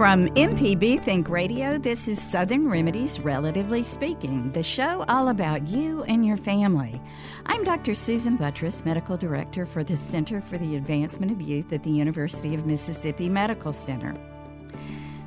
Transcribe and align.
From 0.00 0.28
MPB 0.28 1.04
Think 1.04 1.28
Radio, 1.28 1.76
this 1.76 2.08
is 2.08 2.18
Southern 2.18 2.70
Remedies 2.70 3.20
Relatively 3.20 3.82
Speaking, 3.82 4.50
the 4.52 4.62
show 4.62 5.04
all 5.08 5.28
about 5.28 5.68
you 5.68 6.04
and 6.04 6.24
your 6.24 6.38
family. 6.38 6.98
I'm 7.44 7.64
Dr. 7.64 7.94
Susan 7.94 8.38
Buttross, 8.38 8.82
Medical 8.82 9.18
Director 9.18 9.66
for 9.66 9.84
the 9.84 9.98
Center 9.98 10.40
for 10.40 10.56
the 10.56 10.74
Advancement 10.74 11.32
of 11.32 11.42
Youth 11.42 11.70
at 11.74 11.82
the 11.82 11.90
University 11.90 12.54
of 12.54 12.64
Mississippi 12.64 13.28
Medical 13.28 13.74
Center. 13.74 14.14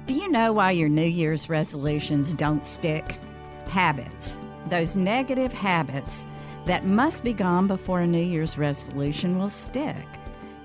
Do 0.08 0.16
you 0.16 0.28
know 0.28 0.54
why 0.54 0.72
your 0.72 0.90
New 0.90 1.06
Year's 1.06 1.50
resolutions 1.50 2.34
don't 2.34 2.66
stick? 2.66 3.20
Habits. 3.68 4.40
Those 4.70 4.96
negative 4.96 5.54
habits 5.54 6.26
that 6.66 6.84
must 6.84 7.24
be 7.24 7.34
gone 7.34 7.68
before 7.68 8.00
a 8.00 8.08
New 8.08 8.24
Year's 8.24 8.58
resolution 8.58 9.38
will 9.38 9.50
stick. 9.50 10.08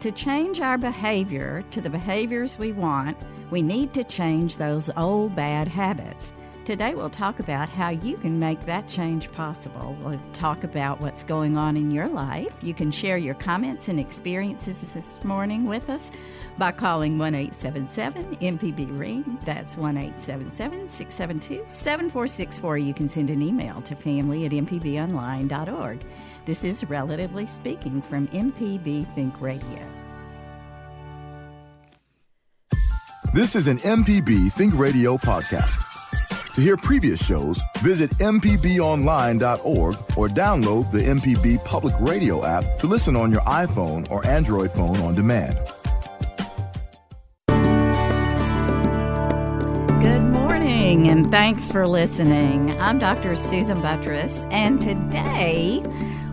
To 0.00 0.10
change 0.10 0.60
our 0.62 0.78
behavior 0.78 1.62
to 1.72 1.82
the 1.82 1.90
behaviors 1.90 2.58
we 2.58 2.72
want, 2.72 3.18
we 3.50 3.62
need 3.62 3.92
to 3.94 4.04
change 4.04 4.56
those 4.56 4.90
old 4.96 5.34
bad 5.34 5.68
habits. 5.68 6.32
Today, 6.68 6.94
we'll 6.94 7.08
talk 7.08 7.40
about 7.40 7.70
how 7.70 7.88
you 7.88 8.18
can 8.18 8.38
make 8.38 8.66
that 8.66 8.86
change 8.86 9.32
possible. 9.32 9.96
We'll 10.02 10.20
talk 10.34 10.64
about 10.64 11.00
what's 11.00 11.24
going 11.24 11.56
on 11.56 11.78
in 11.78 11.90
your 11.90 12.08
life. 12.08 12.52
You 12.60 12.74
can 12.74 12.90
share 12.90 13.16
your 13.16 13.36
comments 13.36 13.88
and 13.88 13.98
experiences 13.98 14.92
this 14.92 15.16
morning 15.24 15.64
with 15.64 15.88
us 15.88 16.10
by 16.58 16.72
calling 16.72 17.16
1 17.16 17.34
877 17.34 18.36
MPB 18.36 18.98
Ring. 18.98 19.38
That's 19.46 19.78
1 19.78 19.96
877 19.96 20.90
672 20.90 21.64
7464. 21.66 22.76
You 22.76 22.92
can 22.92 23.08
send 23.08 23.30
an 23.30 23.40
email 23.40 23.80
to 23.80 23.96
family 23.96 24.44
at 24.44 24.52
mpbonline.org. 24.52 26.04
This 26.44 26.64
is 26.64 26.84
Relatively 26.84 27.46
Speaking 27.46 28.02
from 28.02 28.28
MPB 28.28 29.14
Think 29.14 29.40
Radio. 29.40 29.97
This 33.34 33.54
is 33.54 33.68
an 33.68 33.78
MPB 33.78 34.50
Think 34.52 34.74
Radio 34.74 35.16
podcast. 35.16 35.84
To 36.54 36.60
hear 36.60 36.76
previous 36.76 37.24
shows, 37.24 37.62
visit 37.80 38.10
MPBOnline.org 38.18 39.94
or 40.16 40.28
download 40.28 40.90
the 40.90 41.00
MPB 41.00 41.62
Public 41.64 41.94
Radio 42.00 42.44
app 42.44 42.78
to 42.78 42.86
listen 42.86 43.14
on 43.16 43.30
your 43.30 43.42
iPhone 43.42 44.10
or 44.10 44.26
Android 44.26 44.72
phone 44.72 44.96
on 44.96 45.14
demand. 45.14 45.58
Good 50.00 50.22
morning, 50.22 51.08
and 51.08 51.30
thanks 51.30 51.70
for 51.70 51.86
listening. 51.86 52.70
I'm 52.80 52.98
Dr. 52.98 53.36
Susan 53.36 53.82
Buttross, 53.82 54.50
and 54.50 54.80
today 54.80 55.82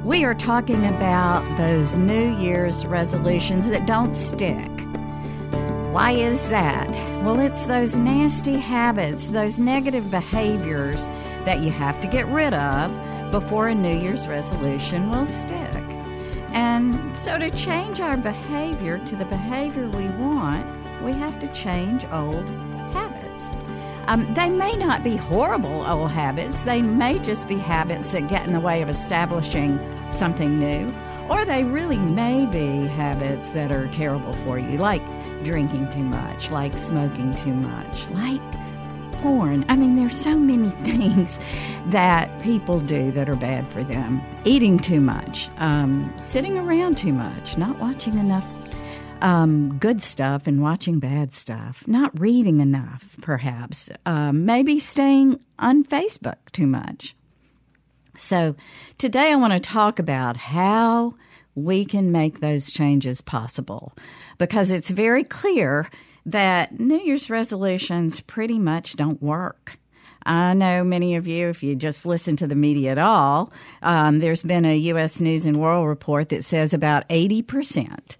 we 0.04 0.24
are 0.24 0.34
talking 0.36 0.84
about 0.86 1.44
those 1.58 1.98
New 1.98 2.36
Year's 2.38 2.86
resolutions 2.86 3.70
that 3.70 3.86
don't 3.86 4.16
stick. 4.16 4.72
Why 5.96 6.12
is 6.12 6.50
that? 6.50 6.90
Well, 7.24 7.40
it's 7.40 7.64
those 7.64 7.96
nasty 7.96 8.58
habits, 8.58 9.30
those 9.30 9.62
negative 9.62 10.12
behaviors 10.12 11.06
that 11.46 11.62
you 11.62 11.72
have 11.72 12.02
to 12.02 12.08
get 12.10 12.26
rid 12.26 12.54
of 12.54 12.92
before 13.32 13.70
a 13.70 13.76
New 13.76 13.98
Year's 13.98 14.28
resolution 14.28 15.10
will 15.10 15.26
stick. 15.26 15.56
And 16.52 17.16
so, 17.16 17.38
to 17.38 17.50
change 17.50 18.02
our 18.02 18.18
behavior 18.18 19.00
to 19.06 19.16
the 19.16 19.24
behavior 19.24 19.88
we 19.88 20.10
want, 20.10 20.68
we 21.02 21.14
have 21.14 21.40
to 21.40 21.48
change 21.54 22.04
old 22.12 22.46
habits. 22.92 23.52
Um, 24.08 24.34
they 24.34 24.50
may 24.50 24.76
not 24.76 25.02
be 25.02 25.16
horrible 25.16 25.86
old 25.88 26.12
habits, 26.12 26.66
they 26.66 26.82
may 26.82 27.20
just 27.20 27.48
be 27.48 27.56
habits 27.56 28.12
that 28.12 28.28
get 28.28 28.46
in 28.46 28.52
the 28.52 28.60
way 28.60 28.82
of 28.82 28.90
establishing 28.90 29.80
something 30.12 30.60
new, 30.60 30.94
or 31.30 31.46
they 31.46 31.64
really 31.64 32.00
may 32.00 32.46
be 32.48 32.86
habits 32.86 33.48
that 33.52 33.72
are 33.72 33.88
terrible 33.88 34.34
for 34.44 34.60
you, 34.60 34.78
like 34.78 35.02
drinking 35.46 35.90
too 35.92 36.04
much, 36.04 36.50
like 36.50 36.78
smoking 36.78 37.34
too 37.36 37.54
much, 37.54 38.10
like 38.10 38.42
porn. 39.22 39.64
I 39.70 39.76
mean, 39.76 39.96
there's 39.96 40.16
so 40.16 40.36
many 40.36 40.70
things 40.92 41.40
that 41.88 42.30
people 42.42 42.80
do 42.82 43.12
that 43.12 43.30
are 43.30 43.36
bad 43.36 43.68
for 43.72 43.84
them. 43.84 44.22
Eating 44.44 44.80
too 44.80 45.00
much, 45.00 45.50
um, 45.58 46.14
sitting 46.18 46.58
around 46.58 46.98
too 46.98 47.14
much, 47.14 47.58
not 47.58 47.80
watching 47.80 48.18
enough 48.18 48.46
um, 49.22 49.78
good 49.80 50.04
stuff 50.04 50.46
and 50.46 50.62
watching 50.62 51.00
bad 51.00 51.34
stuff, 51.34 51.88
not 51.88 52.20
reading 52.20 52.60
enough, 52.60 53.16
perhaps, 53.22 53.90
um, 54.06 54.46
maybe 54.46 54.80
staying 54.80 55.40
on 55.58 55.84
Facebook 55.84 56.38
too 56.52 56.68
much. 56.68 57.16
So, 58.18 58.56
today 58.98 59.32
I 59.32 59.36
want 59.36 59.54
to 59.54 59.60
talk 59.60 60.00
about 60.00 60.38
how 60.38 61.16
we 61.56 61.86
can 61.86 62.12
make 62.12 62.40
those 62.40 62.70
changes 62.70 63.22
possible 63.22 63.94
because 64.38 64.70
it's 64.70 64.90
very 64.90 65.24
clear 65.24 65.90
that 66.26 66.80
New 66.80 67.00
Year's 67.00 67.30
resolutions 67.30 68.20
pretty 68.20 68.60
much 68.60 68.96
don't 68.96 69.22
work. 69.22 69.78
I 70.26 70.54
know 70.56 70.84
many 70.84 71.16
of 71.16 71.28
you, 71.28 71.50
if 71.50 71.62
you 71.62 71.76
just 71.76 72.06
listen 72.06 72.36
to 72.38 72.48
the 72.48 72.56
media 72.56 72.92
at 72.92 72.98
all, 72.98 73.54
um, 73.84 74.20
there's 74.20 74.42
been 74.42 74.66
a 74.66 74.76
U.S. 74.76 75.22
News 75.22 75.46
and 75.46 75.58
World 75.58 75.88
Report 75.88 76.30
that 76.30 76.44
says 76.44 76.74
about 76.74 77.08
80% 77.10 78.18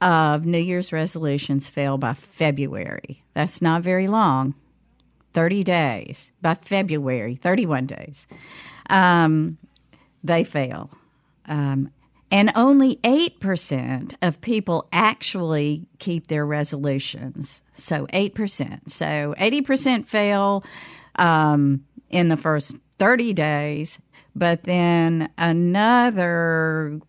of 0.00 0.46
New 0.46 0.58
Year's 0.58 0.92
resolutions 0.92 1.68
fail 1.68 1.98
by 1.98 2.14
February. 2.14 3.24
That's 3.34 3.60
not 3.60 3.82
very 3.82 4.06
long 4.06 4.54
30 5.34 5.64
days. 5.64 6.32
By 6.40 6.54
February, 6.54 7.34
31 7.34 7.86
days. 7.86 8.26
Um, 8.88 9.58
they 10.22 10.44
fail. 10.44 10.90
Um, 11.46 11.90
and 12.30 12.52
only 12.54 12.96
8% 12.96 14.14
of 14.20 14.40
people 14.40 14.86
actually 14.92 15.88
keep 15.98 16.26
their 16.26 16.44
resolutions. 16.44 17.62
So 17.74 18.06
8%. 18.08 18.90
So 18.90 19.34
80% 19.38 20.06
fail 20.06 20.64
um, 21.16 21.84
in 22.10 22.28
the 22.28 22.36
first 22.36 22.74
30 22.98 23.32
days, 23.32 23.98
but 24.36 24.64
then 24.64 25.30
another 25.38 27.00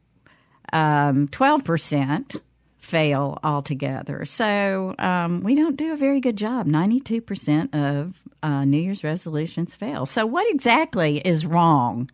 um, 0.71 1.27
12% 1.27 2.41
fail 2.77 3.37
altogether. 3.43 4.25
So 4.25 4.95
um, 4.99 5.41
we 5.43 5.55
don't 5.55 5.75
do 5.75 5.93
a 5.93 5.97
very 5.97 6.21
good 6.21 6.37
job. 6.37 6.65
92% 6.65 7.73
of 7.75 8.13
uh, 8.41 8.65
New 8.65 8.77
Year's 8.79 9.03
resolutions 9.03 9.75
fail. 9.75 10.05
So, 10.05 10.25
what 10.25 10.49
exactly 10.49 11.17
is 11.17 11.45
wrong 11.45 12.09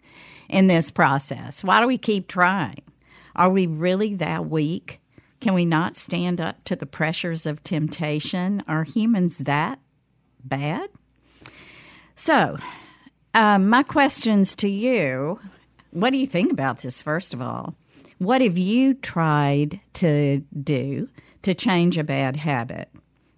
in 0.49 0.65
this 0.67 0.89
process? 0.89 1.63
Why 1.63 1.81
do 1.81 1.88
we 1.88 1.99
keep 1.99 2.27
trying? 2.27 2.81
Are 3.35 3.50
we 3.50 3.68
really 3.68 4.16
that 4.16 4.50
weak? 4.50 5.01
Can 5.41 5.53
we 5.53 5.66
not 5.66 5.97
stand 5.97 6.40
up 6.40 6.63
to 6.66 6.75
the 6.75 6.85
pressures 6.85 7.46
of 7.46 7.63
temptation? 7.63 8.63
Are 8.68 8.84
humans 8.84 9.40
that 9.40 9.79
bad? 10.44 10.90
So, 12.16 12.57
um, 13.34 13.69
my 13.69 13.84
questions 13.84 14.56
to 14.56 14.69
you 14.69 15.40
what 15.95 16.09
do 16.09 16.18
you 16.18 16.28
think 16.28 16.51
about 16.51 16.79
this, 16.79 17.01
first 17.01 17.34
of 17.34 17.41
all? 17.41 17.74
What 18.18 18.41
have 18.41 18.57
you 18.57 18.95
tried 18.95 19.79
to 19.94 20.40
do 20.62 21.07
to 21.44 21.53
change 21.53 21.97
a 21.97 22.03
bad 22.03 22.35
habit? 22.35 22.90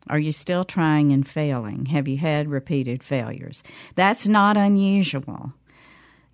Are 0.10 0.18
you 0.18 0.32
still 0.32 0.64
trying 0.64 1.12
and 1.12 1.28
failing? 1.28 1.86
Have 1.86 2.08
you 2.08 2.18
had 2.18 2.50
repeated 2.50 3.04
failures? 3.04 3.62
That's 3.94 4.28
not 4.28 4.58
unusual. 4.58 5.54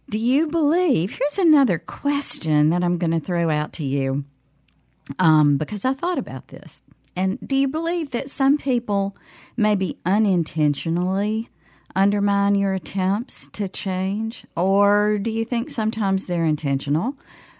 Do 0.09 0.19
you 0.19 0.47
believe? 0.47 1.11
Here's 1.11 1.39
another 1.39 1.79
question 1.79 2.69
that 2.69 2.83
I'm 2.83 2.97
going 2.97 3.11
to 3.11 3.19
throw 3.19 3.49
out 3.49 3.73
to 3.73 3.83
you 3.83 4.25
um, 5.19 5.57
because 5.57 5.85
I 5.85 5.93
thought 5.93 6.17
about 6.17 6.49
this. 6.49 6.81
And 7.15 7.39
do 7.45 7.55
you 7.55 7.67
believe 7.67 8.11
that 8.11 8.29
some 8.29 8.57
people 8.57 9.15
maybe 9.55 9.97
unintentionally 10.05 11.49
undermine 11.95 12.55
your 12.55 12.73
attempts 12.73 13.47
to 13.53 13.67
change? 13.67 14.45
Or 14.57 15.17
do 15.19 15.31
you 15.31 15.45
think 15.45 15.69
sometimes 15.69 16.25
they're 16.25 16.45
intentional 16.45 17.15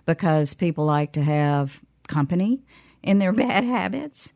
because 0.05 0.53
people 0.53 0.85
like 0.85 1.13
to 1.13 1.23
have 1.23 1.79
company 2.07 2.61
in 3.03 3.19
their 3.19 3.31
bad 3.33 3.63
habits? 3.63 4.33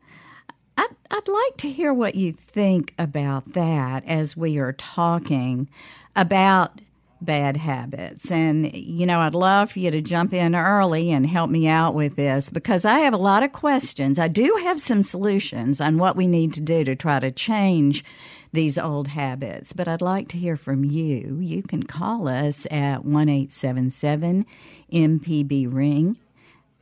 I'd, 0.76 0.94
I'd 1.10 1.28
like 1.28 1.56
to 1.58 1.70
hear 1.70 1.92
what 1.92 2.14
you 2.14 2.32
think 2.32 2.94
about 2.98 3.54
that 3.54 4.04
as 4.06 4.36
we 4.36 4.58
are 4.58 4.72
talking 4.72 5.68
about 6.14 6.80
bad 7.20 7.56
habits. 7.56 8.30
And, 8.30 8.72
you 8.74 9.06
know, 9.06 9.20
I'd 9.20 9.34
love 9.34 9.72
for 9.72 9.78
you 9.78 9.90
to 9.90 10.00
jump 10.00 10.32
in 10.32 10.54
early 10.54 11.10
and 11.10 11.26
help 11.26 11.50
me 11.50 11.66
out 11.68 11.94
with 11.94 12.16
this 12.16 12.50
because 12.50 12.84
I 12.84 13.00
have 13.00 13.14
a 13.14 13.18
lot 13.18 13.42
of 13.42 13.52
questions. 13.52 14.18
I 14.18 14.28
do 14.28 14.58
have 14.62 14.80
some 14.80 15.02
solutions 15.02 15.80
on 15.80 15.98
what 15.98 16.16
we 16.16 16.26
need 16.26 16.52
to 16.54 16.60
do 16.60 16.84
to 16.84 16.94
try 16.94 17.20
to 17.20 17.30
change 17.30 18.04
these 18.52 18.78
old 18.78 19.08
habits, 19.08 19.74
but 19.74 19.88
I'd 19.88 20.00
like 20.00 20.28
to 20.28 20.38
hear 20.38 20.56
from 20.56 20.84
you. 20.84 21.38
You 21.40 21.62
can 21.62 21.82
call 21.82 22.28
us 22.28 22.66
at 22.70 23.04
1 23.04 23.28
877 23.28 24.46
MPB 24.90 25.72
Ring. 25.72 26.16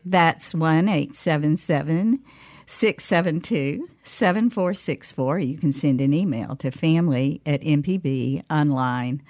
That's 0.04 0.54
1 0.54 0.88
877 0.88 2.22
672 2.66 3.88
7464. 4.04 5.38
You 5.40 5.58
can 5.58 5.72
send 5.72 6.00
an 6.00 6.14
email 6.14 6.54
to 6.56 6.70
family 6.70 7.40
at 7.44 7.62
mpbonline.com 7.62 9.20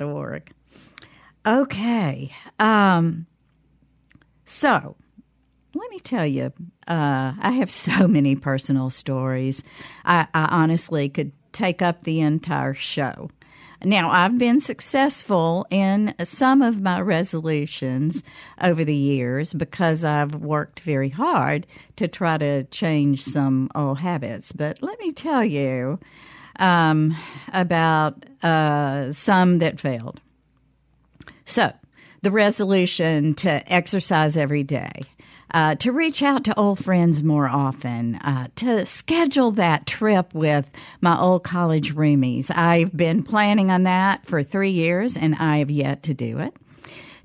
org. 0.00 0.52
Okay. 1.46 2.32
Um, 2.58 3.26
so 4.44 4.96
let 5.74 5.90
me 5.90 5.98
tell 5.98 6.26
you, 6.26 6.52
uh, 6.86 7.32
I 7.38 7.50
have 7.58 7.70
so 7.70 8.06
many 8.08 8.36
personal 8.36 8.90
stories. 8.90 9.62
I, 10.04 10.26
I 10.34 10.44
honestly 10.50 11.08
could 11.08 11.32
take 11.52 11.82
up 11.82 12.04
the 12.04 12.20
entire 12.20 12.74
show. 12.74 13.30
Now, 13.82 14.10
I've 14.10 14.38
been 14.38 14.60
successful 14.60 15.66
in 15.70 16.14
some 16.22 16.62
of 16.62 16.80
my 16.80 17.00
resolutions 17.00 18.22
over 18.60 18.82
the 18.82 18.94
years 18.94 19.52
because 19.52 20.04
I've 20.04 20.34
worked 20.36 20.80
very 20.80 21.10
hard 21.10 21.66
to 21.96 22.08
try 22.08 22.38
to 22.38 22.64
change 22.64 23.22
some 23.22 23.70
old 23.74 23.98
habits. 23.98 24.52
But 24.52 24.82
let 24.82 24.98
me 25.00 25.12
tell 25.12 25.44
you, 25.44 25.98
um, 26.58 27.16
about 27.52 28.24
uh, 28.42 29.12
some 29.12 29.58
that 29.58 29.80
failed. 29.80 30.20
So, 31.44 31.72
the 32.22 32.30
resolution 32.30 33.34
to 33.34 33.72
exercise 33.72 34.36
every 34.36 34.62
day, 34.62 34.90
uh, 35.52 35.74
to 35.76 35.92
reach 35.92 36.22
out 36.22 36.44
to 36.44 36.58
old 36.58 36.82
friends 36.82 37.22
more 37.22 37.48
often, 37.48 38.16
uh, 38.16 38.48
to 38.56 38.86
schedule 38.86 39.50
that 39.52 39.86
trip 39.86 40.34
with 40.34 40.66
my 41.02 41.18
old 41.18 41.44
college 41.44 41.94
roomies. 41.94 42.50
I've 42.54 42.96
been 42.96 43.22
planning 43.22 43.70
on 43.70 43.82
that 43.82 44.24
for 44.26 44.42
three 44.42 44.70
years 44.70 45.16
and 45.16 45.34
I 45.34 45.58
have 45.58 45.70
yet 45.70 46.02
to 46.04 46.14
do 46.14 46.38
it 46.38 46.54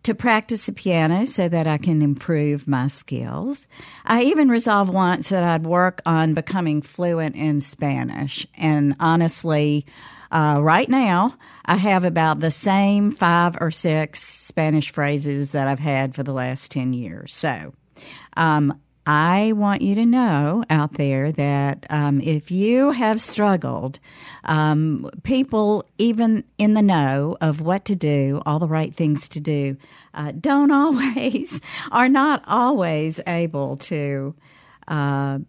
to 0.03 0.13
practice 0.13 0.65
the 0.65 0.71
piano 0.71 1.25
so 1.25 1.49
that 1.49 1.67
I 1.67 1.77
can 1.77 2.01
improve 2.01 2.67
my 2.67 2.87
skills. 2.87 3.67
I 4.05 4.23
even 4.23 4.49
resolved 4.49 4.93
once 4.93 5.29
that 5.29 5.43
I'd 5.43 5.65
work 5.65 6.01
on 6.05 6.33
becoming 6.33 6.81
fluent 6.81 7.35
in 7.35 7.61
Spanish. 7.61 8.47
And 8.55 8.95
honestly, 8.99 9.85
uh, 10.31 10.59
right 10.61 10.89
now, 10.89 11.35
I 11.65 11.77
have 11.77 12.03
about 12.03 12.39
the 12.39 12.51
same 12.51 13.11
five 13.11 13.57
or 13.59 13.71
six 13.71 14.21
Spanish 14.21 14.91
phrases 14.91 15.51
that 15.51 15.67
I've 15.67 15.79
had 15.79 16.15
for 16.15 16.23
the 16.23 16.33
last 16.33 16.71
10 16.71 16.93
years. 16.93 17.33
So, 17.33 17.73
um, 18.37 18.79
I 19.09 19.53
want 19.53 19.81
you 19.81 19.95
to 19.95 20.05
know 20.05 20.63
out 20.69 20.93
there 20.93 21.31
that 21.31 21.87
um, 21.89 22.21
if 22.21 22.51
you 22.51 22.91
have 22.91 23.19
struggled, 23.19 23.97
um, 24.43 25.09
people 25.23 25.83
even 25.97 26.43
in 26.59 26.75
the 26.75 26.83
know 26.83 27.35
of 27.41 27.59
what 27.59 27.85
to 27.85 27.95
do, 27.95 28.39
all 28.45 28.59
the 28.59 28.67
right 28.67 28.93
things 28.93 29.27
to 29.29 29.39
do, 29.39 29.77
uh, 30.13 30.33
don't 30.39 30.69
always, 30.83 31.59
are 31.91 32.07
not 32.07 32.43
always 32.45 33.19
able 33.25 33.77
to. 33.77 34.35
Uh, 34.87 35.39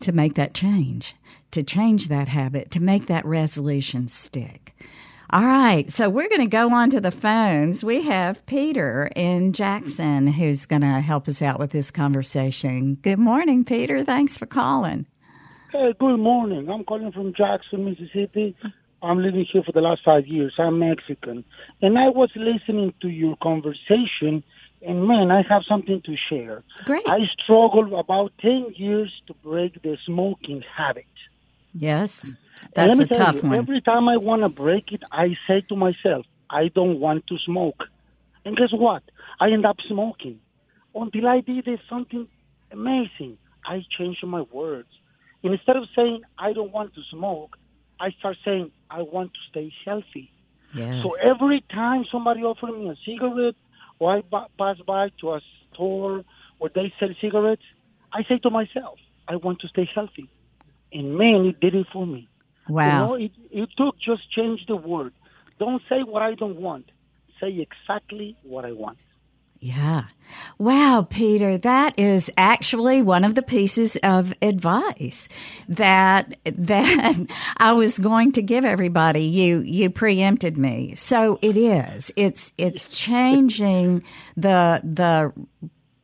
to 0.00 0.12
make 0.12 0.34
that 0.34 0.54
change, 0.54 1.14
to 1.50 1.62
change 1.62 2.08
that 2.08 2.26
habit, 2.26 2.70
to 2.70 2.80
make 2.80 3.04
that 3.04 3.22
resolution 3.26 4.08
stick. 4.08 4.74
All 5.32 5.44
right, 5.44 5.88
so 5.92 6.10
we're 6.10 6.28
going 6.28 6.40
to 6.40 6.48
go 6.48 6.74
on 6.74 6.90
to 6.90 7.00
the 7.00 7.12
phones. 7.12 7.84
We 7.84 8.02
have 8.02 8.44
Peter 8.46 9.08
in 9.14 9.52
Jackson 9.52 10.26
who's 10.26 10.66
going 10.66 10.82
to 10.82 10.98
help 10.98 11.28
us 11.28 11.40
out 11.40 11.60
with 11.60 11.70
this 11.70 11.92
conversation. 11.92 12.96
Good 12.96 13.20
morning, 13.20 13.64
Peter. 13.64 14.04
Thanks 14.04 14.36
for 14.36 14.46
calling. 14.46 15.06
Hey, 15.70 15.94
good 16.00 16.16
morning. 16.16 16.68
I'm 16.68 16.82
calling 16.82 17.12
from 17.12 17.32
Jackson, 17.32 17.84
Mississippi. 17.84 18.56
I'm 19.02 19.18
living 19.18 19.46
here 19.52 19.62
for 19.62 19.70
the 19.70 19.80
last 19.80 20.00
five 20.04 20.26
years. 20.26 20.52
I'm 20.58 20.80
Mexican. 20.80 21.44
And 21.80 21.96
I 21.96 22.08
was 22.08 22.30
listening 22.34 22.92
to 23.00 23.08
your 23.08 23.36
conversation, 23.40 24.42
and 24.84 25.06
man, 25.06 25.30
I 25.30 25.42
have 25.48 25.62
something 25.68 26.02
to 26.06 26.16
share. 26.28 26.64
Great. 26.86 27.06
I 27.06 27.20
struggled 27.40 27.92
about 27.92 28.32
10 28.40 28.74
years 28.74 29.12
to 29.28 29.34
break 29.44 29.80
the 29.82 29.96
smoking 30.04 30.64
habit. 30.76 31.04
Yes. 31.74 32.36
That's 32.74 32.98
a 33.00 33.06
tough 33.06 33.36
you, 33.36 33.48
one. 33.48 33.58
Every 33.58 33.80
time 33.80 34.08
I 34.08 34.16
want 34.16 34.42
to 34.42 34.48
break 34.48 34.92
it, 34.92 35.02
I 35.12 35.36
say 35.46 35.62
to 35.68 35.76
myself, 35.76 36.26
I 36.50 36.68
don't 36.68 36.98
want 36.98 37.26
to 37.28 37.38
smoke. 37.44 37.84
And 38.44 38.56
guess 38.56 38.72
what? 38.72 39.02
I 39.40 39.50
end 39.50 39.66
up 39.66 39.76
smoking. 39.88 40.40
Until 40.94 41.28
I 41.28 41.40
did 41.40 41.68
something 41.88 42.26
amazing. 42.72 43.38
I 43.64 43.84
changed 43.96 44.24
my 44.26 44.42
words. 44.52 44.88
Instead 45.42 45.76
of 45.76 45.84
saying, 45.94 46.22
I 46.38 46.52
don't 46.52 46.72
want 46.72 46.94
to 46.94 47.00
smoke, 47.10 47.56
I 48.00 48.10
start 48.18 48.36
saying, 48.44 48.72
I 48.90 49.02
want 49.02 49.32
to 49.32 49.40
stay 49.50 49.72
healthy. 49.84 50.32
Yes. 50.74 51.02
So 51.02 51.14
every 51.14 51.64
time 51.72 52.04
somebody 52.10 52.42
offers 52.42 52.70
me 52.70 52.88
a 52.88 52.96
cigarette 53.04 53.54
or 53.98 54.16
I 54.16 54.20
b- 54.22 54.52
pass 54.58 54.76
by 54.86 55.10
to 55.20 55.32
a 55.34 55.40
store 55.72 56.24
where 56.58 56.70
they 56.74 56.92
sell 56.98 57.10
cigarettes, 57.20 57.62
I 58.12 58.22
say 58.24 58.38
to 58.38 58.50
myself, 58.50 58.98
I 59.28 59.36
want 59.36 59.60
to 59.60 59.68
stay 59.68 59.88
healthy. 59.94 60.28
And 60.92 61.16
man, 61.16 61.46
it 61.46 61.60
did 61.60 61.74
it 61.74 61.86
for 61.92 62.06
me. 62.06 62.28
Wow. 62.68 62.84
You 62.84 62.92
know, 62.92 63.14
it, 63.14 63.32
it 63.50 63.68
took 63.76 63.98
just 63.98 64.30
change 64.32 64.60
the 64.66 64.76
word. 64.76 65.12
Don't 65.58 65.82
say 65.88 66.02
what 66.02 66.22
I 66.22 66.34
don't 66.34 66.60
want. 66.60 66.90
Say 67.40 67.58
exactly 67.58 68.36
what 68.42 68.64
I 68.64 68.72
want. 68.72 68.98
Yeah. 69.60 70.04
Wow, 70.56 71.06
Peter, 71.08 71.58
that 71.58 71.98
is 71.98 72.30
actually 72.38 73.02
one 73.02 73.24
of 73.24 73.34
the 73.34 73.42
pieces 73.42 73.96
of 74.02 74.32
advice 74.40 75.28
that 75.68 76.38
that 76.44 77.18
I 77.58 77.72
was 77.72 77.98
going 77.98 78.32
to 78.32 78.42
give 78.42 78.64
everybody. 78.64 79.24
You 79.24 79.60
you 79.60 79.90
preempted 79.90 80.56
me. 80.56 80.94
So 80.96 81.38
it 81.42 81.58
is. 81.58 82.10
It's 82.16 82.52
it's 82.56 82.88
changing 82.96 84.02
the 84.34 84.80
the 84.82 85.32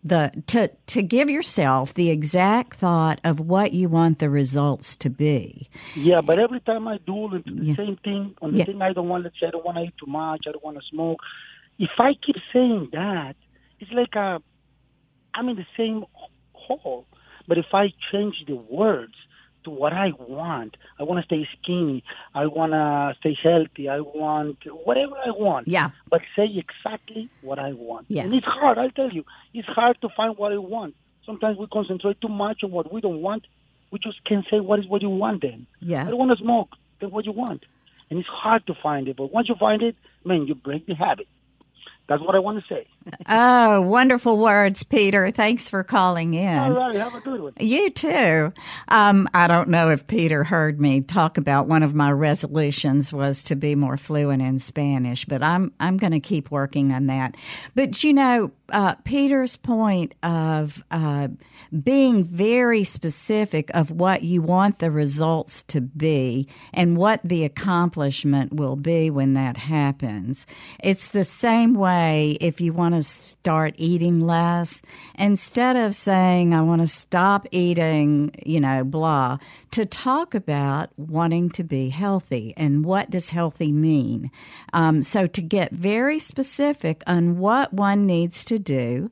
the 0.09 0.33
to 0.49 0.69
to 0.89 1.03
give 1.03 1.31
yourself 1.31 1.95
the 1.95 2.11
exact 2.11 2.79
thought 2.79 3.21
of 3.25 3.41
what 3.41 3.73
you 3.73 3.89
want 3.89 4.19
the 4.19 4.31
results 4.31 4.97
to 4.99 5.11
be. 5.11 5.69
Yeah, 5.95 6.21
but 6.21 6.39
every 6.39 6.61
time 6.61 6.89
I 6.89 6.99
do 7.07 7.31
the 7.31 7.43
Yeah. 7.47 7.77
same 7.77 7.97
thing 8.05 8.35
on 8.43 8.53
the 8.53 8.59
Yeah. 8.59 8.65
thing 8.67 8.83
I 8.83 8.93
don't 8.93 9.09
want, 9.09 9.25
let's 9.25 9.39
say 9.41 9.47
I 9.49 9.51
don't 9.51 9.65
want 9.65 9.79
to 9.79 9.85
eat 9.85 9.95
too 9.99 10.11
much, 10.11 10.43
I 10.49 10.53
don't 10.53 10.65
want 10.65 10.79
to 10.79 10.85
smoke. 10.91 11.21
If 11.79 11.91
I 11.99 12.15
keep 12.25 12.37
saying 12.53 12.91
that, 12.93 13.37
it's 13.81 13.93
like 13.93 14.15
a, 14.15 14.41
I'm 15.35 15.49
in 15.49 15.57
the 15.57 15.67
same 15.77 16.05
hole. 16.53 17.07
But 17.49 17.59
if 17.59 17.67
I 17.73 17.93
change 18.13 18.37
the 18.47 18.57
words 18.57 19.15
to 19.67 19.71
what 19.71 19.93
I 19.93 20.13
want, 20.17 20.77
I 20.99 21.03
want 21.03 21.21
to 21.21 21.27
stay 21.27 21.47
skinny, 21.61 22.03
I 22.35 22.47
want 22.47 22.73
to 22.73 23.15
stay 23.19 23.37
healthy, 23.43 23.89
I 23.89 24.01
want 24.01 24.59
whatever 24.85 25.17
I 25.17 25.31
want. 25.31 25.67
Yeah. 25.69 25.91
But 26.09 26.23
say 26.37 26.47
exactly 26.47 27.29
what 27.43 27.59
I 27.59 27.73
want. 27.73 28.07
Yeah. 28.09 28.23
And 28.23 28.33
it's 28.33 28.47
hard, 28.47 28.79
I'll 28.79 28.91
tell 28.91 29.11
you. 29.11 29.25
It's 29.53 29.69
hard 29.69 30.01
to 30.03 30.09
find 30.17 30.39
what 30.39 30.53
I 30.53 30.59
want. 30.59 30.95
Sometimes 31.27 31.59
we 31.59 31.67
concentrate 31.67 32.21
too 32.21 32.29
much 32.29 32.63
on 32.63 32.71
what 32.71 32.93
we 32.93 33.01
don't 33.01 33.21
want. 33.21 33.47
We 33.91 33.99
just 33.99 34.25
can't 34.25 34.47
say 34.51 34.61
what 34.61 34.79
is 34.79 34.87
what 34.87 35.03
you 35.03 35.11
want 35.11 35.43
then. 35.43 35.67
Yeah. 35.81 36.07
I 36.07 36.11
don't 36.11 36.19
want 36.19 36.31
to 36.39 36.43
smoke. 36.43 36.71
Then 37.01 37.11
what 37.11 37.25
you 37.27 37.33
want? 37.33 37.65
And 38.09 38.19
it's 38.21 38.29
hard 38.29 38.65
to 38.69 38.75
find 38.81 39.09
it. 39.09 39.17
But 39.17 39.33
once 39.33 39.49
you 39.49 39.57
find 39.59 39.83
it, 39.83 39.97
man, 40.25 40.47
you 40.47 40.55
break 40.55 40.87
the 40.87 40.95
habit. 40.95 41.27
That's 42.09 42.23
what 42.23 42.37
I 42.37 42.39
want 42.39 42.63
to 42.63 42.73
say. 42.73 42.87
Oh, 43.29 43.81
wonderful 43.83 44.39
words, 44.39 44.83
Peter. 44.83 45.31
Thanks 45.31 45.69
for 45.69 45.83
calling 45.85 46.35
in. 46.35 46.59
All 46.59 46.73
right, 46.73 46.95
have 46.97 47.15
a 47.15 47.21
good 47.21 47.41
one. 47.41 47.53
You 47.59 47.91
too. 47.91 48.53
Um, 48.89 49.29
I 49.35 49.47
don't 49.47 49.69
know 49.69 49.91
if 49.91 50.07
Peter 50.07 50.45
heard 50.45 50.81
me 50.81 51.01
talk 51.01 51.39
about 51.39 51.67
one 51.69 51.83
of 51.83 51.95
my 51.95 52.11
resolutions 52.11 53.13
was 53.13 53.43
to 53.45 53.57
be 53.57 53.75
more 53.75 53.97
fluent 53.97 54.43
in 54.43 54.59
Spanish, 54.59 55.25
but 55.25 55.43
I'm 55.43 55.73
I'm 55.81 55.97
going 55.97 56.13
to 56.13 56.21
keep 56.21 56.51
working 56.51 56.93
on 56.93 57.07
that. 57.07 57.37
But 57.75 58.03
you 58.03 58.13
know, 58.13 58.51
uh, 58.71 58.95
Peter's 59.05 59.57
point 59.57 60.15
of 60.23 60.83
uh, 60.91 61.29
being 61.83 62.25
very 62.25 62.85
specific 62.85 63.71
of 63.75 63.91
what 63.91 64.23
you 64.23 64.43
want 64.43 64.79
the 64.79 64.91
results 64.91 65.63
to 65.65 65.81
be 65.81 66.49
and 66.73 66.97
what 66.97 67.21
the 67.23 67.45
accomplishment 67.45 68.53
will 68.53 68.77
be 68.77 69.11
when 69.11 69.35
that 69.35 69.57
happens. 69.57 70.47
It's 70.83 71.09
the 71.09 71.25
same 71.25 71.75
way 71.75 72.37
if 72.41 72.61
you 72.61 72.73
want 72.73 72.96
to 72.97 73.03
start 73.03 73.75
eating 73.77 74.21
less, 74.21 74.81
instead 75.15 75.77
of 75.77 75.95
saying, 75.95 76.55
I 76.55 76.63
want 76.63 76.81
to 76.81 76.87
stop 76.87 77.47
eating, 77.51 78.35
you 78.45 78.61
know, 78.61 78.85
blah, 78.85 79.39
to 79.73 79.87
talk 79.87 80.35
about 80.35 80.91
wanting 80.97 81.51
to 81.51 81.65
be 81.65 81.89
healthy 81.89 82.55
and 82.57 82.85
what 82.85 83.11
does 83.11 83.31
healthy 83.31 83.73
mean. 83.73 84.31
Um, 84.73 85.03
so 85.03 85.27
to 85.27 85.43
get 85.43 85.73
very 85.73 86.19
specific 86.19 87.03
on 87.07 87.39
what 87.39 87.73
one 87.73 88.07
needs 88.07 88.45
to 88.47 88.59
do 88.59 89.11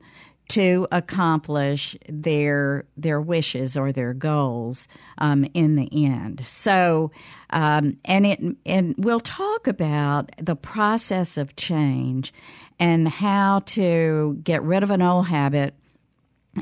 to 0.49 0.87
accomplish 0.91 1.95
their 2.07 2.85
their 2.97 3.19
wishes 3.19 3.75
or 3.75 3.91
their 3.91 4.13
goals 4.13 4.87
um, 5.17 5.45
in 5.53 5.75
the 5.75 6.05
end. 6.05 6.45
So, 6.45 7.11
um, 7.49 7.97
and 8.05 8.25
it 8.25 8.39
and 8.65 8.95
we'll 8.97 9.19
talk 9.19 9.67
about 9.67 10.31
the 10.39 10.55
process 10.55 11.37
of 11.37 11.55
change 11.55 12.33
and 12.79 13.07
how 13.07 13.59
to 13.65 14.39
get 14.43 14.61
rid 14.63 14.83
of 14.83 14.91
an 14.91 15.01
old 15.01 15.27
habit 15.27 15.73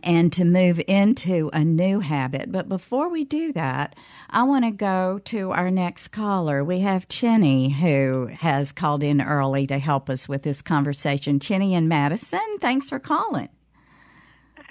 and 0.04 0.34
to 0.34 0.46
move 0.46 0.82
into 0.88 1.50
a 1.54 1.64
new 1.64 2.00
habit. 2.00 2.52
But 2.52 2.68
before 2.68 3.10
we 3.10 3.26
do 3.26 3.54
that, 3.54 3.96
I 4.30 4.44
want 4.44 4.66
to 4.66 4.72
go 4.72 5.20
to 5.26 5.52
our 5.52 5.70
next 5.70 6.08
caller. 6.08 6.64
We 6.64 6.80
have 6.80 7.08
Chinny 7.08 7.70
who 7.70 8.28
has 8.28 8.72
called 8.72 9.04
in 9.04 9.22
early 9.22 9.68
to 9.68 9.78
help 9.78 10.10
us 10.10 10.28
with 10.28 10.42
this 10.44 10.62
conversation. 10.62 11.40
Chinny 11.40 11.76
and 11.76 11.88
Madison, 11.88 12.58
thanks 12.60 12.90
for 12.90 13.00
calling. 13.00 13.50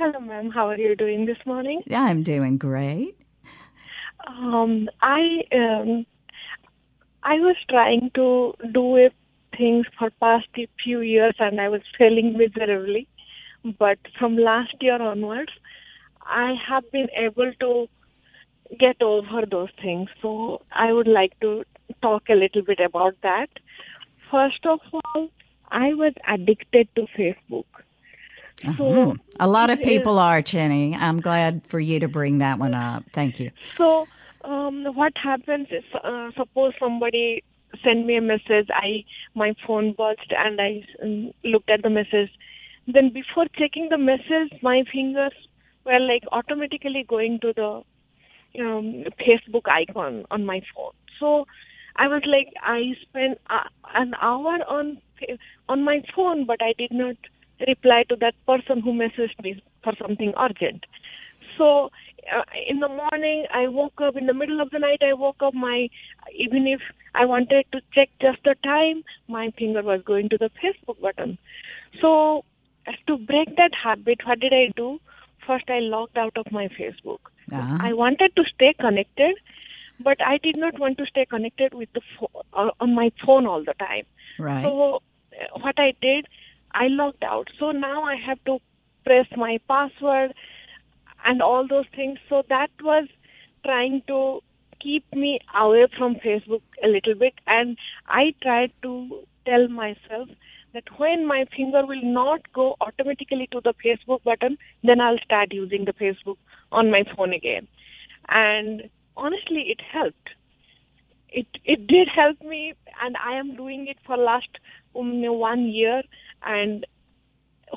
Hello, 0.03 0.19
ma'am. 0.19 0.51
How 0.51 0.67
are 0.69 0.77
you 0.77 0.97
doing 0.97 1.27
this 1.27 1.39
morning? 1.47 1.81
I'm 1.95 2.25
doing 2.25 2.59
great. 2.59 3.17
Um, 4.27 4.89
I 5.01 5.21
um, 5.55 6.07
I 7.23 7.35
was 7.35 7.55
trying 7.71 8.11
to 8.17 8.53
do 8.73 8.97
it 8.97 9.13
things 9.57 9.87
for 9.97 10.11
past 10.19 10.49
few 10.83 11.03
years, 11.03 11.37
and 11.39 11.61
I 11.61 11.69
was 11.69 11.83
failing 11.97 12.37
miserably. 12.37 13.07
But 13.79 14.01
from 14.19 14.37
last 14.37 14.75
year 14.81 15.01
onwards, 15.01 15.53
I 16.23 16.55
have 16.69 16.91
been 16.91 17.07
able 17.17 17.53
to 17.61 17.87
get 18.81 19.01
over 19.01 19.47
those 19.49 19.71
things. 19.81 20.09
So 20.21 20.63
I 20.73 20.93
would 20.93 21.07
like 21.07 21.39
to 21.43 21.63
talk 22.01 22.25
a 22.29 22.35
little 22.35 22.63
bit 22.63 22.81
about 22.81 23.15
that. 23.23 23.51
First 24.33 24.67
of 24.67 24.81
all, 24.93 25.29
I 25.71 25.95
was 25.95 26.13
addicted 26.27 26.89
to 26.97 27.07
Facebook. 27.17 27.67
So 28.63 28.93
uh-huh. 28.93 29.15
a 29.41 29.49
lot 29.49 29.71
of 29.71 29.81
people 29.81 30.15
is, 30.15 30.23
are, 30.23 30.43
Chinny. 30.43 30.95
I'm 30.95 31.21
glad 31.21 31.63
for 31.69 31.81
you 31.81 32.01
to 32.01 32.09
bring 32.09 32.39
that 32.39 32.59
one 32.59 32.75
up. 32.75 33.05
Thank 33.13 33.41
you. 33.41 33.51
So 33.77 34.07
um, 34.45 34.85
what 34.95 35.13
happens 35.17 35.69
is, 35.71 35.85
uh, 36.03 36.31
suppose 36.37 36.73
somebody 36.79 37.43
send 37.83 38.07
me 38.07 38.17
a 38.17 38.21
message, 38.21 38.69
I 38.71 39.05
my 39.35 39.55
phone 39.67 39.93
buzzed 39.93 40.33
and 40.37 40.61
I 40.61 40.83
um, 41.03 41.33
looked 41.45 41.71
at 41.71 41.83
the 41.83 41.91
message. 41.91 42.31
Then 42.87 43.13
before 43.13 43.47
checking 43.57 43.89
the 43.89 43.99
message, 43.99 44.53
my 44.63 44.85
fingers 44.93 45.33
were 45.85 46.01
like 46.01 46.25
automatically 46.33 47.05
going 47.09 47.41
to 47.41 47.53
the 47.55 47.83
um, 48.61 49.05
Facebook 49.21 49.69
icon 49.69 50.25
on 50.31 50.45
my 50.45 50.61
phone. 50.75 50.93
So 51.19 51.47
I 51.97 52.09
was 52.09 52.23
like, 52.27 52.53
I 52.63 52.95
spent 53.03 53.39
uh, 53.49 53.69
an 53.95 54.15
hour 54.21 54.59
on 54.69 54.99
on 55.69 55.85
my 55.85 56.03
phone, 56.15 56.45
but 56.47 56.61
I 56.61 56.75
did 56.77 56.93
not 56.93 57.17
reply 57.67 58.05
to 58.09 58.17
that 58.17 58.35
person 58.47 58.81
who 58.81 58.93
messaged 58.93 59.43
me 59.43 59.63
for 59.83 59.93
something 60.01 60.33
urgent. 60.39 60.85
So 61.59 61.91
uh, 62.35 62.43
in 62.69 62.81
the 62.81 62.89
morning, 62.89 63.47
I 63.53 63.69
woke 63.69 64.01
up. 64.01 64.17
In 64.17 64.27
the 64.27 64.35
middle 64.35 64.61
of 64.61 64.71
the 64.71 64.79
night, 64.79 65.03
I 65.03 65.13
woke 65.13 65.43
up. 65.43 65.55
My 65.55 65.89
even 66.35 66.67
if 66.67 66.81
I 67.15 67.25
wanted 67.25 67.67
to 67.73 67.81
check 67.93 68.11
just 68.21 68.39
the 68.45 68.55
time, 68.65 69.03
my 69.29 69.53
finger 69.59 69.83
was 69.83 70.03
going 70.05 70.29
to 70.31 70.39
the 70.39 70.51
Facebook 70.63 71.01
button. 71.01 71.39
So 72.01 72.45
to 73.07 73.17
break 73.19 73.57
that 73.57 73.73
habit, 73.75 74.21
what 74.25 74.41
did 74.41 74.53
I 74.53 74.73
do? 74.77 74.99
First, 75.47 75.69
I 75.69 75.81
logged 75.81 76.17
out 76.17 76.37
of 76.37 76.51
my 76.53 76.69
Facebook. 76.69 77.19
Uh-huh. 77.53 77.79
I 77.81 77.93
wanted 77.93 78.35
to 78.37 78.45
stay 78.55 78.75
connected, 78.81 79.37
but 80.03 80.19
I 80.25 80.39
did 80.39 80.57
not 80.57 80.79
want 80.79 80.99
to 80.99 81.07
stay 81.07 81.27
connected 81.27 81.75
with 81.75 81.89
the 81.93 82.01
fo- 82.19 82.45
uh, 82.53 82.71
on 82.81 82.95
my 82.95 83.11
phone 83.25 83.47
all 83.47 83.65
the 83.65 83.75
time. 83.75 84.05
Right. 84.39 84.65
So 84.65 85.03
uh, 85.33 85.59
what 85.61 85.79
I 85.79 85.95
did, 86.01 86.27
I 86.75 86.89
logged 86.89 87.25
out. 87.25 87.49
So 87.59 87.71
now 87.71 88.03
I 88.03 88.17
have 88.17 88.43
to 88.45 88.59
press 89.05 89.27
my 89.37 89.59
password 89.69 90.35
and 91.25 91.43
all 91.43 91.67
those 91.69 91.87
things. 91.95 92.19
So 92.29 92.43
that 92.49 92.71
was 92.83 93.09
trying 93.65 94.03
to 94.09 94.41
keep 94.81 95.05
me 95.15 95.39
away 95.59 95.87
from 95.97 96.17
Facebook 96.17 96.63
a 96.83 96.89
little 96.89 97.15
bit. 97.15 97.35
And 97.47 97.77
I 98.07 98.35
tried 98.43 98.73
to 98.83 99.25
tell 99.47 99.69
myself 99.69 100.29
that 100.75 100.85
when 100.99 101.27
my 101.27 101.45
finger 101.57 101.85
will 101.87 102.03
not 102.03 102.41
go 102.53 102.77
automatically 102.81 103.49
to 103.53 103.61
the 103.63 103.75
Facebook 103.85 104.23
button, 104.25 104.57
then 104.83 105.01
I'll 105.01 105.19
start 105.25 105.53
using 105.53 105.85
the 105.85 105.93
Facebook 105.93 106.37
on 106.71 106.91
my 106.91 107.05
phone 107.15 107.33
again. 107.33 107.69
And 108.29 108.89
honestly, 109.17 109.67
it 109.69 109.81
helped. 109.93 110.31
It 111.29 111.47
it 111.65 111.87
did 111.87 112.09
help 112.15 112.41
me, 112.43 112.75
and 113.03 113.17
I 113.17 113.39
am 113.39 113.57
doing 113.57 113.87
it 113.87 113.97
for 114.07 114.17
last 114.17 114.49
um, 114.95 115.23
one 115.23 115.67
year. 115.67 116.03
And 116.45 116.87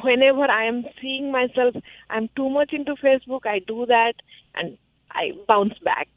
whenever 0.02 0.44
I 0.44 0.66
am 0.66 0.86
seeing 1.02 1.32
myself, 1.32 1.76
I'm 2.10 2.30
too 2.36 2.50
much 2.50 2.74
into 2.74 2.96
Facebook. 2.96 3.46
I 3.46 3.60
do 3.60 3.86
that, 3.86 4.14
and 4.56 4.78
I 5.12 5.32
bounce 5.48 5.78
back. 5.80 6.08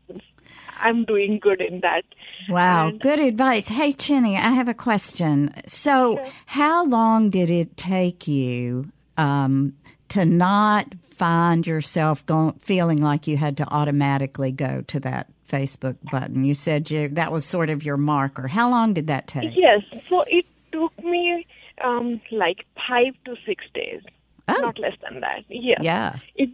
I'm 0.80 1.04
doing 1.04 1.38
good 1.40 1.60
in 1.60 1.80
that. 1.80 2.04
Wow, 2.48 2.88
and, 2.88 3.00
good 3.00 3.18
advice. 3.18 3.68
Hey, 3.68 3.92
Chinny, 3.92 4.36
I 4.36 4.50
have 4.50 4.68
a 4.68 4.74
question. 4.74 5.52
So, 5.66 6.16
sure. 6.16 6.26
how 6.46 6.84
long 6.86 7.30
did 7.30 7.50
it 7.50 7.76
take 7.76 8.28
you 8.28 8.90
um, 9.16 9.74
to 10.10 10.24
not 10.24 10.86
find 11.10 11.66
yourself 11.66 12.24
going, 12.26 12.52
feeling 12.60 13.02
like 13.02 13.26
you 13.26 13.36
had 13.36 13.56
to 13.58 13.66
automatically 13.68 14.52
go 14.52 14.82
to 14.88 15.00
that 15.00 15.28
Facebook 15.48 15.96
button? 16.10 16.44
You 16.44 16.54
said 16.54 16.90
you 16.90 17.08
that 17.10 17.32
was 17.32 17.44
sort 17.44 17.70
of 17.70 17.82
your 17.82 17.96
marker. 17.96 18.46
How 18.46 18.70
long 18.70 18.94
did 18.94 19.08
that 19.08 19.26
take? 19.26 19.52
Yes, 19.54 19.82
so 20.08 20.22
it 20.22 20.46
took 20.72 20.96
me 21.04 21.46
um, 21.84 22.20
like 22.30 22.66
five 22.88 23.14
to 23.24 23.36
six 23.46 23.64
days, 23.74 24.02
oh. 24.48 24.60
not 24.60 24.78
less 24.78 24.96
than 25.02 25.20
that. 25.20 25.44
Yeah, 25.48 25.78
yeah. 25.80 26.16
It, 26.34 26.50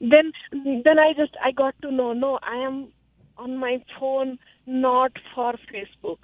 then 0.00 0.32
then 0.52 0.98
I 0.98 1.12
just 1.16 1.36
I 1.42 1.50
got 1.50 1.74
to 1.82 1.90
know 1.90 2.12
no 2.12 2.38
I 2.42 2.56
am 2.56 2.88
on 3.36 3.56
my 3.56 3.82
phone 3.98 4.38
not 4.66 5.12
for 5.34 5.54
Facebook. 5.72 6.18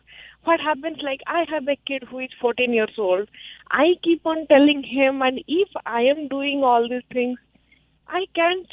What 0.45 0.61
happens 0.61 0.99
like 1.03 1.21
I 1.27 1.45
have 1.49 1.67
a 1.69 1.77
kid 1.87 2.05
who 2.11 2.19
is 2.19 2.31
14 2.41 2.73
years 2.73 2.93
old. 2.99 3.29
I 3.71 3.95
keep 4.03 4.27
on 4.27 4.47
telling 4.49 4.83
him 4.83 5.23
and 5.23 5.43
if 5.49 5.69
I 5.87 6.03
am 6.03 6.29
doing 6.29 6.63
all 6.63 6.89
these 6.89 7.09
things 7.13 7.39
I 8.09 8.27
can't 8.35 8.67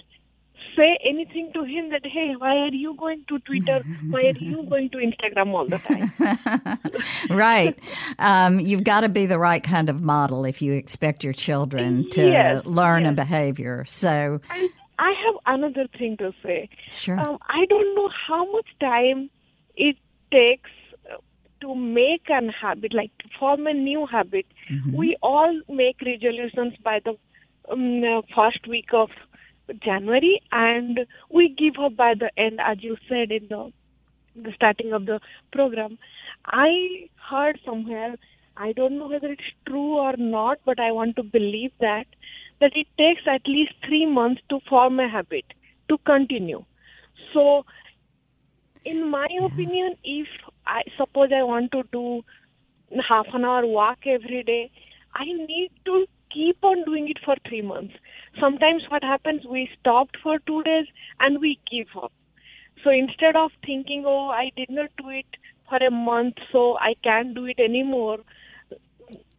say 0.76 0.98
anything 1.04 1.52
to 1.54 1.64
him 1.64 1.90
that 1.90 2.06
hey 2.06 2.34
why 2.38 2.56
are 2.58 2.74
you 2.74 2.96
going 2.96 3.24
to 3.28 3.40
twitter 3.40 3.84
why 4.10 4.22
are 4.22 4.38
you 4.38 4.64
going 4.70 4.90
to 4.90 4.98
instagram 4.98 5.54
all 5.54 5.68
the 5.68 5.78
time 5.78 6.80
right 7.30 7.78
um, 8.20 8.60
you've 8.60 8.84
got 8.84 9.02
to 9.02 9.10
be 9.10 9.26
the 9.26 9.40
right 9.40 9.64
kind 9.64 9.90
of 9.90 10.02
model 10.02 10.46
if 10.46 10.62
you 10.62 10.74
expect 10.74 11.24
your 11.24 11.34
children 11.34 12.10
to 12.12 12.26
yes, 12.26 12.66
learn 12.66 13.04
yes. 13.04 13.12
a 13.12 13.14
behavior 13.14 13.86
so 13.88 14.40
and 14.50 14.70
I 15.00 15.14
have 15.26 15.36
another 15.60 15.88
thing 15.98 16.16
to 16.18 16.32
say. 16.44 16.70
Sure. 16.92 17.20
Um, 17.20 17.40
I 17.50 17.66
don't 17.66 17.96
know 17.96 18.08
how 18.28 18.52
much 18.52 18.68
time 18.80 19.32
it 19.76 19.96
takes 20.32 20.70
to 21.62 21.76
make 21.76 22.30
an 22.30 22.50
habit, 22.50 22.94
like 22.94 23.12
to 23.20 23.30
form 23.40 23.68
a 23.68 23.74
new 23.74 24.06
habit. 24.06 24.46
Mm-hmm. 24.70 24.96
We 24.96 25.16
all 25.22 25.62
make 25.70 26.02
resolutions 26.02 26.74
by 26.84 27.00
the 27.04 27.16
um, 27.72 28.24
first 28.36 28.68
week 28.68 28.90
of 28.94 29.10
January, 29.84 30.42
and 30.52 31.02
we 31.30 31.50
give 31.50 31.84
up 31.84 31.96
by 31.96 32.14
the 32.14 32.30
end, 32.38 32.60
as 32.62 32.78
you 32.82 32.98
said 33.08 33.32
in 33.32 33.48
the 33.50 33.72
the 34.36 34.52
starting 34.56 34.94
of 34.94 35.06
the 35.06 35.20
program. 35.52 35.98
I 36.46 37.10
heard 37.30 37.60
somewhere, 37.66 38.16
I 38.56 38.72
don't 38.72 38.98
know 38.98 39.10
whether 39.10 39.28
it's 39.28 39.52
true 39.68 39.98
or 39.98 40.16
not, 40.18 40.60
but 40.66 40.80
I 40.80 40.92
want 40.92 41.16
to 41.18 41.24
believe 41.24 41.72
that 41.80 42.06
that 42.60 42.72
it 42.76 42.88
takes 42.98 43.22
at 43.28 43.42
least 43.48 43.74
three 43.86 44.06
months 44.06 44.42
to 44.50 44.60
form 44.70 45.00
a 45.00 45.10
habit 45.10 45.46
to 45.90 45.98
continue. 46.06 46.64
So, 47.34 47.66
in 48.86 49.10
my 49.10 49.28
opinion, 49.44 49.96
if 50.04 50.28
I 50.66 50.84
suppose 50.98 51.30
I 51.36 51.44
want 51.44 51.72
to 51.72 51.84
do 51.92 52.24
half 53.08 53.26
an 53.34 53.46
hour 53.46 53.66
walk 53.66 54.00
every 54.06 54.44
day, 54.44 54.70
I 55.16 55.26
need 55.26 55.72
to 55.86 56.06
keep 56.34 56.58
on 56.64 56.84
doing 56.86 57.10
it 57.10 57.20
for 57.24 57.36
three 57.48 57.62
months. 57.62 57.94
Sometimes 58.40 58.84
what 58.90 59.04
happens, 59.04 59.46
we 59.46 59.70
stopped 59.80 60.18
for 60.22 60.40
two 60.40 60.64
days 60.64 60.88
and 61.20 61.40
we 61.40 61.60
give 61.70 61.88
up. 62.02 62.12
So 62.84 62.90
instead 62.90 63.36
of 63.36 63.52
thinking, 63.66 64.04
oh, 64.06 64.30
I 64.30 64.52
did 64.56 64.70
not 64.70 64.90
do 64.98 65.10
it 65.10 65.26
for 65.70 65.78
a 65.78 65.92
month, 65.92 66.36
so 66.52 66.78
I 66.78 66.96
can't 67.04 67.36
do 67.36 67.46
it 67.46 67.60
anymore, 67.60 68.20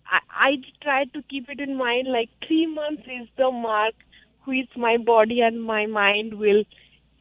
I, 0.06 0.20
I 0.30 0.50
try 0.82 1.04
to 1.04 1.22
keep 1.22 1.48
it 1.48 1.60
in 1.60 1.76
mind 1.76 2.08
like 2.08 2.28
three 2.46 2.66
months 2.66 3.02
is 3.02 3.28
the 3.36 3.50
mark 3.50 3.94
which 4.44 4.70
my 4.76 4.96
body 4.96 5.40
and 5.40 5.62
my 5.62 5.86
mind 5.86 6.34
will 6.34 6.64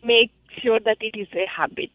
make 0.03 0.31
sure 0.61 0.79
that 0.79 0.97
it 0.99 1.17
is 1.17 1.27
a 1.33 1.45
habit. 1.47 1.91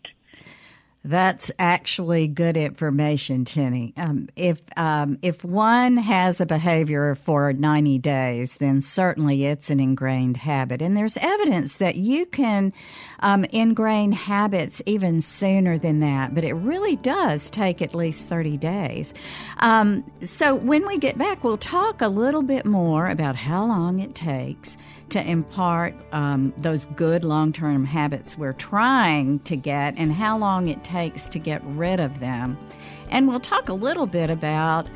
That's 1.06 1.52
actually 1.60 2.26
good 2.26 2.56
information, 2.56 3.44
Chenny. 3.44 3.96
Um, 3.96 4.28
if 4.34 4.60
um, 4.76 5.18
if 5.22 5.44
one 5.44 5.98
has 5.98 6.40
a 6.40 6.46
behavior 6.46 7.14
for 7.14 7.52
90 7.52 8.00
days, 8.00 8.56
then 8.56 8.80
certainly 8.80 9.44
it's 9.44 9.70
an 9.70 9.78
ingrained 9.78 10.36
habit. 10.36 10.82
And 10.82 10.96
there's 10.96 11.16
evidence 11.18 11.76
that 11.76 11.94
you 11.94 12.26
can 12.26 12.72
um, 13.20 13.44
ingrain 13.52 14.10
habits 14.10 14.82
even 14.84 15.20
sooner 15.20 15.78
than 15.78 16.00
that, 16.00 16.34
but 16.34 16.42
it 16.42 16.54
really 16.54 16.96
does 16.96 17.50
take 17.50 17.80
at 17.80 17.94
least 17.94 18.28
30 18.28 18.56
days. 18.56 19.14
Um, 19.58 20.02
so 20.24 20.56
when 20.56 20.88
we 20.88 20.98
get 20.98 21.16
back, 21.16 21.44
we'll 21.44 21.56
talk 21.56 22.00
a 22.02 22.08
little 22.08 22.42
bit 22.42 22.66
more 22.66 23.06
about 23.06 23.36
how 23.36 23.64
long 23.64 24.00
it 24.00 24.16
takes 24.16 24.76
to 25.10 25.24
impart 25.24 25.94
um, 26.10 26.52
those 26.56 26.86
good 26.96 27.22
long 27.22 27.52
term 27.52 27.84
habits 27.84 28.36
we're 28.36 28.52
trying 28.52 29.38
to 29.40 29.56
get 29.56 29.94
and 29.96 30.12
how 30.12 30.36
long 30.36 30.66
it 30.66 30.82
takes 30.82 30.95
to 31.04 31.38
get 31.38 31.62
rid 31.64 32.00
of 32.00 32.20
them. 32.20 32.58
And 33.10 33.28
we'll 33.28 33.40
talk 33.40 33.68
a 33.68 33.74
little 33.74 34.06
bit 34.06 34.30
about 34.30 34.86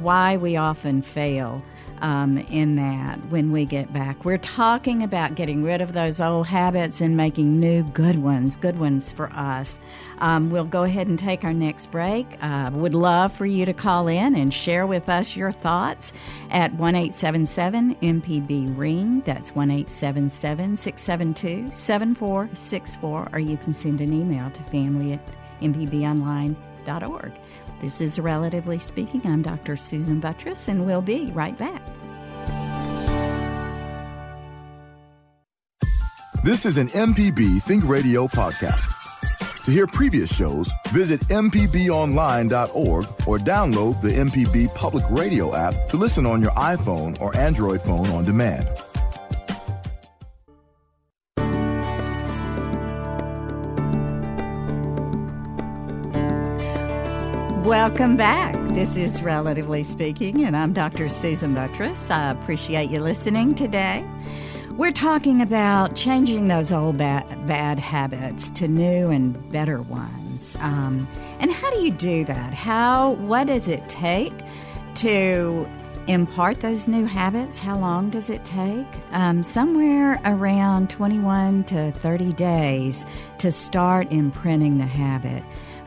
why 0.00 0.36
we 0.36 0.56
often 0.56 1.02
fail 1.02 1.62
um, 2.00 2.38
in 2.38 2.76
that 2.76 3.18
when 3.30 3.52
we 3.52 3.64
get 3.64 3.92
back. 3.92 4.24
We're 4.24 4.38
talking 4.38 5.02
about 5.02 5.34
getting 5.34 5.62
rid 5.62 5.80
of 5.80 5.92
those 5.92 6.20
old 6.20 6.46
habits 6.46 7.00
and 7.00 7.16
making 7.16 7.58
new 7.58 7.82
good 7.82 8.22
ones, 8.22 8.56
good 8.56 8.78
ones 8.78 9.12
for 9.12 9.30
us. 9.32 9.80
Um, 10.18 10.50
we'll 10.50 10.64
go 10.64 10.84
ahead 10.84 11.06
and 11.06 11.18
take 11.18 11.44
our 11.44 11.54
next 11.54 11.90
break. 11.90 12.26
Uh, 12.42 12.70
would 12.72 12.94
love 12.94 13.32
for 13.32 13.46
you 13.46 13.66
to 13.66 13.72
call 13.72 14.08
in 14.08 14.34
and 14.34 14.52
share 14.52 14.86
with 14.86 15.08
us 15.08 15.36
your 15.36 15.52
thoughts 15.52 16.12
at 16.50 16.72
1 16.74 16.94
MPB 16.94 18.76
Ring. 18.76 19.22
That's 19.24 19.54
1 19.54 19.86
672 19.88 21.70
7464. 21.72 23.28
Or 23.32 23.38
you 23.38 23.56
can 23.56 23.72
send 23.72 24.00
an 24.00 24.12
email 24.12 24.50
to 24.50 24.62
family 24.64 25.12
at 25.12 25.20
mpbonline.org. 25.60 27.32
This 27.80 28.00
is 28.00 28.18
Relatively 28.18 28.78
Speaking. 28.78 29.22
I'm 29.24 29.42
Dr. 29.42 29.76
Susan 29.76 30.20
Buttross, 30.20 30.68
and 30.68 30.84
we'll 30.84 31.02
be 31.02 31.30
right 31.32 31.56
back. 31.56 31.82
This 36.44 36.64
is 36.64 36.78
an 36.78 36.88
MPB 36.88 37.62
Think 37.62 37.84
Radio 37.86 38.26
podcast. 38.26 38.94
To 39.64 39.70
hear 39.70 39.86
previous 39.86 40.34
shows, 40.34 40.72
visit 40.92 41.20
MPBOnline.org 41.28 43.04
or 43.26 43.38
download 43.38 44.00
the 44.00 44.08
MPB 44.08 44.74
Public 44.74 45.04
Radio 45.10 45.54
app 45.54 45.88
to 45.88 45.98
listen 45.98 46.24
on 46.24 46.40
your 46.40 46.52
iPhone 46.52 47.20
or 47.20 47.36
Android 47.36 47.82
phone 47.82 48.06
on 48.06 48.24
demand. 48.24 48.66
Welcome 57.68 58.16
back. 58.16 58.54
This 58.74 58.96
is 58.96 59.20
Relatively 59.20 59.82
Speaking, 59.82 60.42
and 60.42 60.56
I'm 60.56 60.72
Dr. 60.72 61.10
Susan 61.10 61.54
Buttross. 61.54 62.10
I 62.10 62.30
appreciate 62.30 62.88
you 62.88 63.00
listening 63.00 63.54
today. 63.54 64.02
We're 64.78 64.90
talking 64.90 65.42
about 65.42 65.94
changing 65.94 66.48
those 66.48 66.72
old 66.72 66.96
bad, 66.96 67.28
bad 67.46 67.78
habits 67.78 68.48
to 68.50 68.68
new 68.68 69.10
and 69.10 69.52
better 69.52 69.82
ones. 69.82 70.56
Um, 70.60 71.06
and 71.40 71.52
how 71.52 71.70
do 71.72 71.82
you 71.82 71.90
do 71.90 72.24
that? 72.24 72.54
How, 72.54 73.10
what 73.16 73.48
does 73.48 73.68
it 73.68 73.86
take 73.86 74.32
to 74.94 75.68
impart 76.06 76.60
those 76.60 76.88
new 76.88 77.04
habits? 77.04 77.58
How 77.58 77.78
long 77.78 78.08
does 78.08 78.30
it 78.30 78.46
take? 78.46 78.86
Um, 79.12 79.42
somewhere 79.42 80.18
around 80.24 80.88
21 80.88 81.64
to 81.64 81.92
30 81.92 82.32
days 82.32 83.04
to 83.40 83.52
start 83.52 84.10
imprinting 84.10 84.78
the 84.78 84.86
habit. 84.86 85.42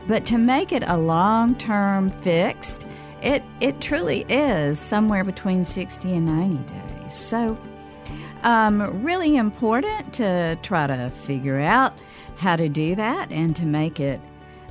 But 0.06 0.24
to 0.26 0.38
make 0.38 0.72
it 0.72 0.82
a 0.86 0.96
long 0.96 1.54
term 1.56 2.10
fixed, 2.10 2.86
it, 3.22 3.42
it 3.60 3.80
truly 3.80 4.24
is 4.28 4.78
somewhere 4.78 5.24
between 5.24 5.64
60 5.64 6.12
and 6.12 6.26
90 6.26 6.72
days. 6.72 7.14
So, 7.14 7.56
um, 8.42 9.04
really 9.04 9.36
important 9.36 10.12
to 10.14 10.58
try 10.62 10.88
to 10.88 11.10
figure 11.10 11.60
out 11.60 11.96
how 12.36 12.56
to 12.56 12.68
do 12.68 12.96
that 12.96 13.30
and 13.30 13.54
to 13.56 13.64
make 13.64 14.00
it 14.00 14.20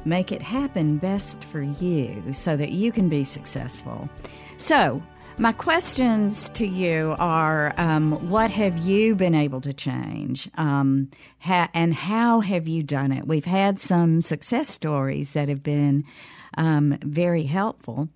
make 0.03 0.31
it 0.31 0.41
happen 0.41 0.97
best 0.97 1.43
for 1.43 1.61
you 1.61 2.33
so 2.33 2.57
that 2.57 2.71
you 2.71 2.91
can 2.91 3.07
be 3.07 3.23
successful. 3.23 4.09
So, 4.57 5.01
my 5.41 5.51
questions 5.51 6.49
to 6.49 6.67
you 6.67 7.15
are 7.17 7.73
um, 7.77 8.29
what 8.29 8.51
have 8.51 8.77
you 8.77 9.15
been 9.15 9.33
able 9.33 9.59
to 9.59 9.73
change? 9.73 10.47
Um, 10.53 11.09
ha- 11.39 11.71
and 11.73 11.95
how 11.95 12.41
have 12.41 12.67
you 12.67 12.83
done 12.83 13.11
it? 13.11 13.25
We've 13.25 13.43
had 13.43 13.79
some 13.79 14.21
success 14.21 14.69
stories 14.69 15.33
that 15.33 15.49
have 15.49 15.63
been 15.63 16.05
um, 16.59 16.95
very 17.01 17.41
helpful. 17.41 18.07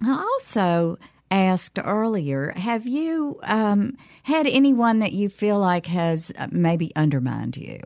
I 0.00 0.12
also 0.12 0.98
asked 1.32 1.80
earlier 1.82 2.52
have 2.56 2.86
you 2.86 3.40
um, 3.42 3.96
had 4.22 4.46
anyone 4.46 5.00
that 5.00 5.14
you 5.14 5.28
feel 5.28 5.58
like 5.58 5.86
has 5.86 6.30
uh, 6.38 6.46
maybe 6.52 6.94
undermined 6.94 7.56
you 7.56 7.80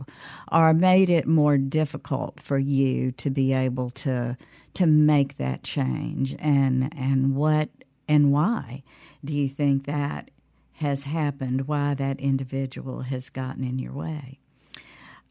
or 0.53 0.75
made 0.75 1.09
it 1.09 1.27
more 1.27 1.57
difficult 1.57 2.43
for 2.43 2.59
you 2.59 3.13
to 3.13 3.31
be 3.31 3.55
able 3.55 3.89
to 3.91 4.37
to 4.75 4.85
make 4.85 5.39
that 5.39 5.63
change 5.63 6.37
and 6.41 6.93
and 6.99 7.35
what 7.37 7.71
and 8.09 8.33
why 8.33 8.83
do 9.25 9.35
you 9.35 9.49
think 9.49 9.87
that 9.87 10.31
has 10.75 11.05
happened? 11.05 11.69
Why 11.69 11.95
that 11.95 12.21
individual 12.21 13.03
has 13.03 13.31
gotten 13.31 13.65
in 13.65 13.79
your 13.79 13.93
way? 13.93 14.41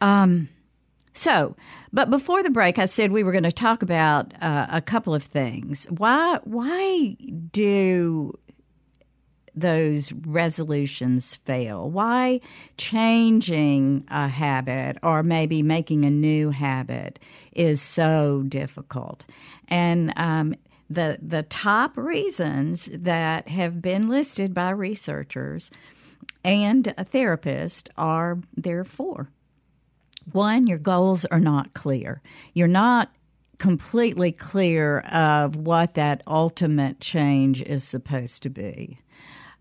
Um, 0.01 0.49
so, 1.13 1.55
but 1.93 2.09
before 2.09 2.43
the 2.43 2.49
break, 2.49 2.77
I 2.77 2.85
said 2.85 3.11
we 3.11 3.23
were 3.23 3.31
going 3.31 3.43
to 3.43 3.51
talk 3.51 3.81
about 3.81 4.33
uh, 4.41 4.67
a 4.69 4.81
couple 4.81 5.15
of 5.15 5.23
things. 5.23 5.85
Why? 5.89 6.39
Why 6.43 7.15
do 7.51 8.37
those 9.55 10.11
resolutions 10.11 11.35
fail? 11.37 11.89
Why 11.89 12.41
changing 12.77 14.03
a 14.09 14.27
habit 14.27 14.97
or 15.01 15.23
maybe 15.23 15.63
making 15.63 16.03
a 16.03 16.09
new 16.09 16.49
habit 16.49 17.19
is 17.53 17.81
so 17.81 18.43
difficult? 18.49 19.23
And 19.69 20.11
um, 20.17 20.55
the 20.89 21.17
the 21.21 21.43
top 21.43 21.97
reasons 21.97 22.89
that 22.93 23.47
have 23.47 23.81
been 23.81 24.07
listed 24.07 24.53
by 24.53 24.69
researchers 24.69 25.71
and 26.43 26.93
a 26.97 27.03
therapist 27.03 27.89
are 27.97 28.39
there 28.55 28.83
four. 28.83 29.29
One, 30.31 30.67
your 30.67 30.77
goals 30.77 31.25
are 31.25 31.39
not 31.39 31.73
clear. 31.73 32.21
You're 32.53 32.67
not 32.67 33.11
completely 33.57 34.31
clear 34.31 34.99
of 34.99 35.55
what 35.55 35.93
that 35.95 36.21
ultimate 36.27 36.99
change 36.99 37.61
is 37.61 37.83
supposed 37.83 38.43
to 38.43 38.49
be. 38.49 38.99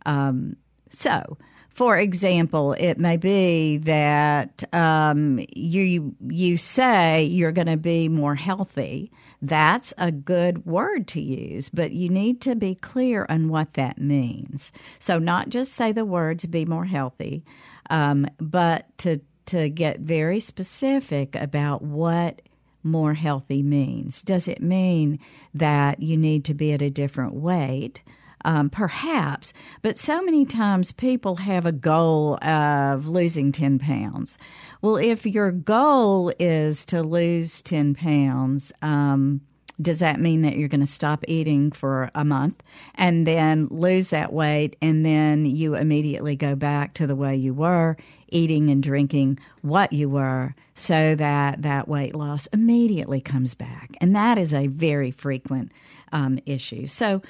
Um, 0.05 0.57
so, 0.89 1.39
for 1.75 1.99
example, 1.99 2.73
it 2.75 2.99
may 2.99 3.17
be 3.17 3.79
that 3.79 4.63
um, 4.73 5.45
you 5.55 6.15
you 6.29 6.57
say 6.57 7.25
you're 7.25 7.53
going 7.53 7.67
to 7.67 7.77
be 7.77 8.09
more 8.09 8.37
healthy. 8.37 9.11
That's 9.43 9.93
a 9.99 10.13
good 10.13 10.65
word 10.65 11.09
to 11.09 11.21
use, 11.21 11.69
but 11.69 11.91
you 11.91 12.09
need 12.09 12.41
to 12.43 12.55
be 12.55 12.77
clear 12.77 13.27
on 13.29 13.49
what 13.49 13.75
that 13.75 13.99
means. 13.99 14.71
So, 15.01 15.19
not 15.19 15.49
just 15.49 15.73
say 15.73 15.91
the 15.91 16.05
words 16.05 16.47
"be 16.47 16.65
more 16.65 16.85
healthy," 16.85 17.45
um, 17.91 18.29
but 18.39 18.97
to 18.99 19.21
to 19.47 19.69
get 19.69 19.99
very 19.99 20.39
specific 20.39 21.35
about 21.35 21.83
what 21.83 22.41
more 22.85 23.15
healthy 23.15 23.63
means. 23.63 24.23
Does 24.23 24.47
it 24.47 24.63
mean 24.63 25.19
that 25.55 26.01
you 26.01 26.17
need 26.17 26.45
to 26.45 26.55
be 26.55 26.73
at 26.73 26.83
a 26.83 26.91
different 26.91 27.35
weight? 27.35 28.03
Um, 28.45 28.69
perhaps, 28.69 29.55
but 29.81 29.99
so 29.99 30.21
many 30.23 30.45
times 30.45 30.93
people 30.93 31.37
have 31.37 31.65
a 31.65 31.73
goal 31.73 32.37
of 32.45 33.09
losing 33.09 33.53
10 33.53 33.79
pounds. 33.79 34.37
Well, 34.83 34.97
if 34.97 35.25
your 35.25 35.51
goal 35.51 36.31
is 36.39 36.85
to 36.87 37.03
lose 37.03 37.63
10 37.63 37.95
pounds, 37.95 38.71
um, 38.83 39.41
does 39.81 39.99
that 39.99 40.21
mean 40.21 40.43
that 40.43 40.57
you're 40.57 40.69
going 40.69 40.81
to 40.81 40.87
stop 40.87 41.25
eating 41.27 41.71
for 41.73 42.11
a 42.15 42.25
month 42.25 42.63
and 42.95 43.27
then 43.27 43.67
lose 43.71 44.11
that 44.11 44.33
weight 44.33 44.77
and 44.81 45.05
then 45.05 45.47
you 45.47 45.75
immediately 45.75 46.37
go 46.37 46.55
back 46.55 46.95
to 46.95 47.07
the 47.07 47.17
way 47.17 47.35
you 47.35 47.53
were 47.53 47.97
eating 48.29 48.71
and 48.71 48.83
drinking 48.83 49.39
what 49.63 49.93
you 49.93 50.09
were 50.09 50.55
so 50.75 51.15
that 51.17 51.63
that 51.63 51.89
weight 51.89 52.15
loss 52.15 52.47
immediately 52.47 53.21
comes 53.21 53.55
back 53.55 53.97
and 54.01 54.15
that 54.15 54.39
is 54.39 54.55
a 54.55 54.69
very 54.69 55.11
frequent 55.11 55.73
um, 56.13 56.39
issue 56.47 56.87
so 56.87 57.21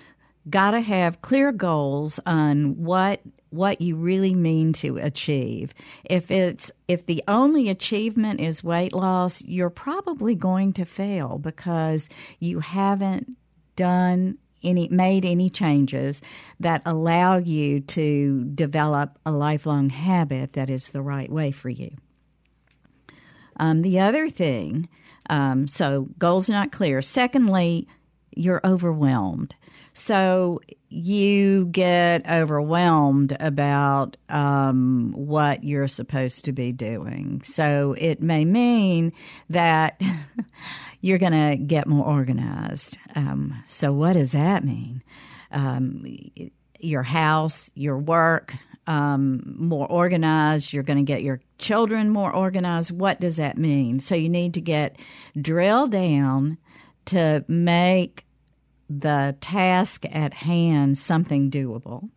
got 0.49 0.73
to 0.73 0.81
have 0.81 1.23
clear 1.23 1.53
goals 1.53 2.21
on 2.27 2.83
what 2.83 3.21
what 3.51 3.81
you 3.81 3.95
really 3.95 4.35
mean 4.35 4.73
to 4.73 4.97
achieve. 4.97 5.73
If 6.05 6.31
it's 6.31 6.73
if 6.89 7.07
the 7.07 7.23
only 7.29 7.69
achievement 7.69 8.41
is 8.41 8.65
weight 8.65 8.93
loss, 8.93 9.43
you're 9.43 9.71
probably 9.71 10.35
going 10.35 10.73
to 10.75 10.85
fail 10.85 11.39
because 11.39 12.09
you 12.41 12.61
haven't 12.61 13.37
done 13.77 14.39
any 14.65 14.89
made 14.89 15.25
any 15.25 15.51
changes 15.51 16.21
that 16.59 16.83
allow 16.85 17.37
you 17.37 17.81
to 17.81 18.45
develop 18.55 19.19
a 19.25 19.31
lifelong 19.33 19.91
habit 19.91 20.55
that 20.55 20.71
is 20.71 20.89
the 20.89 21.03
right 21.03 21.31
way 21.31 21.51
for 21.51 21.69
you. 21.69 21.91
Um, 23.57 23.83
the 23.83 24.01
other 24.01 24.29
thing, 24.29 24.89
um, 25.31 25.69
so 25.69 26.09
goals 26.19 26.49
not 26.49 26.73
clear. 26.73 27.03
Secondly, 27.03 27.87
you're 28.37 28.61
overwhelmed. 28.65 29.55
So 29.93 30.61
you 30.89 31.67
get 31.67 32.29
overwhelmed 32.29 33.37
about 33.41 34.17
um, 34.29 35.13
what 35.17 35.65
you're 35.65 35.89
supposed 35.89 36.45
to 36.45 36.53
be 36.53 36.73
doing. 36.73 37.43
So 37.45 37.95
it 37.99 38.21
may 38.21 38.45
mean 38.45 39.13
that 39.51 40.01
you're 41.05 41.19
going 41.19 41.33
to 41.33 41.63
get 41.63 41.87
more 41.87 42.07
organized. 42.07 42.97
Um, 43.15 43.63
so, 43.67 43.93
what 43.93 44.15
does 44.15 44.33
that 44.33 44.65
mean? 44.65 45.03
Um, 45.51 46.07
your 46.81 47.03
house, 47.03 47.71
your 47.75 47.99
work, 47.99 48.55
um, 48.87 49.55
more 49.59 49.87
organized. 49.87 50.73
You're 50.73 50.83
going 50.83 50.97
to 50.97 51.05
get 51.05 51.23
your 51.23 51.41
children 51.59 52.09
more 52.09 52.35
organized. 52.35 52.91
What 52.91 53.21
does 53.21 53.37
that 53.37 53.59
mean? 53.59 54.01
So, 54.01 54.15
you 54.15 54.31
need 54.31 54.55
to 54.55 54.63
get 54.63 54.97
drill 55.39 55.89
down 55.89 56.57
to 57.07 57.45
make 57.49 58.24
the 58.89 59.37
task 59.41 60.05
at 60.11 60.35
hand 60.35 60.99
something 60.99 61.51
doable. 61.51 62.11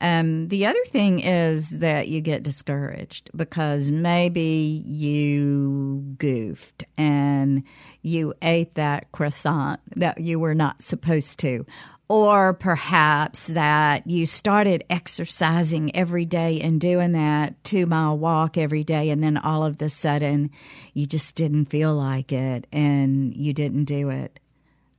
Um, 0.00 0.48
the 0.48 0.66
other 0.66 0.84
thing 0.88 1.20
is 1.20 1.70
that 1.70 2.08
you 2.08 2.20
get 2.20 2.42
discouraged 2.42 3.30
because 3.34 3.90
maybe 3.90 4.82
you 4.86 6.14
goofed 6.18 6.84
and 6.98 7.62
you 8.02 8.34
ate 8.42 8.74
that 8.74 9.10
croissant 9.12 9.80
that 9.96 10.20
you 10.20 10.38
were 10.38 10.54
not 10.54 10.82
supposed 10.82 11.38
to. 11.40 11.64
Or 12.06 12.52
perhaps 12.52 13.46
that 13.46 14.06
you 14.06 14.26
started 14.26 14.84
exercising 14.90 15.96
every 15.96 16.26
day 16.26 16.60
and 16.60 16.78
doing 16.78 17.12
that 17.12 17.64
two 17.64 17.86
mile 17.86 18.18
walk 18.18 18.58
every 18.58 18.84
day, 18.84 19.08
and 19.08 19.24
then 19.24 19.38
all 19.38 19.64
of 19.64 19.80
a 19.80 19.88
sudden 19.88 20.50
you 20.92 21.06
just 21.06 21.34
didn't 21.34 21.66
feel 21.66 21.94
like 21.94 22.30
it 22.30 22.66
and 22.72 23.34
you 23.34 23.54
didn't 23.54 23.86
do 23.86 24.10
it 24.10 24.38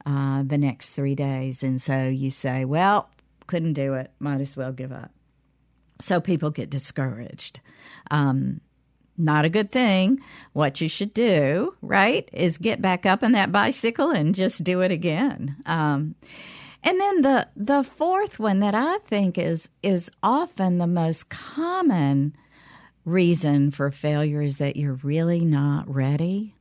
uh, 0.05 0.43
the 0.45 0.57
next 0.57 0.91
three 0.91 1.15
days. 1.15 1.63
And 1.63 1.81
so 1.81 2.07
you 2.07 2.31
say, 2.31 2.65
well, 2.65 3.09
couldn't 3.47 3.73
do 3.73 3.93
it, 3.95 4.11
might 4.19 4.41
as 4.41 4.55
well 4.55 4.71
give 4.71 4.91
up. 4.91 5.11
So 5.99 6.19
people 6.19 6.51
get 6.51 6.69
discouraged. 6.69 7.61
Um, 8.11 8.61
not 9.17 9.45
a 9.45 9.49
good 9.49 9.71
thing. 9.71 10.19
What 10.53 10.81
you 10.81 10.89
should 10.89 11.13
do, 11.13 11.75
right, 11.81 12.27
is 12.33 12.57
get 12.57 12.81
back 12.81 13.05
up 13.05 13.23
on 13.23 13.31
that 13.31 13.51
bicycle 13.51 14.09
and 14.11 14.35
just 14.35 14.63
do 14.63 14.81
it 14.81 14.91
again. 14.91 15.55
Um, 15.65 16.15
and 16.83 16.99
then 16.99 17.21
the 17.21 17.47
the 17.55 17.83
fourth 17.83 18.37
one 18.39 18.59
that 18.59 18.75
I 18.75 18.99
think 19.07 19.37
is 19.37 19.69
is 19.81 20.11
often 20.21 20.77
the 20.77 20.87
most 20.87 21.29
common 21.29 22.35
reason 23.05 23.71
for 23.71 23.89
failure 23.89 24.41
is 24.41 24.57
that 24.57 24.75
you're 24.75 24.99
really 25.01 25.45
not 25.45 25.91
ready 25.91 26.54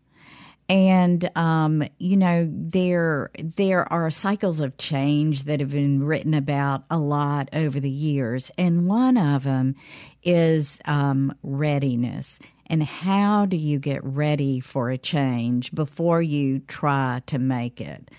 and 0.68 1.30
um, 1.36 1.84
you 1.98 2.16
know 2.16 2.48
there 2.50 3.30
there 3.36 3.90
are 3.92 4.10
cycles 4.10 4.60
of 4.60 4.76
change 4.78 5.44
that 5.44 5.60
have 5.60 5.70
been 5.70 6.02
written 6.02 6.34
about 6.34 6.84
a 6.90 6.98
lot 6.98 7.48
over 7.52 7.80
the 7.80 7.90
years, 7.90 8.50
and 8.56 8.86
one 8.86 9.16
of 9.16 9.44
them 9.44 9.74
is 10.22 10.78
um, 10.86 11.34
readiness. 11.42 12.38
And 12.66 12.82
how 12.82 13.44
do 13.44 13.58
you 13.58 13.78
get 13.78 14.02
ready 14.02 14.58
for 14.58 14.88
a 14.88 14.96
change 14.96 15.74
before 15.74 16.22
you 16.22 16.60
try 16.60 17.20
to 17.26 17.38
make 17.38 17.80
it? 17.80 18.10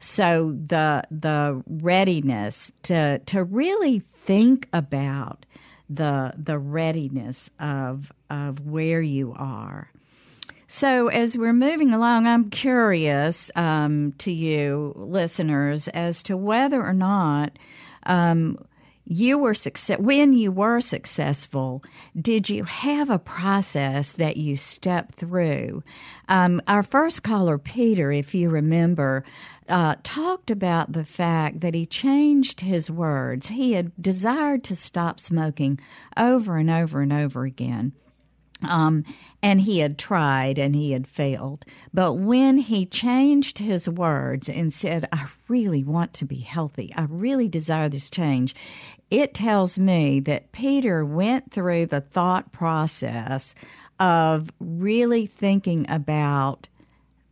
So 0.00 0.56
the 0.66 1.04
the 1.10 1.62
readiness 1.66 2.72
to 2.84 3.20
to 3.20 3.44
really 3.44 4.00
think 4.00 4.68
about 4.72 5.46
the 5.88 6.34
the 6.36 6.58
readiness 6.58 7.50
of 7.60 8.10
of 8.28 8.66
where 8.66 9.00
you 9.00 9.32
are 9.36 9.90
so, 10.74 11.06
as 11.06 11.38
we're 11.38 11.52
moving 11.52 11.92
along, 11.92 12.26
I'm 12.26 12.50
curious 12.50 13.48
um, 13.54 14.12
to 14.18 14.32
you, 14.32 14.92
listeners, 14.96 15.86
as 15.86 16.20
to 16.24 16.36
whether 16.36 16.84
or 16.84 16.92
not 16.92 17.56
um, 18.06 18.58
you 19.04 19.38
were 19.38 19.54
success 19.54 20.00
when 20.00 20.32
you 20.32 20.50
were 20.50 20.80
successful. 20.80 21.84
Did 22.20 22.48
you 22.48 22.64
have 22.64 23.08
a 23.08 23.20
process 23.20 24.10
that 24.14 24.36
you 24.36 24.56
stepped 24.56 25.14
through? 25.14 25.84
Um, 26.28 26.60
our 26.66 26.82
first 26.82 27.22
caller, 27.22 27.56
Peter, 27.56 28.10
if 28.10 28.34
you 28.34 28.50
remember, 28.50 29.22
uh, 29.68 29.94
talked 30.02 30.50
about 30.50 30.90
the 30.90 31.04
fact 31.04 31.60
that 31.60 31.76
he 31.76 31.86
changed 31.86 32.62
his 32.62 32.90
words. 32.90 33.46
He 33.46 33.74
had 33.74 33.92
desired 34.02 34.64
to 34.64 34.74
stop 34.74 35.20
smoking 35.20 35.78
over 36.16 36.56
and 36.56 36.68
over 36.68 37.00
and 37.00 37.12
over 37.12 37.44
again. 37.44 37.92
Um, 38.68 39.04
and 39.42 39.60
he 39.60 39.80
had 39.80 39.98
tried 39.98 40.58
and 40.58 40.74
he 40.74 40.92
had 40.92 41.06
failed. 41.06 41.64
But 41.92 42.14
when 42.14 42.56
he 42.58 42.86
changed 42.86 43.58
his 43.58 43.88
words 43.88 44.48
and 44.48 44.72
said, 44.72 45.08
I 45.12 45.28
really 45.48 45.84
want 45.84 46.14
to 46.14 46.24
be 46.24 46.38
healthy, 46.38 46.92
I 46.96 47.02
really 47.02 47.48
desire 47.48 47.88
this 47.88 48.08
change, 48.08 48.54
it 49.10 49.34
tells 49.34 49.78
me 49.78 50.20
that 50.20 50.52
Peter 50.52 51.04
went 51.04 51.52
through 51.52 51.86
the 51.86 52.00
thought 52.00 52.52
process 52.52 53.54
of 54.00 54.50
really 54.58 55.26
thinking 55.26 55.86
about 55.88 56.66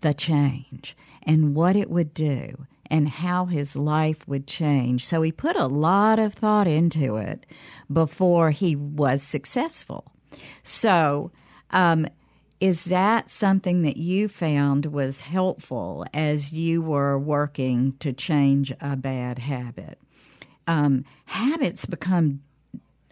the 0.03 0.15
change 0.15 0.97
and 1.23 1.55
what 1.55 1.77
it 1.77 1.91
would 1.91 2.13
do 2.13 2.67
and 2.93 3.09
how 3.09 3.47
his 3.47 3.75
life 3.75 4.29
would 4.29 4.47
change. 4.47 5.07
So 5.07 5.23
he 5.23 5.33
put 5.33 5.57
a 5.57 5.67
lot 5.67 6.19
of 6.19 6.35
thought 6.35 6.69
into 6.69 7.17
it 7.17 7.47
before 7.91 8.51
he 8.51 8.77
was 8.77 9.23
successful. 9.23 10.12
So, 10.63 11.31
um, 11.71 12.07
is 12.61 12.85
that 12.85 13.31
something 13.31 13.83
that 13.83 13.97
you 13.97 14.29
found 14.29 14.87
was 14.87 15.23
helpful 15.23 16.07
as 16.15 16.53
you 16.53 16.81
were 16.81 17.19
working 17.19 17.95
to 17.99 18.13
change 18.13 18.73
a 18.81 18.95
bad 18.95 19.41
habit? 19.41 19.99
Um, 20.69 21.05
habits 21.25 21.87
become 21.87 22.43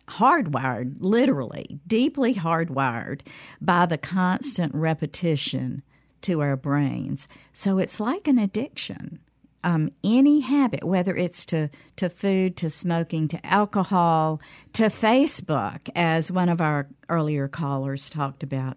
hardwired, 0.07 0.97
literally, 1.01 1.81
deeply 1.87 2.35
hardwired 2.35 3.23
by 3.61 3.87
the 3.87 3.99
constant 3.99 4.75
repetition 4.75 5.83
to 6.23 6.43
our 6.43 6.57
brains. 6.57 7.29
So 7.53 7.79
it's 7.79 7.99
like 7.99 8.29
an 8.29 8.39
addiction 8.39 9.19
um, 9.63 9.91
any 10.03 10.41
habit, 10.41 10.85
whether 10.85 11.15
it's 11.15 11.45
to, 11.47 11.71
to 11.97 12.09
food, 12.09 12.57
to 12.59 12.71
smoking, 12.71 13.29
to 13.29 13.47
alcohol, 13.47 14.41
to 14.75 14.85
Facebook, 14.85 15.89
as 15.95 16.33
one 16.33 16.49
of 16.49 16.61
our 16.61 16.89
earlier 17.09 17.49
callers 17.49 18.09
talked 18.09 18.43
about, 18.43 18.77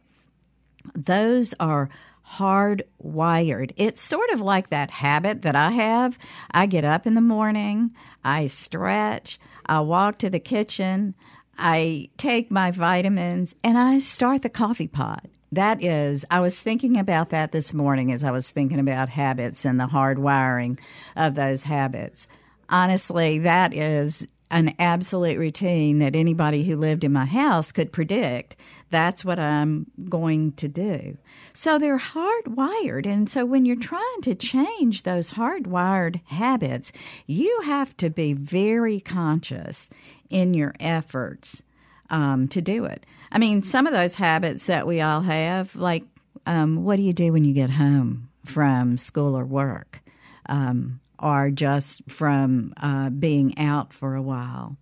those 0.95 1.53
are 1.59 1.89
hardwired. 2.37 3.71
It's 3.75 4.01
sort 4.01 4.29
of 4.31 4.41
like 4.41 4.69
that 4.69 4.91
habit 4.91 5.41
that 5.43 5.55
I 5.55 5.71
have. 5.71 6.17
I 6.51 6.65
get 6.65 6.85
up 6.85 7.05
in 7.05 7.15
the 7.15 7.21
morning, 7.21 7.91
I 8.23 8.47
stretch, 8.47 9.39
I 9.65 9.81
walk 9.81 10.19
to 10.19 10.29
the 10.29 10.39
kitchen, 10.39 11.15
I 11.57 12.09
take 12.17 12.49
my 12.49 12.71
vitamins, 12.71 13.55
and 13.63 13.77
I 13.77 13.99
start 13.99 14.41
the 14.41 14.49
coffee 14.49 14.87
pot. 14.87 15.27
That 15.53 15.83
is, 15.83 16.25
I 16.31 16.39
was 16.39 16.59
thinking 16.59 16.97
about 16.97 17.29
that 17.29 17.51
this 17.51 17.75
morning 17.75 18.11
as 18.11 18.23
I 18.23 18.31
was 18.31 18.49
thinking 18.49 18.79
about 18.79 19.07
habits 19.07 19.65
and 19.65 19.79
the 19.79 19.85
hardwiring 19.85 20.79
of 21.15 21.35
those 21.35 21.63
habits. 21.63 22.27
Honestly, 22.69 23.37
that 23.39 23.71
is 23.71 24.27
an 24.49 24.73
absolute 24.79 25.37
routine 25.37 25.99
that 25.99 26.15
anybody 26.15 26.63
who 26.63 26.75
lived 26.75 27.03
in 27.03 27.13
my 27.13 27.25
house 27.25 27.71
could 27.71 27.91
predict. 27.91 28.55
That's 28.89 29.23
what 29.23 29.37
I'm 29.37 29.85
going 30.09 30.53
to 30.53 30.67
do. 30.67 31.17
So 31.53 31.77
they're 31.77 31.99
hardwired. 31.99 33.05
And 33.05 33.29
so 33.29 33.45
when 33.45 33.65
you're 33.65 33.75
trying 33.75 34.21
to 34.23 34.33
change 34.33 35.03
those 35.03 35.33
hardwired 35.33 36.19
habits, 36.25 36.91
you 37.27 37.61
have 37.65 37.95
to 37.97 38.09
be 38.09 38.33
very 38.33 38.99
conscious 38.99 39.87
in 40.31 40.55
your 40.55 40.73
efforts 40.79 41.61
um, 42.09 42.47
to 42.49 42.61
do 42.61 42.85
it. 42.85 43.05
I 43.31 43.37
mean, 43.37 43.63
some 43.63 43.87
of 43.87 43.93
those 43.93 44.15
habits 44.15 44.67
that 44.67 44.85
we 44.85 45.01
all 45.01 45.21
have, 45.21 45.75
like 45.75 46.03
um, 46.45 46.83
what 46.83 46.97
do 46.97 47.01
you 47.01 47.13
do 47.13 47.31
when 47.31 47.45
you 47.45 47.53
get 47.53 47.69
home 47.69 48.29
from 48.45 48.97
school 48.97 49.37
or 49.37 49.45
work, 49.45 50.01
um, 50.47 50.99
or 51.19 51.49
just 51.49 52.01
from 52.09 52.73
uh, 52.77 53.09
being 53.09 53.57
out 53.57 53.93
for 53.93 54.15
a 54.15 54.21
while? 54.21 54.77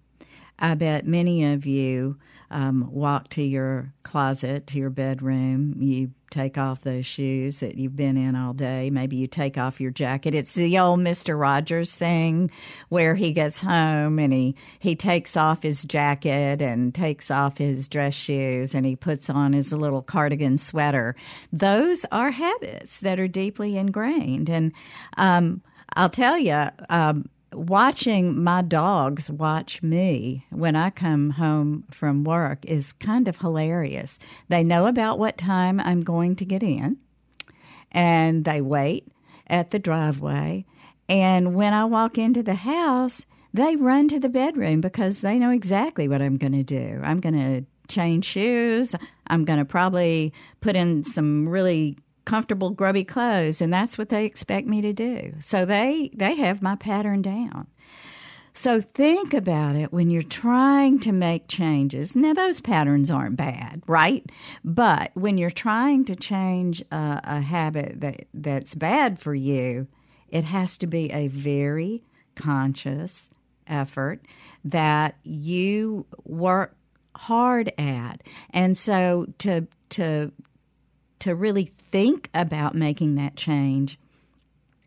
I 0.60 0.76
bet 0.76 1.08
many 1.08 1.54
of 1.54 1.66
you 1.66 2.18
um, 2.52 2.92
walk 2.92 3.30
to 3.30 3.44
your 3.44 3.94
closet, 4.04 4.68
to 4.68 4.78
your 4.78 4.90
bedroom. 4.90 5.76
You 5.80 6.12
take 6.32 6.58
off 6.58 6.82
those 6.82 7.06
shoes 7.06 7.60
that 7.60 7.76
you've 7.76 7.96
been 7.96 8.18
in 8.18 8.36
all 8.36 8.54
day. 8.54 8.90
Maybe 8.90 9.18
you 9.18 9.28
take 9.28 9.58
off 9.58 9.80
your 9.82 9.92
jacket. 9.92 10.34
It's 10.34 10.54
the 10.54 10.80
old 10.80 11.00
Mr. 11.02 11.40
Rogers 11.40 11.94
thing 11.94 12.50
where 12.90 13.14
he 13.14 13.32
gets 13.34 13.62
home 13.62 14.18
and 14.18 14.34
he, 14.34 14.56
he 14.80 14.96
takes 14.96 15.38
off 15.38 15.62
his 15.62 15.84
jacket 15.84 16.62
and 16.62 16.96
takes 16.96 17.30
off 17.30 17.58
his 17.58 17.88
dress 17.88 18.14
shoes 18.14 18.74
and 18.74 18.86
he 18.86 18.96
puts 18.96 19.30
on 19.30 19.54
his 19.54 19.72
little 19.74 20.02
cardigan 20.02 20.58
sweater. 20.58 21.16
Those 21.52 22.06
are 22.12 22.32
habits 22.32 23.00
that 23.00 23.20
are 23.20 23.28
deeply 23.28 23.78
ingrained. 23.78 24.50
And 24.50 24.72
um, 25.18 25.62
I'll 25.96 26.10
tell 26.10 26.38
you, 26.40 26.70
um, 26.90 27.30
watching 27.54 28.44
my 28.44 28.62
dogs 28.62 29.30
watch 29.30 29.82
me 29.84 30.46
when 30.50 30.76
I 30.76 30.90
come 30.90 31.32
home 31.32 31.86
from 31.92 32.24
work 32.24 32.66
is 32.66 32.94
kind 32.94 33.28
of 33.28 33.38
hilarious. 33.38 34.18
They 34.50 34.64
know 34.64 34.86
about 34.86 35.20
what 35.20 35.38
time 35.38 35.80
I'm 35.80 36.02
going 36.02 36.36
to 36.38 36.46
get 36.46 36.64
in, 36.64 36.98
and 37.92 38.46
they 38.46 38.62
wait 38.62 39.08
at 39.48 39.72
the 39.72 39.80
driveway. 39.80 40.66
And 41.10 41.56
when 41.56 41.74
I 41.74 41.86
walk 41.86 42.18
into 42.18 42.42
the 42.42 42.56
house, 42.56 43.26
they 43.54 43.76
run 43.76 44.08
to 44.10 44.20
the 44.20 44.30
bedroom 44.30 44.80
because 44.80 45.20
they 45.20 45.38
know 45.38 45.50
exactly 45.50 46.08
what 46.08 46.22
I'm 46.22 46.38
going 46.38 46.54
to 46.54 46.64
do. 46.64 47.02
I'm 47.04 47.20
going 47.20 47.36
to 47.36 47.66
change 47.94 48.26
shoes. 48.26 48.96
I'm 49.28 49.44
going 49.44 49.60
to 49.60 49.66
probably 49.66 50.34
put 50.62 50.78
in 50.78 51.04
some 51.04 51.50
really 51.50 51.98
comfortable 52.26 52.70
grubby 52.70 53.04
clothes 53.04 53.62
and 53.62 53.74
that's 53.74 53.98
what 53.98 54.10
they 54.10 54.26
expect 54.26 54.68
me 54.68 54.82
to 54.82 54.94
do. 54.94 55.34
So 55.40 55.66
they 55.66 56.12
they 56.14 56.36
have 56.36 56.62
my 56.62 56.76
pattern 56.76 57.22
down. 57.22 57.68
So 58.54 58.82
think 58.82 59.34
about 59.34 59.76
it 59.76 59.94
when 59.94 60.10
you're 60.10 60.22
trying 60.22 61.00
to 61.02 61.12
make 61.14 61.48
changes. 61.48 62.16
Now 62.16 62.34
those 62.34 62.60
patterns 62.60 63.10
aren't 63.10 63.38
bad, 63.38 63.82
right? 63.88 64.30
But 64.66 65.12
when 65.14 65.38
you're 65.38 65.50
trying 65.50 66.04
to 66.06 66.16
change 66.16 66.82
a, 66.92 67.22
a 67.24 67.42
habit 67.42 68.02
that 68.02 68.26
that's 68.34 68.76
bad 68.76 69.20
for 69.20 69.34
you, 69.34 69.88
it 70.30 70.44
has 70.44 70.78
to 70.80 70.88
be 70.88 71.12
a 71.12 71.28
very 71.30 72.04
conscious 72.36 73.30
effort 73.68 74.22
that 74.66 75.16
you 75.24 76.06
work 76.26 76.76
hard 77.16 77.72
at. 77.78 78.22
And 78.52 78.78
so 78.78 79.28
to 79.40 79.68
to 79.90 80.32
to 81.22 81.36
really 81.36 81.72
think 81.92 82.30
about 82.34 82.76
making 82.76 83.16
that 83.16 83.36
change 83.36 83.98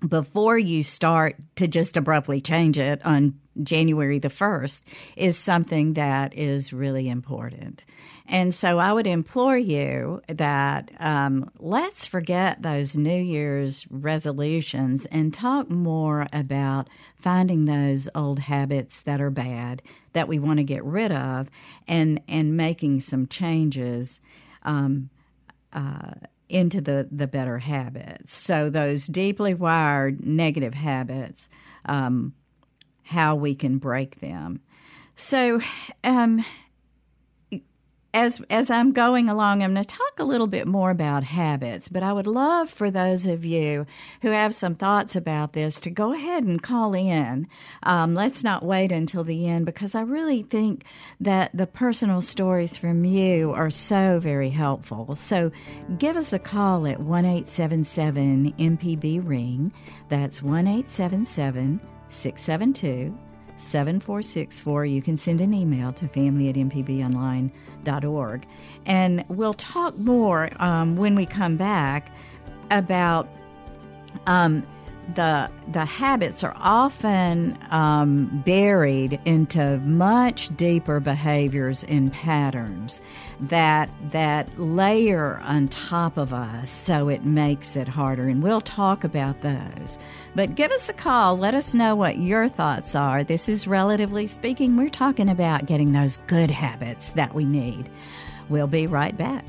before 0.07 0.59
you 0.59 0.83
start 0.83 1.37
to 1.57 1.67
just 1.67 1.97
abruptly 1.97 2.41
change 2.41 2.79
it 2.79 3.05
on 3.05 3.39
January 3.63 4.19
the 4.19 4.29
1st 4.29 4.81
is 5.17 5.39
something 5.39 5.95
that 5.95 6.37
is 6.37 6.73
really 6.73 7.09
important. 7.09 7.85
And 8.27 8.55
so 8.55 8.79
I 8.79 8.93
would 8.93 9.07
implore 9.07 9.57
you 9.57 10.23
that 10.29 10.91
um, 10.99 11.51
let's 11.59 12.07
forget 12.07 12.63
those 12.63 12.97
New 12.97 13.23
Year's 13.23 13.87
resolutions 13.91 15.07
and 15.07 15.33
talk 15.33 15.71
more 15.71 16.27
about 16.33 16.89
finding 17.17 17.65
those 17.65 18.09
old 18.15 18.41
habits 18.41 19.01
that 19.03 19.21
are 19.21 19.31
bad 19.31 19.83
that 20.15 20.29
we 20.29 20.39
want 20.39 20.59
to 20.59 20.65
get 20.65 20.85
rid 20.85 21.13
of 21.13 21.49
and, 21.87 22.21
and 22.27 22.57
making 22.57 23.01
some 23.01 23.27
changes. 23.27 24.21
Um, 24.63 25.11
uh, 25.75 26.13
into 26.49 26.81
the, 26.81 27.09
the 27.11 27.27
better 27.27 27.59
habits. 27.59 28.33
So, 28.35 28.71
those 28.71 29.07
deeply 29.07 29.55
wired 29.55 30.25
negative 30.25 30.75
habits, 30.75 31.49
um, 31.85 32.35
how 33.03 33.35
we 33.35 33.55
can 33.55 33.79
break 33.79 34.21
them. 34.21 34.61
So, 35.17 35.61
um, 36.03 36.45
as 38.15 38.41
as 38.49 38.71
I'm 38.71 38.93
going 38.93 39.29
along, 39.29 39.63
I'm 39.63 39.75
going 39.75 39.85
to 39.85 39.97
talk 39.97 40.19
a 40.19 40.25
little 40.25 40.47
bit 40.47 40.69
more 40.69 40.91
about 40.91 41.25
habits, 41.25 41.89
but 41.89 42.05
I 42.05 42.13
would 42.13 42.29
love 42.29 42.71
for 42.71 42.89
those 42.89 43.27
of 43.27 43.45
you 43.45 43.87
who 44.23 44.29
have 44.29 44.55
some 44.55 44.77
thoughts 44.77 45.17
about 45.17 45.53
this 45.53 45.81
to 45.81 45.91
go 45.91 46.15
ahead 46.15 46.45
and 46.45 46.63
call 46.63 46.95
in. 46.95 47.49
Um, 47.83 48.15
let's 48.15 48.45
not 48.45 48.65
wait 48.65 48.93
until 48.93 49.25
the 49.25 49.49
end 49.49 49.67
because 49.67 49.97
I 49.97 50.03
really 50.03 50.45
think 50.45 50.85
that 51.21 51.51
the 51.55 51.67
personal 51.67 52.23
stories 52.23 52.77
from 52.77 53.05
you 53.05 53.53
are 53.53 53.71
so 53.71 54.21
very 54.21 54.51
helpful. 54.51 55.17
So 55.17 55.51
give 55.99 56.17
us 56.17 56.33
a 56.33 56.39
call 56.39 56.87
at 56.87 57.01
one 57.01 57.25
eight 57.25 57.49
seven 57.49 57.83
seven 57.83 58.53
MPB 58.53 59.29
ring. 59.29 59.73
That's 60.09 60.41
one 60.41 60.69
eight 60.69 60.89
seven 60.89 61.25
seven 61.25 61.81
six 62.09 62.43
seven 62.43 62.73
two. 62.73 63.19
7464. 63.57 64.87
You 64.87 65.03
can 65.03 65.17
send 65.17 65.41
an 65.41 65.55
email 65.55 65.93
to 65.93 66.09
family 66.09 66.49
at 66.49 66.57
mpbonline.org. 66.57 68.47
And 68.87 69.25
we'll 69.29 69.55
talk 69.55 69.97
more 69.99 70.51
um, 70.61 70.97
when 70.97 71.15
we 71.15 71.27
come 71.27 71.57
back 71.57 72.11
about 72.71 73.29
um, 74.27 74.63
the 75.15 75.51
the 75.71 75.85
habits 75.85 76.43
are 76.43 76.55
often 76.57 77.59
um, 77.71 78.43
buried 78.45 79.21
into 79.25 79.79
much 79.79 80.55
deeper 80.57 81.01
behaviors 81.01 81.85
and 81.85 82.13
patterns 82.13 83.01
that 83.41 83.91
that 84.11 84.49
layer 84.59 85.39
on 85.45 85.69
top 85.69 86.17
of 86.17 86.33
us, 86.33 86.71
so 86.71 87.09
it 87.09 87.25
makes 87.25 87.77
it 87.77 87.89
harder. 87.89 88.29
And 88.29 88.43
we'll 88.43 88.61
talk 88.61 89.05
about 89.05 89.43
those. 89.43 89.99
But 90.35 90.55
give 90.55 90.71
us 90.73 90.89
a 90.89 90.95
call. 90.95 91.37
Let 91.37 91.55
us 91.55 91.75
know 91.75 91.95
what 91.95 92.19
your 92.19 92.49
thoughts 92.49 92.95
are. 92.95 93.23
This 93.23 93.49
is 93.49 93.67
relatively 93.67 94.27
speaking. 94.27 94.77
We're 94.77 94.91
talking 94.91 95.29
about 95.29 95.67
getting 95.67 95.93
those 95.93 96.17
good 96.27 96.51
habits 96.51 97.11
that 97.11 97.35
we 97.35 97.45
need. 97.45 97.89
We'll 98.49 98.67
be 98.67 98.87
right 98.87 99.17
back. 99.17 99.45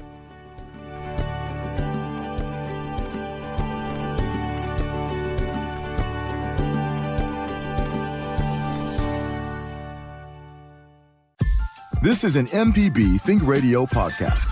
This 12.06 12.24
is 12.24 12.36
an 12.36 12.46
MPB 12.46 13.20
Think 13.22 13.41
Radio 13.48 13.88
podcast. 13.88 14.52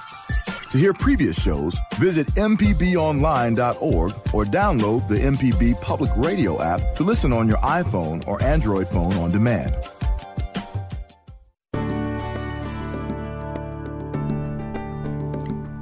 To 0.71 0.77
hear 0.79 0.91
previous 0.91 1.39
shows, 1.39 1.79
visit 1.99 2.25
MPBOnline.org 2.29 4.11
or 4.33 4.43
download 4.43 5.07
the 5.07 5.19
MPB 5.19 5.79
Public 5.79 6.09
Radio 6.17 6.59
app 6.63 6.95
to 6.95 7.03
listen 7.03 7.31
on 7.31 7.47
your 7.47 7.59
iPhone 7.59 8.27
or 8.27 8.41
Android 8.41 8.87
phone 8.87 9.13
on 9.13 9.29
demand. 9.29 9.75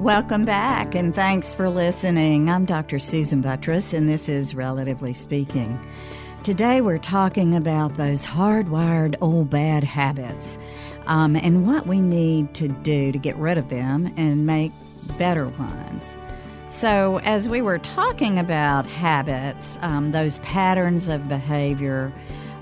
Welcome 0.02 0.44
back 0.44 0.94
and 0.94 1.16
thanks 1.16 1.56
for 1.56 1.70
listening. 1.70 2.50
I'm 2.50 2.66
Dr. 2.66 3.00
Susan 3.00 3.42
Buttross, 3.42 3.94
and 3.94 4.10
this 4.10 4.28
is 4.28 4.54
Relatively 4.54 5.14
Speaking. 5.14 5.80
Today 6.44 6.82
we're 6.82 6.98
talking 6.98 7.56
about 7.56 7.96
those 7.96 8.26
hardwired 8.26 9.16
old 9.22 9.50
bad 9.52 9.86
habits 9.86 10.58
um, 11.08 11.36
and 11.36 11.68
what 11.68 11.88
we 11.88 12.00
need 12.02 12.54
to 12.56 12.68
do 12.68 13.12
to 13.12 13.18
get 13.18 13.36
rid 13.38 13.58
of 13.58 13.70
them 13.70 14.14
and 14.18 14.46
make 14.46 14.72
better 15.18 15.48
ones. 15.48 16.16
So, 16.70 17.20
as 17.24 17.50
we 17.50 17.62
were 17.62 17.80
talking 17.80 18.40
about 18.40 18.86
habits, 18.86 19.78
um, 19.82 20.12
those 20.12 20.38
patterns 20.40 21.10
of 21.10 21.28
behavior 21.28 22.14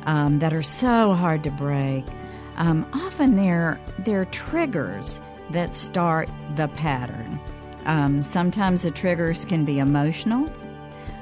um, 0.06 0.40
that 0.40 0.52
are 0.52 0.64
so 0.64 1.14
hard 1.14 1.44
to 1.44 1.52
break, 1.52 2.04
um, 2.58 2.90
often 2.92 3.36
they're, 3.36 3.80
they're 4.00 4.26
triggers 4.26 5.20
that 5.52 5.76
start 5.76 6.28
the 6.56 6.68
pattern. 6.70 7.40
Um, 7.86 8.24
sometimes 8.24 8.82
the 8.82 8.92
triggers 8.92 9.46
can 9.46 9.64
be 9.64 9.80
emotional, 9.80 10.52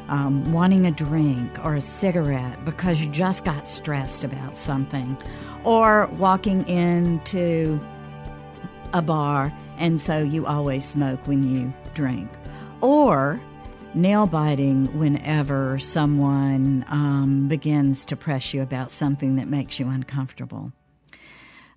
um, 0.07 0.51
wanting 0.53 0.85
a 0.85 0.91
drink 0.91 1.51
or 1.65 1.75
a 1.75 1.81
cigarette 1.81 2.63
because 2.63 3.01
you 3.01 3.09
just 3.09 3.43
got 3.43 3.67
stressed 3.67 4.23
about 4.23 4.57
something, 4.57 5.17
or 5.67 6.07
walking 6.17 6.65
into 6.69 7.77
a 8.93 9.01
bar 9.01 9.51
and 9.77 9.99
so 9.99 10.19
you 10.23 10.45
always 10.45 10.85
smoke 10.85 11.27
when 11.27 11.43
you 11.43 11.73
drink, 11.93 12.29
or 12.79 13.39
nail 13.93 14.27
biting 14.27 14.97
whenever 14.97 15.77
someone 15.77 16.85
um, 16.87 17.47
begins 17.49 18.05
to 18.05 18.15
press 18.15 18.53
you 18.53 18.61
about 18.61 18.91
something 18.91 19.35
that 19.35 19.47
makes 19.49 19.77
you 19.77 19.87
uncomfortable. 19.89 20.71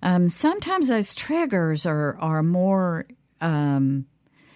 Um, 0.01 0.29
sometimes 0.29 0.87
those 0.87 1.13
triggers 1.13 1.85
are 1.85 2.17
are 2.19 2.41
more 2.41 3.05
um, 3.41 4.05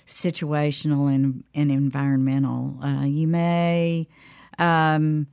situational 0.08 1.14
and, 1.14 1.44
and 1.54 1.72
environmental. 1.72 2.80
Uh, 2.82 3.04
you 3.04 3.28
may 3.28 4.08
um, 4.58 5.28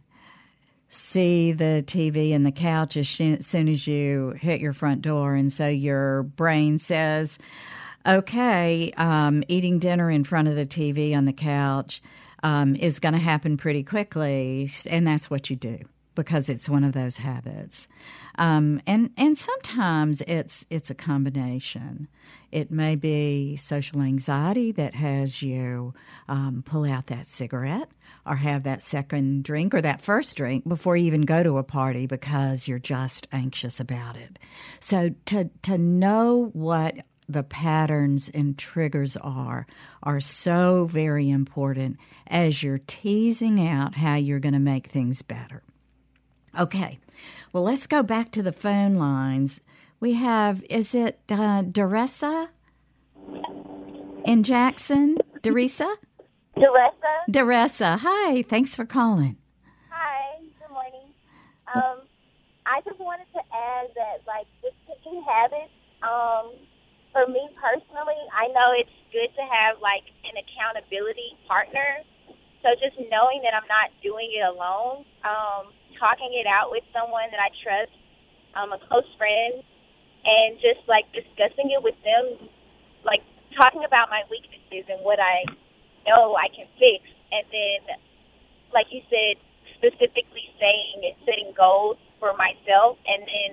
see 0.92 1.52
the 1.52 1.82
TV 1.86 2.34
and 2.34 2.44
the 2.44 2.52
couch 2.52 2.98
as 2.98 3.08
soon 3.08 3.68
as 3.68 3.86
you 3.86 4.34
hit 4.38 4.60
your 4.60 4.74
front 4.74 5.00
door. 5.00 5.34
And 5.34 5.50
so 5.50 5.66
your 5.66 6.24
brain 6.24 6.78
says, 6.78 7.38
okay, 8.06 8.92
um, 8.98 9.42
eating 9.48 9.78
dinner 9.78 10.10
in 10.10 10.22
front 10.22 10.48
of 10.48 10.56
the 10.56 10.66
TV 10.66 11.16
on 11.16 11.24
the 11.24 11.32
couch 11.32 12.02
um, 12.42 12.76
is 12.76 12.98
going 12.98 13.14
to 13.14 13.18
happen 13.18 13.56
pretty 13.56 13.82
quickly. 13.82 14.70
And 14.86 15.06
that's 15.06 15.30
what 15.30 15.48
you 15.48 15.56
do 15.56 15.78
because 16.14 16.50
it's 16.50 16.68
one 16.68 16.84
of 16.84 16.92
those 16.92 17.16
habits. 17.16 17.88
Um, 18.36 18.82
and 18.86 19.10
and 19.16 19.38
sometimes 19.38 20.20
it's 20.22 20.66
it's 20.68 20.90
a 20.90 20.94
combination. 20.94 22.08
It 22.50 22.70
may 22.70 22.96
be 22.96 23.56
social 23.56 24.02
anxiety 24.02 24.72
that 24.72 24.94
has 24.94 25.40
you 25.40 25.94
um, 26.28 26.62
pull 26.66 26.84
out 26.84 27.06
that 27.06 27.26
cigarette 27.26 27.88
or 28.26 28.36
have 28.36 28.62
that 28.62 28.82
second 28.82 29.44
drink 29.44 29.74
or 29.74 29.80
that 29.80 30.02
first 30.02 30.36
drink 30.36 30.66
before 30.66 30.96
you 30.96 31.06
even 31.06 31.22
go 31.22 31.42
to 31.42 31.58
a 31.58 31.62
party 31.62 32.06
because 32.06 32.68
you're 32.68 32.78
just 32.78 33.26
anxious 33.32 33.80
about 33.80 34.16
it. 34.16 34.38
So 34.80 35.14
to 35.26 35.50
to 35.62 35.78
know 35.78 36.50
what 36.52 36.96
the 37.28 37.42
patterns 37.42 38.30
and 38.32 38.58
triggers 38.58 39.16
are 39.16 39.66
are 40.02 40.20
so 40.20 40.84
very 40.84 41.30
important 41.30 41.96
as 42.26 42.62
you're 42.62 42.80
teasing 42.86 43.66
out 43.66 43.94
how 43.94 44.16
you're 44.16 44.40
going 44.40 44.52
to 44.52 44.58
make 44.60 44.88
things 44.88 45.22
better. 45.22 45.62
Okay, 46.58 46.98
Well, 47.52 47.62
let's 47.62 47.86
go 47.86 48.02
back 48.02 48.30
to 48.32 48.42
the 48.42 48.52
phone 48.52 48.94
lines. 48.94 49.60
We 50.00 50.14
have, 50.14 50.62
is 50.68 50.94
it 50.94 51.18
uh, 51.30 51.62
in 54.26 54.42
Jackson? 54.42 55.16
Darissa? 55.42 55.96
Daressa? 56.56 57.14
Daressa. 57.30 57.98
Hi, 58.00 58.42
thanks 58.42 58.76
for 58.76 58.84
calling. 58.84 59.36
Hi, 59.90 60.38
good 60.60 60.72
morning. 60.72 61.08
Um, 61.74 62.04
I 62.66 62.80
just 62.84 63.00
wanted 63.00 63.26
to 63.32 63.40
add 63.40 63.88
that, 63.96 64.22
like, 64.26 64.46
with 64.62 64.76
picking 64.86 65.24
habits, 65.24 65.72
um, 66.04 66.52
for 67.12 67.26
me 67.26 67.40
personally, 67.56 68.20
I 68.32 68.48
know 68.52 68.72
it's 68.76 68.92
good 69.12 69.32
to 69.36 69.44
have, 69.48 69.80
like, 69.80 70.04
an 70.28 70.36
accountability 70.36 71.36
partner. 71.48 72.04
So 72.62 72.76
just 72.78 72.96
knowing 73.10 73.42
that 73.42 73.56
I'm 73.56 73.66
not 73.66 73.90
doing 74.02 74.30
it 74.30 74.44
alone, 74.44 75.04
um, 75.24 75.72
talking 75.98 76.30
it 76.36 76.46
out 76.46 76.70
with 76.70 76.84
someone 76.92 77.28
that 77.32 77.40
I 77.40 77.50
trust, 77.64 77.96
um, 78.54 78.72
a 78.72 78.78
close 78.86 79.08
friend, 79.16 79.64
and 80.24 80.60
just, 80.60 80.86
like, 80.86 81.10
discussing 81.12 81.72
it 81.72 81.82
with 81.82 81.96
them, 82.04 82.48
like, 83.04 83.24
talking 83.56 83.84
about 83.84 84.08
my 84.10 84.22
weaknesses 84.30 84.86
and 84.88 85.02
what 85.02 85.18
I 85.18 85.44
know 86.06 86.36
I 86.36 86.48
can 86.48 86.66
fix. 86.78 87.04
And 87.32 87.44
then, 87.50 87.96
like 88.72 88.86
you 88.90 89.00
said, 89.08 89.40
specifically 89.78 90.46
saying 90.60 91.02
and 91.02 91.16
setting 91.24 91.52
goals 91.56 91.98
for 92.20 92.36
myself 92.36 92.98
and 93.06 93.26
then 93.26 93.50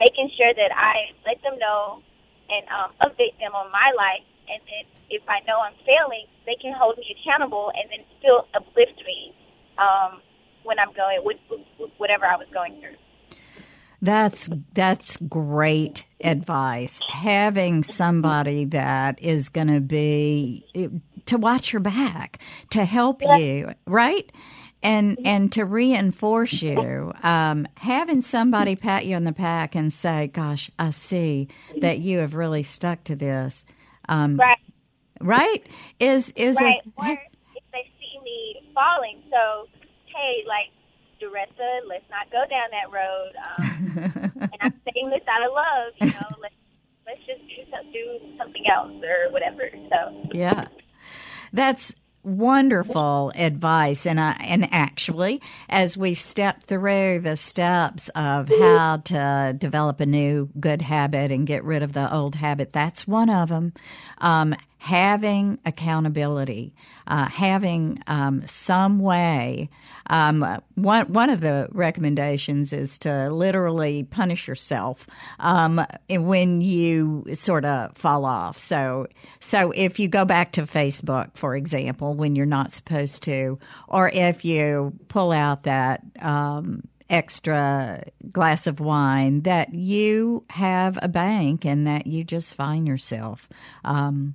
making 0.00 0.30
sure 0.38 0.54
that 0.54 0.72
I 0.72 1.12
let 1.26 1.42
them 1.42 1.58
know 1.58 2.00
and 2.48 2.64
um, 2.72 2.90
update 3.04 3.36
them 3.38 3.52
on 3.52 3.70
my 3.70 3.92
life. 3.96 4.24
And 4.48 4.62
then 4.64 4.84
if 5.10 5.22
I 5.28 5.44
know 5.46 5.60
I'm 5.60 5.76
failing, 5.84 6.24
they 6.46 6.56
can 6.60 6.72
hold 6.72 6.96
me 6.96 7.04
accountable 7.12 7.70
and 7.76 7.90
then 7.90 8.06
still 8.18 8.48
uplift 8.54 8.96
me 9.04 9.34
um, 9.76 10.22
when 10.64 10.78
I'm 10.78 10.92
going 10.94 11.20
with, 11.22 11.36
with 11.50 11.90
whatever 11.98 12.24
I 12.24 12.36
was 12.36 12.48
going 12.52 12.80
through. 12.80 12.96
That's 14.00 14.48
that's 14.74 15.16
great 15.28 16.04
advice. 16.22 17.00
Having 17.08 17.82
somebody 17.82 18.64
that 18.66 19.20
is 19.20 19.48
going 19.48 19.66
to 19.66 19.80
be 19.80 20.64
to 21.28 21.38
watch 21.38 21.72
your 21.72 21.80
back, 21.80 22.38
to 22.70 22.84
help 22.84 23.22
yeah. 23.22 23.36
you, 23.36 23.74
right? 23.86 24.30
And 24.82 25.18
and 25.24 25.50
to 25.52 25.64
reinforce 25.64 26.62
you, 26.62 27.12
um, 27.22 27.66
having 27.74 28.20
somebody 28.20 28.76
pat 28.76 29.06
you 29.06 29.16
on 29.16 29.24
the 29.24 29.32
back 29.32 29.74
and 29.74 29.92
say, 29.92 30.28
"Gosh, 30.28 30.70
I 30.78 30.90
see 30.90 31.48
that 31.80 31.98
you 31.98 32.18
have 32.18 32.34
really 32.34 32.62
stuck 32.62 33.02
to 33.04 33.16
this." 33.16 33.64
Um, 34.08 34.36
right. 34.36 34.58
Right. 35.20 35.66
Is 35.98 36.32
is 36.36 36.56
right. 36.60 36.76
it? 36.84 36.92
Or 36.96 37.10
if 37.10 37.64
they 37.72 37.90
see 37.98 38.20
me 38.22 38.70
falling, 38.72 39.20
so 39.30 39.66
hey, 40.06 40.44
like 40.46 40.70
Doretta, 41.20 41.88
let's 41.88 42.04
not 42.10 42.30
go 42.30 42.44
down 42.48 42.68
that 42.70 42.92
road. 42.94 43.32
Um, 43.48 44.40
and 44.52 44.58
I'm 44.60 44.74
saying 44.84 45.10
this 45.10 45.26
out 45.28 45.44
of 45.44 45.52
love, 45.52 45.92
you 46.00 46.06
know. 46.06 46.36
Let's 46.40 46.54
let's 47.06 47.20
just 47.26 47.40
do, 47.48 47.62
some, 47.70 47.92
do 47.92 48.36
something 48.38 48.64
else 48.72 48.92
or 49.02 49.32
whatever. 49.32 49.68
So 49.90 50.28
yeah, 50.32 50.68
that's 51.52 51.92
wonderful 52.22 53.32
advice. 53.34 54.06
And 54.06 54.20
I, 54.20 54.36
and 54.40 54.68
actually 54.72 55.40
as 55.68 55.96
we 55.96 56.14
step 56.14 56.64
through 56.64 57.20
the 57.20 57.36
steps 57.36 58.08
of 58.10 58.48
how 58.48 58.98
to 59.04 59.54
develop 59.56 60.00
a 60.00 60.06
new 60.06 60.50
good 60.60 60.82
habit 60.82 61.30
and 61.30 61.46
get 61.46 61.64
rid 61.64 61.82
of 61.82 61.92
the 61.92 62.12
old 62.12 62.34
habit 62.34 62.72
that's 62.72 63.06
one 63.06 63.30
of 63.30 63.48
them 63.48 63.72
um, 64.18 64.54
having 64.78 65.58
accountability, 65.66 66.72
uh, 67.06 67.26
having 67.26 68.02
um, 68.06 68.46
some 68.46 69.00
way. 69.00 69.68
Um, 70.06 70.60
one 70.76 71.12
one 71.12 71.30
of 71.30 71.40
the 71.40 71.68
recommendations 71.72 72.72
is 72.72 72.96
to 72.98 73.30
literally 73.30 74.04
punish 74.04 74.46
yourself 74.48 75.06
um, 75.40 75.84
when 76.08 76.60
you 76.60 77.26
sort 77.34 77.64
of 77.64 77.96
fall 77.96 78.24
off. 78.24 78.56
So 78.56 79.08
so 79.40 79.72
if 79.72 79.98
you 79.98 80.08
go 80.08 80.24
back 80.24 80.52
to 80.52 80.62
Facebook, 80.62 81.36
for 81.36 81.56
example, 81.56 82.14
when 82.14 82.36
you're 82.36 82.46
not 82.46 82.72
supposed 82.72 83.24
to, 83.24 83.58
or 83.88 84.08
if 84.08 84.44
you 84.44 84.94
pull 85.08 85.32
out 85.32 85.64
that 85.64 86.02
um, 86.20 86.84
extra 87.10 88.02
glass 88.30 88.66
of 88.66 88.80
wine, 88.80 89.42
that 89.42 89.74
you 89.74 90.44
have 90.50 90.98
a 91.02 91.08
bank 91.08 91.64
and 91.64 91.86
that 91.86 92.06
you 92.06 92.22
just 92.24 92.54
find 92.54 92.86
yourself 92.86 93.48
um, 93.84 94.34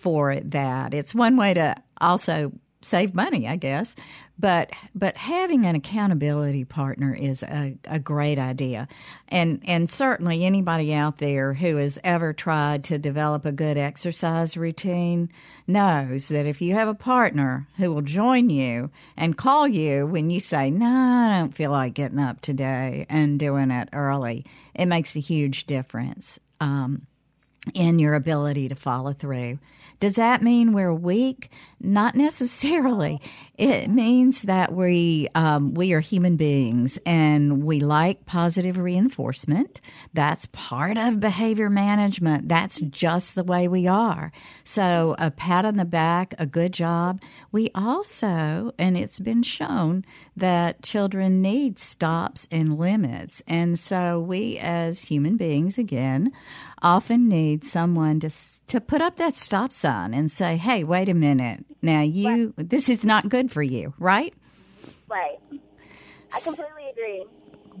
for 0.00 0.36
that. 0.36 0.94
It's 0.94 1.14
one 1.14 1.36
way 1.36 1.54
to 1.54 1.76
also 2.00 2.52
save 2.82 3.14
money, 3.14 3.46
I 3.46 3.56
guess. 3.56 3.94
But 4.38 4.70
but 4.94 5.18
having 5.18 5.66
an 5.66 5.76
accountability 5.76 6.64
partner 6.64 7.14
is 7.14 7.42
a, 7.42 7.76
a 7.84 7.98
great 7.98 8.38
idea, 8.38 8.88
and 9.28 9.60
and 9.66 9.88
certainly 9.88 10.46
anybody 10.46 10.94
out 10.94 11.18
there 11.18 11.52
who 11.52 11.76
has 11.76 11.98
ever 12.04 12.32
tried 12.32 12.82
to 12.84 12.98
develop 12.98 13.44
a 13.44 13.52
good 13.52 13.76
exercise 13.76 14.56
routine 14.56 15.28
knows 15.66 16.28
that 16.28 16.46
if 16.46 16.62
you 16.62 16.72
have 16.72 16.88
a 16.88 16.94
partner 16.94 17.68
who 17.76 17.92
will 17.92 18.00
join 18.00 18.48
you 18.48 18.90
and 19.14 19.36
call 19.36 19.68
you 19.68 20.06
when 20.06 20.30
you 20.30 20.40
say, 20.40 20.70
"No, 20.70 20.86
I 20.86 21.38
don't 21.38 21.54
feel 21.54 21.72
like 21.72 21.92
getting 21.92 22.18
up 22.18 22.40
today," 22.40 23.04
and 23.10 23.38
doing 23.38 23.70
it 23.70 23.90
early, 23.92 24.46
it 24.74 24.86
makes 24.86 25.14
a 25.16 25.20
huge 25.20 25.66
difference. 25.66 26.38
Um, 26.60 27.06
in 27.74 27.98
your 27.98 28.14
ability 28.14 28.68
to 28.68 28.74
follow 28.74 29.12
through. 29.12 29.58
Does 30.00 30.14
that 30.14 30.42
mean 30.42 30.72
we're 30.72 30.94
weak? 30.94 31.50
Not 31.78 32.14
necessarily. 32.14 33.20
It 33.56 33.90
means 33.90 34.42
that 34.42 34.72
we 34.72 35.28
um, 35.34 35.74
we 35.74 35.92
are 35.92 36.00
human 36.00 36.36
beings 36.36 36.98
and 37.04 37.62
we 37.62 37.80
like 37.80 38.24
positive 38.24 38.78
reinforcement. 38.78 39.82
That's 40.14 40.46
part 40.52 40.96
of 40.96 41.20
behavior 41.20 41.68
management. 41.68 42.48
That's 42.48 42.80
just 42.80 43.34
the 43.34 43.44
way 43.44 43.68
we 43.68 43.86
are. 43.86 44.32
So 44.64 45.14
a 45.18 45.30
pat 45.30 45.66
on 45.66 45.76
the 45.76 45.84
back, 45.84 46.32
a 46.38 46.46
good 46.46 46.72
job. 46.72 47.20
We 47.52 47.70
also, 47.74 48.72
and 48.78 48.96
it's 48.96 49.20
been 49.20 49.42
shown 49.42 50.06
that 50.34 50.82
children 50.82 51.42
need 51.42 51.78
stops 51.78 52.48
and 52.50 52.78
limits, 52.78 53.42
and 53.46 53.78
so 53.78 54.18
we 54.18 54.56
as 54.58 55.02
human 55.02 55.36
beings 55.36 55.76
again 55.76 56.32
often 56.82 57.28
need 57.28 57.49
someone 57.58 58.20
to 58.20 58.30
to 58.68 58.80
put 58.80 59.00
up 59.00 59.16
that 59.16 59.36
stop 59.36 59.72
sign 59.72 60.14
and 60.14 60.30
say, 60.30 60.56
"Hey, 60.56 60.84
wait 60.84 61.08
a 61.08 61.14
minute. 61.14 61.64
Now 61.82 62.02
you 62.02 62.54
right. 62.56 62.70
this 62.70 62.88
is 62.88 63.04
not 63.04 63.28
good 63.28 63.50
for 63.50 63.62
you, 63.62 63.94
right?" 63.98 64.34
Right. 65.08 65.38
I 66.32 66.40
completely 66.40 66.88
agree. 66.92 67.26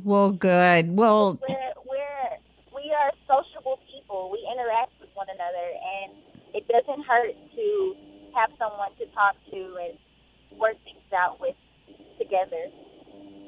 Well, 0.02 0.32
good. 0.32 0.96
Well, 0.96 1.38
we're, 1.48 1.72
we're 1.86 2.30
we 2.74 2.92
are 2.92 3.12
sociable 3.28 3.78
people. 3.92 4.30
We 4.32 4.46
interact 4.50 4.92
with 5.00 5.10
one 5.14 5.26
another, 5.28 5.68
and 6.02 6.12
it 6.54 6.66
doesn't 6.66 7.04
hurt 7.04 7.34
to 7.54 7.94
have 8.34 8.50
someone 8.58 8.90
to 8.98 9.06
talk 9.14 9.36
to 9.50 9.56
and 9.56 9.98
work 10.58 10.76
things 10.84 10.98
out 11.14 11.40
with 11.40 11.54
together. 12.18 12.66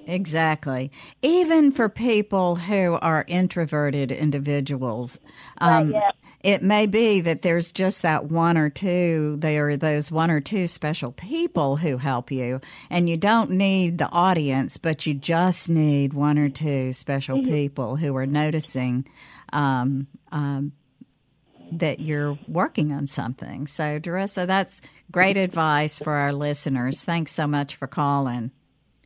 Exactly. 0.07 0.91
Even 1.23 1.73
for 1.73 1.89
people 1.89 2.57
who 2.57 2.99
are 3.01 3.25
introverted 3.27 4.11
individuals, 4.11 5.19
um, 5.59 5.93
right, 5.93 6.03
yeah. 6.03 6.11
it 6.43 6.63
may 6.63 6.87
be 6.87 7.21
that 7.21 7.43
there's 7.43 7.73
just 7.73 8.03
that 8.03 8.25
one 8.27 8.59
or 8.59 8.69
two, 8.69 9.37
there 9.39 9.69
are 9.69 9.77
those 9.77 10.11
one 10.11 10.31
or 10.31 10.41
two 10.41 10.67
special 10.67 11.13
people 11.13 11.77
who 11.77 11.97
help 11.99 12.31
you. 12.31 12.61
And 12.91 13.09
you 13.09 13.17
don't 13.17 13.51
need 13.51 13.99
the 13.99 14.09
audience, 14.09 14.77
but 14.77 15.07
you 15.07 15.15
just 15.15 15.69
need 15.69 16.13
one 16.13 16.39
or 16.39 16.49
two 16.49 16.93
special 16.93 17.39
mm-hmm. 17.39 17.53
people 17.53 17.97
who 17.97 18.17
are 18.17 18.27
noticing 18.27 19.07
um, 19.53 20.07
um, 20.31 20.73
that 21.71 22.01
you're 22.01 22.39
working 22.49 22.93
on 22.93 23.07
something. 23.07 23.67
So, 23.67 23.99
Darissa, 23.99 24.47
that's 24.47 24.81
great 25.11 25.37
advice 25.37 25.99
for 25.99 26.13
our 26.13 26.33
listeners. 26.33 27.05
Thanks 27.05 27.33
so 27.33 27.47
much 27.47 27.77
for 27.77 27.87
calling. 27.87 28.51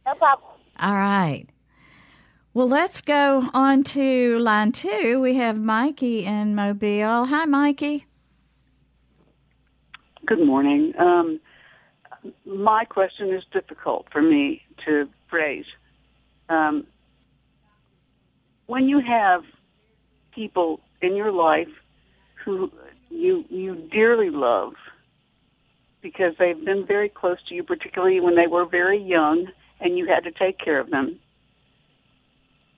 No 0.05 0.15
problem. 0.15 0.56
All 0.79 0.95
right. 0.95 1.47
Well, 2.53 2.69
let's 2.69 3.01
go 3.01 3.49
on 3.53 3.83
to 3.85 4.39
line 4.39 4.73
two. 4.73 5.21
We 5.21 5.37
have 5.37 5.59
Mikey 5.59 6.25
in 6.25 6.55
Mobile. 6.55 7.27
Hi, 7.27 7.45
Mikey. 7.45 8.07
Good 10.27 10.45
morning. 10.45 10.93
Um, 10.99 11.41
my 12.45 12.85
question 12.85 13.33
is 13.33 13.43
difficult 13.53 14.07
for 14.11 14.23
me 14.23 14.63
to 14.87 15.09
phrase. 15.29 15.67
Um, 16.49 16.87
when 18.67 18.89
you 18.89 19.01
have 19.01 19.43
people 20.35 20.81
in 21.01 21.17
your 21.17 21.33
life 21.33 21.69
who 22.45 22.71
you 23.11 23.45
you 23.49 23.89
dearly 23.93 24.31
love 24.31 24.75
because 26.03 26.35
they've 26.39 26.65
been 26.65 26.87
very 26.87 27.09
close 27.09 27.39
to 27.49 27.55
you, 27.55 27.63
particularly 27.63 28.21
when 28.21 28.37
they 28.37 28.47
were 28.47 28.65
very 28.65 29.03
young, 29.03 29.47
and 29.81 29.99
you 29.99 30.07
had 30.07 30.25
to 30.25 30.31
take 30.31 30.59
care 30.59 30.81
of 30.81 30.91
them. 30.91 31.19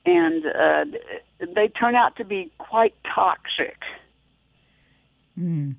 And 0.05 0.47
uh, 0.47 0.85
they 1.55 1.69
turn 1.69 1.95
out 1.95 2.17
to 2.17 2.25
be 2.25 2.51
quite 2.59 2.95
toxic. 3.15 3.77
Mm. 5.39 5.77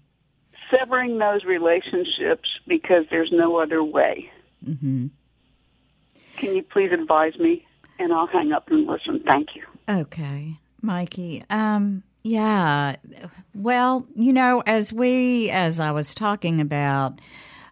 Severing 0.69 1.17
those 1.17 1.43
relationships 1.45 2.47
because 2.67 3.05
there's 3.09 3.31
no 3.31 3.57
other 3.57 3.83
way. 3.83 4.31
Mm-hmm. 4.67 5.07
Can 6.37 6.55
you 6.55 6.61
please 6.61 6.91
advise 6.91 7.37
me? 7.37 7.65
and 7.99 8.13
I'll 8.13 8.27
hang 8.27 8.51
up 8.51 8.71
and 8.71 8.87
listen. 8.87 9.21
Thank 9.29 9.49
you. 9.55 9.63
Okay, 9.87 10.57
Mikey. 10.81 11.43
Um, 11.49 12.03
yeah. 12.23 12.95
Well, 13.53 14.07
you 14.15 14.33
know, 14.33 14.63
as 14.65 14.91
we, 14.91 15.49
as 15.51 15.79
I 15.79 15.91
was 15.91 16.15
talking 16.15 16.61
about 16.61 17.19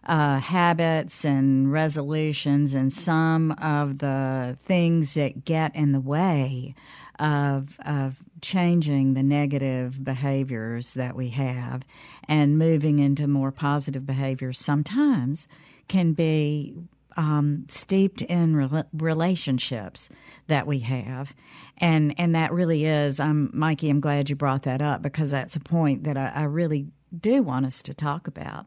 uh, 0.08 0.40
habits 0.40 1.24
and 1.24 1.72
resolutions 1.72 2.74
and 2.74 2.92
some 2.92 3.52
of 3.62 3.98
the 3.98 4.58
things 4.64 5.14
that 5.14 5.44
get 5.46 5.76
in 5.76 5.92
the 5.92 6.00
way 6.00 6.74
of 7.20 7.78
of 7.86 8.16
changing 8.42 9.14
the 9.14 9.22
negative 9.22 10.04
behaviors 10.04 10.94
that 10.94 11.16
we 11.16 11.30
have 11.30 11.84
and 12.28 12.58
moving 12.58 13.00
into 13.00 13.28
more 13.28 13.52
positive 13.52 14.06
behaviors 14.06 14.60
sometimes 14.60 15.48
can 15.88 16.14
be 16.14 16.74
um, 17.16 17.66
steeped 17.68 18.22
in 18.22 18.56
re- 18.56 18.84
relationships 18.94 20.10
that 20.48 20.66
we 20.68 20.80
have, 20.80 21.34
and 21.78 22.14
and 22.18 22.34
that 22.36 22.52
really 22.52 22.86
is. 22.86 23.20
I'm 23.20 23.50
Mikey, 23.54 23.90
I'm 23.90 24.00
glad 24.00 24.30
you 24.30 24.36
brought 24.36 24.64
that 24.64 24.82
up 24.82 25.02
because 25.02 25.32
that's 25.32 25.56
a 25.56 25.60
point 25.60 26.04
that 26.04 26.16
I, 26.16 26.32
I 26.34 26.42
really 26.44 26.88
do 27.18 27.42
want 27.42 27.66
us 27.66 27.82
to 27.84 27.94
talk 27.94 28.28
about. 28.28 28.66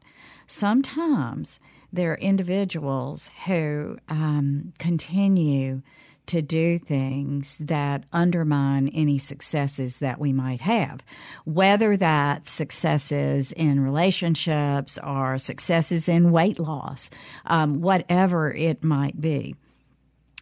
Sometimes 0.52 1.62
there 1.94 2.12
are 2.12 2.18
individuals 2.18 3.32
who 3.46 3.98
um, 4.10 4.74
continue 4.80 5.82
to 6.26 6.42
do 6.42 6.78
things 6.78 7.58
that 7.60 8.04
undermine 8.12 8.90
any 8.90 9.18
successes 9.18 10.00
that 10.00 10.20
we 10.20 10.34
might 10.34 10.60
have, 10.60 11.06
whether 11.46 11.96
that's 11.96 12.52
successes 12.52 13.54
in 13.54 13.80
relationships 13.80 15.00
or 15.02 15.38
successes 15.38 16.10
in 16.10 16.34
weight 16.34 16.60
loss, 16.60 17.10
um, 17.46 17.80
whatever 17.80 18.52
it 18.52 18.84
might 18.84 19.22
be. 19.22 19.56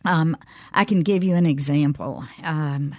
Um, 0.05 0.36
I 0.74 0.86
can 0.86 1.01
give 1.01 1.24
you 1.24 1.36
an 1.36 1.45
example. 1.45 2.26
Um, 2.43 2.95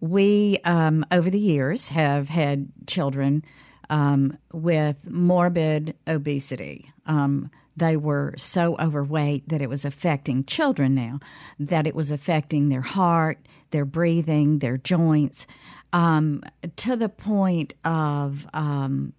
we, 0.00 0.58
um, 0.64 1.06
over 1.10 1.30
the 1.30 1.40
years, 1.40 1.88
have 1.88 2.28
had 2.28 2.68
children 2.86 3.44
um, 3.90 4.38
with 4.52 4.96
morbid 5.10 5.94
obesity. 6.06 6.90
Um, 7.04 7.50
they 7.76 7.96
were 7.96 8.34
so 8.38 8.76
overweight 8.78 9.48
that 9.48 9.60
it 9.60 9.68
was 9.68 9.84
affecting 9.84 10.44
children 10.44 10.94
now, 10.94 11.20
that 11.58 11.86
it 11.86 11.94
was 11.94 12.10
affecting 12.10 12.68
their 12.68 12.80
heart, 12.80 13.38
their 13.70 13.84
breathing, 13.84 14.60
their 14.60 14.76
joints, 14.76 15.46
um, 15.92 16.42
to 16.76 16.96
the 16.96 17.08
point 17.08 17.74
of 17.84 18.46
um, 18.54 19.12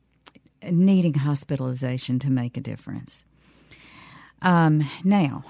needing 0.63 1.13
hospitalization 1.13 2.19
to 2.19 2.29
make 2.29 2.55
a 2.55 2.61
difference. 2.61 3.25
Um, 4.41 4.89
now, 5.03 5.43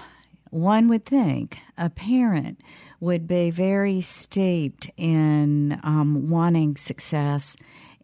one 0.50 0.88
would 0.88 1.06
think 1.06 1.58
a 1.78 1.90
parent 1.90 2.60
would 3.00 3.26
be 3.26 3.50
very 3.50 4.00
steeped 4.00 4.90
in 4.96 5.80
um, 5.82 6.28
wanting 6.28 6.76
success 6.76 7.56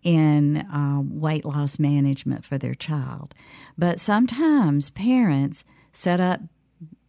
in 0.03 0.67
um, 0.73 1.21
weight 1.21 1.45
loss 1.45 1.79
management 1.79 2.45
for 2.45 2.59
their 2.59 2.75
child. 2.75 3.35
But 3.77 4.01
sometimes 4.01 4.91
parents 4.91 5.65
set 5.93 6.21
up 6.21 6.41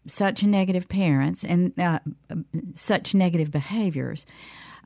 such 0.07 0.43
negative 0.43 0.89
parents 0.89 1.43
and 1.43 1.77
uh, 1.79 1.99
such 2.73 3.13
negative 3.13 3.51
behaviors 3.51 4.25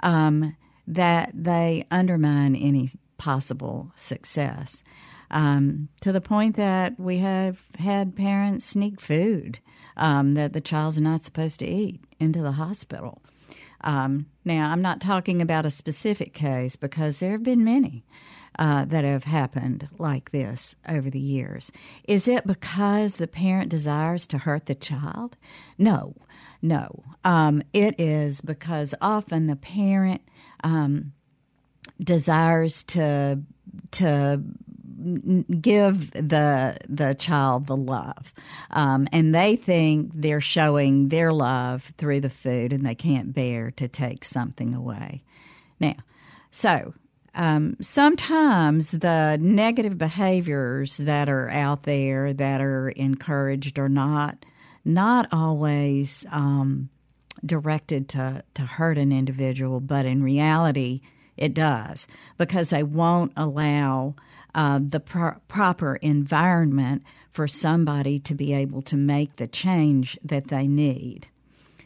um, 0.02 0.56
that 0.88 1.32
they 1.34 1.86
undermine 1.92 2.56
any 2.56 2.90
possible 3.18 3.92
success. 3.96 4.84
Um, 5.32 5.90
to 6.02 6.12
the 6.12 6.22
point 6.22 6.58
that 6.58 7.00
we 7.00 7.18
have 7.18 7.58
had 7.80 8.16
parents 8.16 8.66
sneak 8.66 9.02
food 9.02 9.60
um, 9.98 10.36
that 10.36 10.54
the 10.54 10.62
child's 10.62 11.02
not 11.02 11.22
supposed 11.22 11.60
to 11.62 11.68
eat 11.68 12.04
into 12.20 12.42
the 12.42 12.52
hospital. 12.52 13.22
Um, 13.84 14.28
now, 14.46 14.72
I'm 14.72 14.82
not 14.82 15.02
talking 15.02 15.42
about 15.42 15.66
a 15.66 15.72
specific 15.72 16.34
case 16.34 16.76
because 16.76 17.20
there 17.20 17.32
have 17.32 17.44
been 17.44 17.64
many 17.64 18.06
uh, 18.60 18.86
that 18.86 19.04
have 19.04 19.24
happened 19.24 19.88
like 19.98 20.32
this 20.32 20.76
over 20.88 21.10
the 21.10 21.20
years. 21.20 21.72
Is 22.08 22.28
it 22.28 22.46
because 22.48 23.16
the 23.16 23.28
parent 23.28 23.70
desires 23.70 24.28
to 24.28 24.38
hurt 24.40 24.66
the 24.68 24.76
child? 24.76 25.38
No, 25.78 26.16
no. 26.62 27.04
Um, 27.24 27.62
it 27.74 28.00
is 28.00 28.42
because 28.42 28.94
often 29.02 29.48
the 29.48 29.56
parent 29.56 30.22
um, 30.64 31.14
desires 32.00 32.84
to 32.84 33.42
to 33.92 34.42
give 35.62 36.12
the 36.12 36.78
the 36.88 37.16
child 37.16 37.68
the 37.68 37.78
love, 37.78 38.34
um, 38.72 39.08
and 39.12 39.34
they 39.34 39.56
think 39.56 40.12
they're 40.14 40.42
showing 40.42 41.10
their 41.10 41.34
love 41.34 41.84
through 41.98 42.22
the 42.22 42.30
food, 42.30 42.74
and 42.74 42.86
they 42.86 42.96
can't 42.96 43.34
bear 43.34 43.72
to 43.72 43.88
take 43.88 44.24
something 44.26 44.74
away. 44.74 45.24
Now, 45.80 45.96
so 46.52 46.94
um, 47.36 47.76
sometimes 47.82 48.92
the 48.92 49.38
negative 49.42 49.98
behaviors 49.98 50.98
that 50.98 51.30
are 51.30 51.50
out 51.50 51.84
there 51.84 52.34
that 52.34 52.62
are 52.62 52.90
encouraged 52.90 53.80
are 53.80 53.90
not 53.90 54.46
not 54.86 55.28
always 55.32 56.26
um, 56.32 56.90
directed 57.46 58.10
to 58.10 58.44
to 58.54 58.62
hurt 58.62 58.98
an 58.98 59.12
individual, 59.12 59.80
but 59.80 60.06
in 60.06 60.24
reality, 60.24 61.02
it 61.38 61.54
does 61.54 62.08
because 62.38 62.70
they 62.70 62.84
won't 62.84 63.32
allow 63.36 64.16
uh, 64.56 64.80
the 64.82 65.00
pro- 65.00 65.36
proper 65.48 65.96
environment 65.98 67.04
for 67.32 67.48
somebody 67.48 68.20
to 68.20 68.36
be 68.36 68.54
able 68.54 68.82
to 68.84 68.96
make 68.96 69.36
the 69.38 69.48
change 69.48 70.18
that 70.24 70.48
they 70.48 70.68
need. 70.68 71.28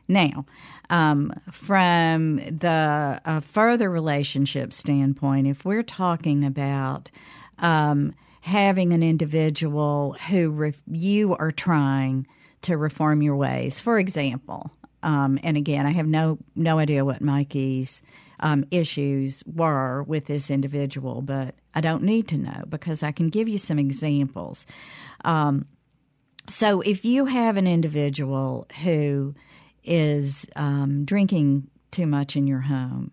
Now, 0.07 0.45
um, 0.89 1.33
from 1.51 2.37
the 2.37 3.21
uh, 3.25 3.39
further 3.41 3.89
relationship 3.89 4.71
standpoint, 4.71 5.47
if 5.47 5.65
we're 5.65 5.83
talking 5.83 6.45
about 6.45 7.11
um, 7.59 8.13
having 8.41 8.93
an 8.93 9.03
individual 9.03 10.15
who 10.29 10.49
ref- 10.51 10.81
you 10.89 11.35
are 11.35 11.51
trying 11.51 12.25
to 12.61 12.77
reform 12.77 13.21
your 13.21 13.35
ways, 13.35 13.81
for 13.81 13.99
example, 13.99 14.71
um, 15.03 15.39
and 15.43 15.57
again, 15.57 15.85
I 15.85 15.91
have 15.91 16.07
no 16.07 16.39
no 16.55 16.79
idea 16.79 17.05
what 17.05 17.21
Mikey's 17.21 18.01
um, 18.39 18.65
issues 18.71 19.43
were 19.45 20.03
with 20.03 20.25
this 20.25 20.49
individual, 20.49 21.21
but 21.21 21.55
I 21.77 21.81
don't 21.81 22.01
need 22.01 22.27
to 22.29 22.37
know 22.39 22.63
because 22.67 23.03
I 23.03 23.11
can 23.11 23.29
give 23.29 23.47
you 23.47 23.59
some 23.59 23.77
examples. 23.77 24.65
Um, 25.23 25.67
so, 26.47 26.81
if 26.81 27.05
you 27.05 27.25
have 27.25 27.55
an 27.55 27.67
individual 27.67 28.65
who 28.81 29.35
is 29.83 30.47
um, 30.55 31.05
drinking 31.05 31.67
too 31.91 32.07
much 32.07 32.35
in 32.35 32.47
your 32.47 32.61
home, 32.61 33.11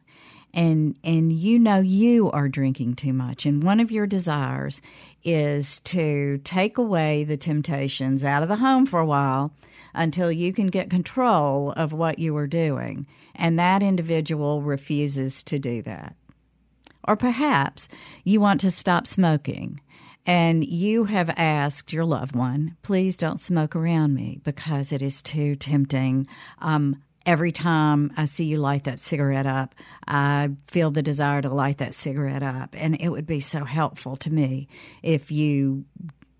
and 0.55 0.97
and 1.05 1.31
you 1.31 1.59
know 1.59 1.79
you 1.79 2.31
are 2.31 2.49
drinking 2.49 2.95
too 2.95 3.13
much 3.13 3.45
and 3.45 3.65
one 3.65 3.81
of 3.81 3.91
your 3.91 4.07
desires 4.07 4.81
is 5.25 5.81
to 5.81 6.39
take 6.45 6.79
away 6.79 7.25
the 7.25 7.37
temptations 7.37 8.23
out 8.23 8.43
of 8.43 8.49
the 8.49 8.55
home 8.55 8.87
for 8.87 9.01
a 9.01 9.07
while 9.07 9.53
until 9.95 10.31
you 10.31 10.53
can 10.53 10.69
get 10.69 10.89
control 10.89 11.73
of 11.73 11.93
what 11.93 12.21
you 12.21 12.37
are 12.37 12.47
doing 12.47 13.05
and 13.35 13.59
that 13.59 13.83
individual 13.83 14.63
refuses 14.63 15.43
to 15.43 15.59
do 15.59 15.83
that 15.83 16.15
or 17.07 17.17
perhaps 17.17 17.89
you 18.25 18.41
want 18.41 18.61
to 18.63 18.71
stop 18.71 19.07
smoking 19.07 19.81
and 20.27 20.65
you 20.65 21.05
have 21.05 21.31
asked 21.37 21.93
your 21.93 22.05
loved 22.05 22.35
one, 22.35 22.77
please 22.83 23.17
don't 23.17 23.41
smoke 23.41 23.77
around 23.77 24.15
me 24.15 24.41
because 24.43 24.93
it 24.93 25.03
is 25.03 25.23
too 25.23 25.55
tempting. 25.55 26.27
Um, 26.61 27.03
every 27.27 27.53
time 27.53 28.13
I 28.17 28.25
see 28.25 28.45
you 28.45 28.59
light 28.59 28.85
that 28.85 29.01
cigarette 29.01 29.47
up, 29.47 29.75
I 30.07 30.51
feel 30.67 30.91
the 30.91 31.03
desire 31.03 31.43
to 31.43 31.51
light 31.51 31.79
that 31.79 31.95
cigarette 31.95 32.43
up. 32.43 32.75
And 32.75 33.01
it 33.01 33.11
would 33.11 33.27
be 33.27 33.41
so 33.41 33.65
helpful 33.65 34.17
to 34.19 34.31
me 34.31 34.69
if 35.03 35.31
you 35.31 35.85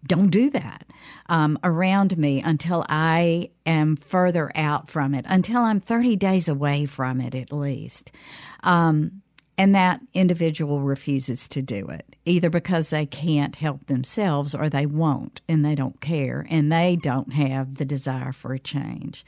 don't 0.07 0.31
do 0.31 0.51
that 0.51 0.87
um, 1.27 1.59
around 1.65 2.17
me 2.19 2.43
until 2.43 2.85
I 2.89 3.51
am 3.65 3.97
further 3.97 4.51
out 4.55 4.91
from 4.91 5.15
it, 5.15 5.25
until 5.29 5.63
I'm 5.63 5.81
30 5.81 6.17
days 6.17 6.49
away 6.49 6.85
from 6.87 7.21
it 7.21 7.35
at 7.35 7.53
least. 7.53 8.13
Um, 8.63 9.23
and 9.57 9.75
that 9.75 10.01
individual 10.15 10.81
refuses 10.81 11.49
to 11.49 11.63
do 11.63 11.87
it, 11.87 12.17
either 12.25 12.51
because 12.51 12.91
they 12.91 13.07
can't 13.07 13.55
help 13.55 13.87
themselves 13.87 14.55
or 14.55 14.69
they 14.69 14.87
won't 14.87 15.41
and 15.49 15.65
they 15.65 15.77
don't 15.77 16.01
care 16.01 16.45
and 16.51 16.73
they 16.73 16.97
don't 16.97 17.33
have 17.33 17.77
the 17.77 17.85
desire 17.85 18.33
for 18.33 18.53
a 18.53 18.59
change. 18.59 19.25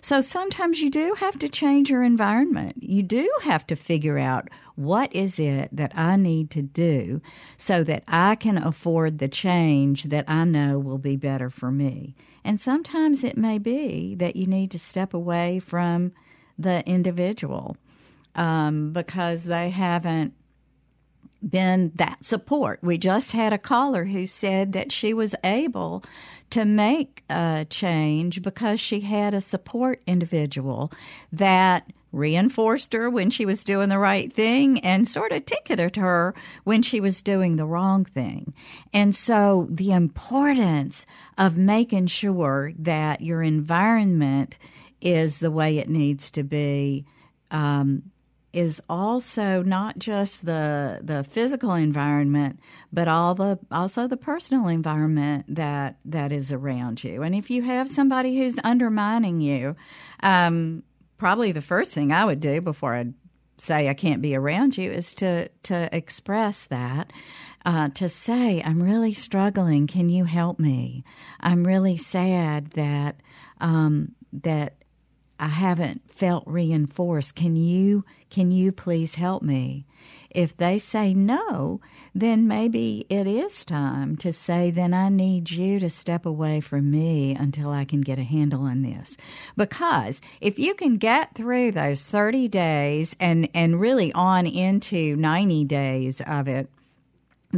So 0.00 0.22
sometimes 0.22 0.80
you 0.80 0.88
do 0.88 1.14
have 1.18 1.38
to 1.40 1.48
change 1.48 1.90
your 1.90 2.02
environment. 2.02 2.82
You 2.82 3.02
do 3.02 3.30
have 3.42 3.66
to 3.66 3.76
figure 3.76 4.18
out 4.18 4.48
what 4.76 5.14
is 5.14 5.38
it 5.38 5.68
that 5.72 5.92
I 5.94 6.16
need 6.16 6.50
to 6.52 6.62
do 6.62 7.20
so 7.58 7.84
that 7.84 8.04
I 8.08 8.34
can 8.36 8.56
afford 8.56 9.18
the 9.18 9.28
change 9.28 10.04
that 10.04 10.24
I 10.26 10.44
know 10.44 10.78
will 10.78 10.98
be 10.98 11.16
better 11.16 11.50
for 11.50 11.70
me. 11.70 12.14
And 12.44 12.58
sometimes 12.60 13.24
it 13.24 13.36
may 13.36 13.58
be 13.58 14.14
that 14.14 14.36
you 14.36 14.46
need 14.46 14.70
to 14.70 14.78
step 14.78 15.12
away 15.12 15.58
from 15.58 16.12
the 16.58 16.86
individual 16.88 17.76
um, 18.36 18.92
because 18.92 19.44
they 19.44 19.70
haven't 19.70 20.34
been 21.46 21.92
that 21.96 22.24
support. 22.24 22.78
We 22.82 22.98
just 22.98 23.32
had 23.32 23.52
a 23.52 23.58
caller 23.58 24.04
who 24.04 24.26
said 24.26 24.72
that 24.72 24.92
she 24.92 25.12
was 25.12 25.34
able 25.42 26.04
to 26.50 26.64
make 26.64 27.24
a 27.28 27.66
change 27.68 28.42
because 28.42 28.80
she 28.80 29.00
had 29.00 29.34
a 29.34 29.40
support 29.40 30.02
individual 30.06 30.92
that 31.32 31.90
reinforced 32.12 32.92
her 32.94 33.10
when 33.10 33.28
she 33.28 33.44
was 33.44 33.64
doing 33.64 33.88
the 33.88 33.98
right 33.98 34.32
thing 34.32 34.80
and 34.80 35.06
sort 35.06 35.32
of 35.32 35.44
ticketed 35.44 35.96
her 35.96 36.34
when 36.64 36.80
she 36.80 37.00
was 37.00 37.20
doing 37.20 37.56
the 37.56 37.66
wrong 37.66 38.04
thing. 38.04 38.54
And 38.92 39.14
so 39.14 39.66
the 39.70 39.92
importance 39.92 41.04
of 41.36 41.58
making 41.58 42.06
sure 42.06 42.72
that 42.78 43.20
your 43.20 43.42
environment 43.42 44.56
is 45.00 45.40
the 45.40 45.50
way 45.50 45.78
it 45.78 45.90
needs 45.90 46.30
to 46.30 46.42
be 46.42 47.04
um, 47.50 48.02
is 48.56 48.80
also 48.88 49.62
not 49.62 49.98
just 49.98 50.46
the 50.46 51.00
the 51.02 51.22
physical 51.24 51.72
environment, 51.72 52.58
but 52.90 53.06
all 53.06 53.34
the 53.34 53.58
also 53.70 54.06
the 54.06 54.16
personal 54.16 54.68
environment 54.68 55.44
that 55.48 55.98
that 56.06 56.32
is 56.32 56.52
around 56.52 57.04
you. 57.04 57.22
And 57.22 57.34
if 57.34 57.50
you 57.50 57.62
have 57.62 57.88
somebody 57.88 58.38
who's 58.38 58.58
undermining 58.64 59.40
you, 59.40 59.76
um, 60.22 60.82
probably 61.18 61.52
the 61.52 61.60
first 61.60 61.92
thing 61.92 62.12
I 62.12 62.24
would 62.24 62.40
do 62.40 62.62
before 62.62 62.94
I'd 62.94 63.12
say 63.58 63.88
I 63.88 63.94
can't 63.94 64.22
be 64.22 64.34
around 64.34 64.78
you 64.78 64.90
is 64.90 65.14
to 65.16 65.48
to 65.64 65.88
express 65.94 66.64
that. 66.66 67.12
Uh, 67.66 67.88
to 67.90 68.08
say, 68.08 68.62
I'm 68.64 68.80
really 68.80 69.12
struggling. 69.12 69.88
Can 69.88 70.08
you 70.08 70.24
help 70.24 70.60
me? 70.60 71.02
I'm 71.40 71.66
really 71.66 71.96
sad 71.96 72.70
that 72.72 73.16
um, 73.60 74.12
that 74.32 74.76
I 75.38 75.48
haven't 75.48 76.02
felt 76.10 76.44
reinforced. 76.46 77.34
Can 77.34 77.56
you 77.56 78.04
can 78.30 78.50
you 78.50 78.72
please 78.72 79.14
help 79.14 79.42
me? 79.42 79.86
If 80.30 80.56
they 80.56 80.78
say 80.78 81.14
no, 81.14 81.80
then 82.14 82.48
maybe 82.48 83.06
it 83.08 83.26
is 83.26 83.64
time 83.64 84.16
to 84.18 84.32
say, 84.32 84.70
then 84.70 84.92
I 84.92 85.08
need 85.08 85.50
you 85.50 85.78
to 85.78 85.88
step 85.88 86.26
away 86.26 86.60
from 86.60 86.90
me 86.90 87.34
until 87.34 87.70
I 87.70 87.84
can 87.84 88.00
get 88.00 88.18
a 88.18 88.24
handle 88.24 88.62
on 88.62 88.82
this. 88.82 89.16
Because 89.56 90.20
if 90.40 90.58
you 90.58 90.74
can 90.74 90.98
get 90.98 91.34
through 91.34 91.72
those 91.72 92.02
30 92.02 92.48
days 92.48 93.16
and, 93.20 93.48
and 93.54 93.80
really 93.80 94.12
on 94.12 94.46
into 94.46 95.16
90 95.16 95.64
days 95.64 96.20
of 96.20 96.48
it, 96.48 96.68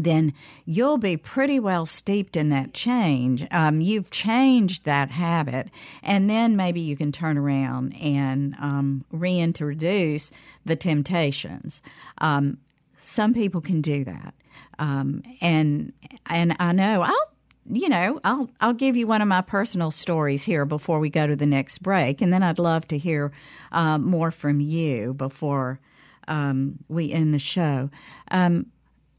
then 0.04 0.32
you'll 0.64 0.98
be 0.98 1.16
pretty 1.16 1.60
well 1.60 1.86
steeped 1.86 2.36
in 2.36 2.48
that 2.50 2.74
change. 2.74 3.46
Um, 3.50 3.80
you've 3.80 4.10
changed 4.10 4.84
that 4.84 5.10
habit, 5.10 5.68
and 6.02 6.28
then 6.28 6.56
maybe 6.56 6.80
you 6.80 6.96
can 6.96 7.12
turn 7.12 7.38
around 7.38 7.94
and 8.00 8.54
um, 8.60 9.04
reintroduce 9.10 10.30
the 10.64 10.76
temptations. 10.76 11.82
Um, 12.18 12.58
some 12.98 13.32
people 13.34 13.60
can 13.60 13.80
do 13.80 14.04
that, 14.04 14.34
um, 14.78 15.22
and 15.40 15.92
and 16.26 16.56
I 16.58 16.72
know 16.72 17.02
I'll 17.02 17.28
you 17.70 17.88
know, 17.88 18.20
I'll 18.24 18.50
I'll 18.60 18.72
give 18.72 18.96
you 18.96 19.06
one 19.06 19.20
of 19.20 19.28
my 19.28 19.42
personal 19.42 19.90
stories 19.90 20.42
here 20.42 20.64
before 20.64 21.00
we 21.00 21.10
go 21.10 21.26
to 21.26 21.36
the 21.36 21.46
next 21.46 21.78
break, 21.78 22.20
and 22.22 22.32
then 22.32 22.42
I'd 22.42 22.58
love 22.58 22.88
to 22.88 22.98
hear 22.98 23.32
uh, 23.72 23.98
more 23.98 24.30
from 24.30 24.60
you 24.60 25.14
before 25.14 25.80
um, 26.26 26.78
we 26.88 27.12
end 27.12 27.34
the 27.34 27.38
show. 27.38 27.90
Um, 28.30 28.66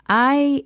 I 0.07 0.65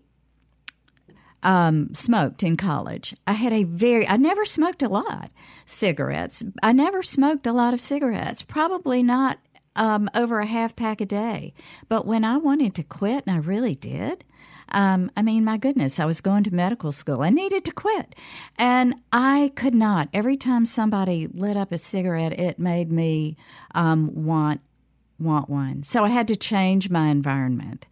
um, 1.43 1.93
smoked 1.93 2.41
in 2.41 2.57
college. 2.57 3.15
I 3.27 3.33
had 3.33 3.53
a 3.53 3.63
very, 3.63 4.07
I 4.07 4.17
never 4.17 4.45
smoked 4.45 4.81
a 4.81 4.89
lot 4.89 5.29
cigarettes. 5.65 6.43
I 6.61 6.71
never 6.71 7.03
smoked 7.03 7.45
a 7.45 7.53
lot 7.53 7.73
of 7.73 7.81
cigarettes, 7.81 8.41
probably 8.41 9.03
not 9.03 9.39
um, 9.75 10.09
over 10.15 10.39
a 10.39 10.45
half 10.45 10.75
pack 10.75 11.01
a 11.01 11.05
day. 11.05 11.53
But 11.89 12.05
when 12.05 12.23
I 12.23 12.37
wanted 12.37 12.75
to 12.75 12.83
quit, 12.83 13.23
and 13.27 13.35
I 13.35 13.39
really 13.39 13.75
did, 13.75 14.23
um, 14.69 15.11
I 15.15 15.21
mean, 15.21 15.43
my 15.43 15.57
goodness, 15.57 15.99
I 15.99 16.05
was 16.05 16.21
going 16.21 16.43
to 16.45 16.53
medical 16.53 16.91
school. 16.91 17.21
I 17.21 17.29
needed 17.29 17.65
to 17.65 17.71
quit. 17.71 18.15
And 18.57 18.95
I 19.11 19.51
could 19.55 19.75
not. 19.75 20.09
Every 20.13 20.37
time 20.37 20.65
somebody 20.65 21.27
lit 21.27 21.57
up 21.57 21.71
a 21.71 21.77
cigarette, 21.77 22.39
it 22.39 22.59
made 22.59 22.91
me 22.91 23.37
um, 23.75 24.25
want 24.25 24.61
want 25.19 25.47
one. 25.47 25.83
So 25.83 26.03
I 26.03 26.09
had 26.09 26.27
to 26.29 26.35
change 26.35 26.89
my 26.89 27.07
environment. 27.07 27.85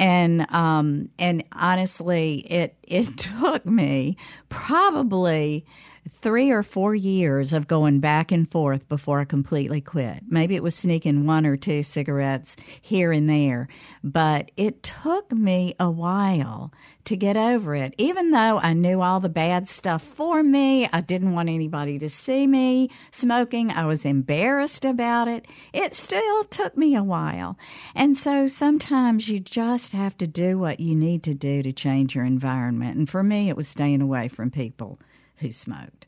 And 0.00 0.50
um, 0.50 1.10
and 1.18 1.44
honestly, 1.52 2.38
it 2.50 2.74
it 2.82 3.18
took 3.40 3.66
me 3.66 4.16
probably 4.48 5.66
three 6.22 6.50
or 6.50 6.62
four 6.62 6.94
years 6.94 7.52
of 7.52 7.66
going 7.66 8.00
back 8.00 8.30
and 8.30 8.50
forth 8.50 8.88
before 8.88 9.20
I 9.20 9.24
completely 9.24 9.80
quit. 9.80 10.22
Maybe 10.28 10.54
it 10.54 10.62
was 10.62 10.74
sneaking 10.74 11.24
one 11.24 11.46
or 11.46 11.56
two 11.56 11.82
cigarettes 11.82 12.56
here 12.80 13.10
and 13.10 13.28
there, 13.28 13.68
but 14.04 14.50
it 14.56 14.82
took 14.82 15.32
me 15.32 15.74
a 15.80 15.90
while 15.90 16.72
to 17.04 17.16
get 17.16 17.36
over 17.36 17.74
it. 17.74 17.94
Even 17.96 18.30
though 18.30 18.58
I 18.58 18.74
knew 18.74 19.00
all 19.00 19.20
the 19.20 19.30
bad 19.30 19.68
stuff 19.68 20.02
for 20.02 20.42
me, 20.42 20.88
I 20.92 21.00
didn't 21.00 21.32
want 21.32 21.48
anybody 21.48 21.98
to 21.98 22.10
see 22.10 22.46
me 22.46 22.90
smoking, 23.10 23.70
I 23.70 23.86
was 23.86 24.04
embarrassed 24.04 24.84
about 24.84 25.26
it. 25.26 25.46
It 25.72 25.94
still 25.94 26.44
took 26.44 26.76
me 26.76 26.94
a 26.94 27.02
while. 27.02 27.56
And 27.94 28.16
so 28.16 28.46
sometimes 28.46 29.28
you 29.28 29.40
just 29.40 29.92
have 29.92 30.18
to 30.18 30.26
do 30.26 30.58
what 30.58 30.80
you 30.80 30.94
need 30.94 31.22
to 31.24 31.34
do 31.34 31.62
to 31.62 31.72
change 31.72 32.14
your 32.14 32.24
environment. 32.24 32.98
And 32.98 33.08
for 33.08 33.22
me, 33.22 33.48
it 33.48 33.56
was 33.56 33.68
staying 33.68 34.02
away 34.02 34.28
from 34.28 34.50
people 34.50 34.98
who 35.40 35.52
smoked. 35.52 36.06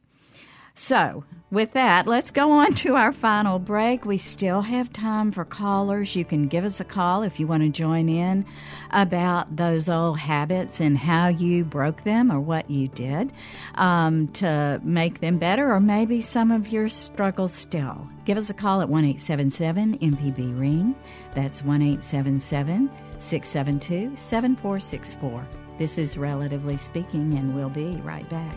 So, 0.75 1.25
with 1.51 1.75
that, 1.75 2.07
let's 2.07 2.31
go 2.31 2.51
on 2.51 2.73
to 2.77 2.97
our 2.97 3.13
final 3.13 3.59
break. 3.59 4.07
We 4.07 4.17
still 4.17 4.63
have 4.63 4.91
time 4.91 5.31
for 5.31 5.45
callers. 5.45 6.17
You 6.17 6.25
can 6.25 6.49
give 6.49 6.65
us 6.65 6.81
a 6.81 6.85
call 6.85 7.23
if 7.23 7.39
you 7.39 7.47
want 7.47 7.63
to 7.63 7.69
join 7.69 8.09
in 8.09 8.47
about 8.91 9.55
those 9.55 9.91
old 9.91 10.19
habits 10.19 10.81
and 10.81 10.97
how 10.97 11.29
you 11.29 11.67
broke 11.67 12.05
them 12.05 12.33
or 12.33 12.41
what 12.41 12.71
you 12.71 12.89
did 12.89 13.35
um, 13.75 14.29
to 14.29 14.81
make 14.83 15.21
them 15.21 15.37
better, 15.37 15.71
or 15.71 15.79
maybe 15.79 16.23
some 16.23 16.51
of 16.51 16.69
your 16.69 16.89
struggles 16.89 17.53
still. 17.53 18.09
Give 18.25 18.39
us 18.39 18.49
a 18.49 18.55
call 18.55 18.81
at 18.81 18.89
1 18.89 19.05
877 19.05 19.99
MPB 19.99 20.59
Ring. 20.59 20.95
That's 21.35 21.63
1 21.63 21.83
877 21.83 22.91
672 23.19 24.17
7464. 24.17 25.47
This 25.79 25.99
is 25.99 26.17
Relatively 26.17 26.79
Speaking, 26.79 27.35
and 27.35 27.55
we'll 27.55 27.69
be 27.69 27.97
right 28.03 28.29
back. 28.31 28.57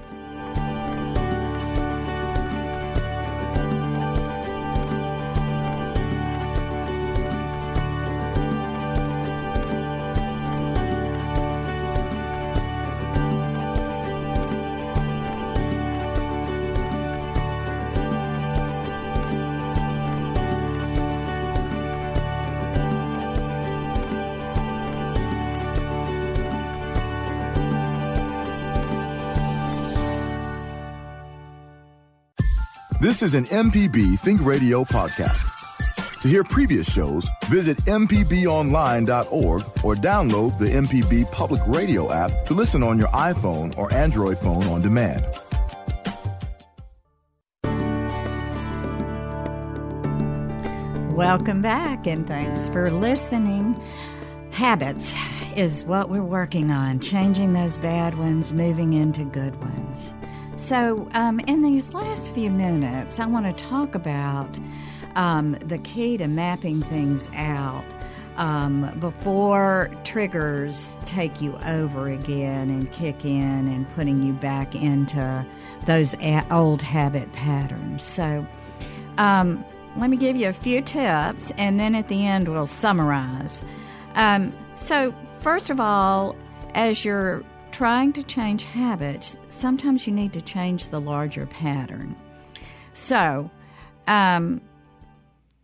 This 33.16 33.34
is 33.34 33.36
an 33.36 33.46
MPB 33.46 34.20
Think 34.20 34.44
Radio 34.44 34.84
podcast. 34.84 35.50
To 36.22 36.28
hear 36.28 36.44
previous 36.44 36.92
shows, 36.92 37.30
visit 37.46 37.78
MPBOnline.org 37.86 39.62
or 39.86 39.96
download 39.96 40.60
the 40.60 40.66
MPB 40.66 41.32
Public 41.32 41.62
Radio 41.66 42.12
app 42.12 42.44
to 42.48 42.54
listen 42.54 42.84
on 42.84 43.00
your 43.00 43.08
iPhone 43.08 43.74
or 43.78 43.94
Android 43.94 44.38
phone 44.40 44.64
on 44.64 44.82
demand. 44.82 45.24
Welcome 51.16 51.62
back 51.62 52.08
and 52.08 52.28
thanks 52.28 52.68
for 52.68 52.92
listening. 52.92 53.82
Habits 54.52 55.16
is 55.56 55.86
what 55.86 56.10
we're 56.10 56.22
working 56.22 56.70
on, 56.70 57.00
changing 57.00 57.54
those 57.54 57.78
bad 57.78 58.18
ones, 58.18 58.52
moving 58.52 58.92
into 58.92 59.24
good 59.24 59.56
ones. 59.62 60.14
So, 60.58 61.10
um, 61.14 61.42
in 61.42 61.62
these 61.64 61.94
last 61.94 62.34
few 62.34 62.50
minutes, 62.50 63.20
I 63.20 63.26
want 63.26 63.46
to 63.46 63.64
talk 63.64 63.94
about 63.94 64.58
um, 65.16 65.58
the 65.66 65.78
key 65.80 66.16
to 66.18 66.28
mapping 66.28 66.82
things 66.82 67.28
out 67.36 67.84
um, 68.38 68.90
before 69.02 69.92
triggers 70.06 70.98
take 71.04 71.42
you 71.42 71.58
over 71.66 72.08
again 72.08 72.70
and 72.70 72.90
kick 72.94 73.26
in 73.26 73.68
and 73.68 73.90
putting 73.96 74.24
you 74.24 74.32
back 74.32 74.76
into 74.76 75.46
those 75.86 76.16
old 76.50 76.82
habit 76.82 77.32
patterns. 77.34 78.06
So, 78.06 78.48
um, 79.18 79.64
let 79.98 80.10
me 80.10 80.16
give 80.16 80.38
you 80.38 80.48
a 80.48 80.54
few 80.54 80.82
tips 80.82 81.52
and 81.58 81.80
then 81.80 81.96
at 81.96 82.08
the 82.08 82.26
end 82.26 82.48
we'll 82.48 82.66
summarize. 82.66 83.62
Um, 84.16 84.54
so, 84.76 85.14
first 85.40 85.70
of 85.70 85.82
all, 85.82 86.36
as 86.74 87.04
you're 87.04 87.44
trying 87.76 88.14
to 88.14 88.24
change 88.24 88.64
habits, 88.64 89.36
sometimes 89.50 90.08
you 90.08 90.14
need 90.14 90.32
to 90.32 90.42
change 90.42 90.88
the 90.88 91.02
larger 91.02 91.46
pattern. 91.46 92.16
So, 92.94 93.52
um, 94.08 94.62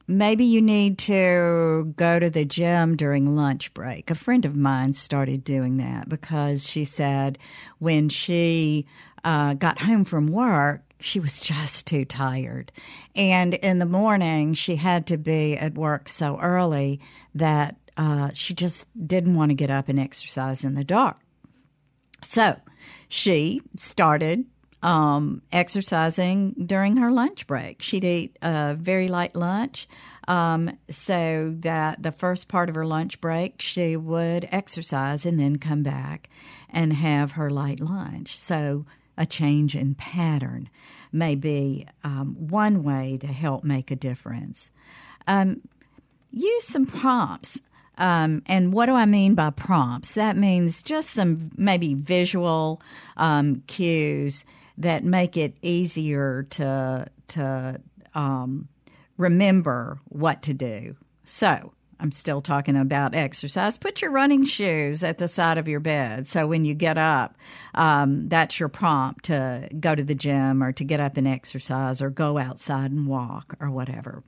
maybe 0.09 0.43
you 0.43 0.61
need 0.61 0.97
to 0.97 1.93
go 1.95 2.19
to 2.19 2.29
the 2.29 2.43
gym 2.43 2.97
during 2.97 3.37
lunch 3.37 3.73
break. 3.73 4.11
A 4.11 4.15
friend 4.15 4.43
of 4.43 4.57
mine 4.57 4.91
started 4.91 5.45
doing 5.45 5.77
that 5.77 6.09
because 6.09 6.69
she 6.69 6.83
said 6.83 7.37
when 7.79 8.09
she 8.09 8.85
uh, 9.23 9.53
got 9.53 9.81
home 9.81 10.03
from 10.03 10.27
work, 10.27 10.81
she 10.99 11.21
was 11.21 11.39
just 11.39 11.87
too 11.87 12.03
tired. 12.03 12.73
And 13.15 13.53
in 13.53 13.79
the 13.79 13.85
morning, 13.85 14.53
she 14.53 14.75
had 14.75 15.07
to 15.07 15.17
be 15.17 15.55
at 15.55 15.75
work 15.75 16.09
so 16.09 16.37
early 16.41 16.99
that 17.35 17.77
uh, 17.95 18.31
she 18.33 18.53
just 18.53 18.85
didn't 19.07 19.35
want 19.35 19.51
to 19.51 19.55
get 19.55 19.71
up 19.71 19.87
and 19.87 19.97
exercise 19.97 20.65
in 20.65 20.73
the 20.73 20.83
dark. 20.83 21.15
So 22.21 22.55
she 23.07 23.61
started 23.75 24.45
um, 24.83 25.41
exercising 25.51 26.55
during 26.65 26.97
her 26.97 27.11
lunch 27.11 27.45
break. 27.45 27.81
She'd 27.81 28.03
eat 28.03 28.37
a 28.41 28.73
very 28.73 29.07
light 29.07 29.35
lunch 29.35 29.87
um, 30.27 30.77
so 30.89 31.53
that 31.59 32.01
the 32.01 32.11
first 32.11 32.47
part 32.47 32.69
of 32.69 32.75
her 32.75 32.85
lunch 32.85 33.21
break 33.21 33.61
she 33.61 33.95
would 33.95 34.47
exercise 34.51 35.25
and 35.25 35.39
then 35.39 35.57
come 35.57 35.83
back 35.83 36.29
and 36.69 36.93
have 36.93 37.33
her 37.33 37.49
light 37.49 37.79
lunch. 37.79 38.37
So 38.39 38.85
a 39.17 39.25
change 39.25 39.75
in 39.75 39.93
pattern 39.95 40.69
may 41.11 41.35
be 41.35 41.85
um, 42.03 42.35
one 42.39 42.83
way 42.83 43.17
to 43.21 43.27
help 43.27 43.63
make 43.63 43.91
a 43.91 43.95
difference. 43.95 44.71
Um, 45.27 45.61
use 46.31 46.63
some 46.63 46.85
prompts. 46.85 47.61
Um, 47.97 48.41
and 48.45 48.73
what 48.73 48.87
do 48.87 48.93
I 48.93 49.05
mean 49.05 49.35
by 49.35 49.49
prompts? 49.49 50.13
That 50.13 50.37
means 50.37 50.81
just 50.81 51.11
some 51.11 51.51
maybe 51.57 51.93
visual 51.93 52.81
um, 53.17 53.63
cues 53.67 54.45
that 54.77 55.03
make 55.03 55.37
it 55.37 55.55
easier 55.61 56.47
to 56.51 57.07
to 57.29 57.81
um, 58.15 58.67
remember 59.17 59.99
what 60.09 60.41
to 60.43 60.53
do. 60.53 60.95
So 61.23 61.73
I'm 62.01 62.11
still 62.11 62.41
talking 62.41 62.75
about 62.75 63.13
exercise. 63.13 63.77
Put 63.77 64.01
your 64.01 64.09
running 64.09 64.43
shoes 64.43 65.03
at 65.03 65.19
the 65.19 65.27
side 65.27 65.59
of 65.59 65.67
your 65.67 65.79
bed. 65.79 66.27
So 66.27 66.47
when 66.47 66.65
you 66.65 66.73
get 66.73 66.97
up, 66.97 67.37
um, 67.75 68.27
that's 68.27 68.59
your 68.59 68.69
prompt 68.69 69.25
to 69.25 69.69
go 69.79 69.93
to 69.93 70.03
the 70.03 70.15
gym 70.15 70.63
or 70.63 70.71
to 70.73 70.83
get 70.83 70.99
up 70.99 71.15
and 71.17 71.27
exercise 71.27 72.01
or 72.01 72.09
go 72.09 72.39
outside 72.39 72.89
and 72.89 73.05
walk 73.05 73.53
or 73.59 73.69
whatever. 73.69 74.23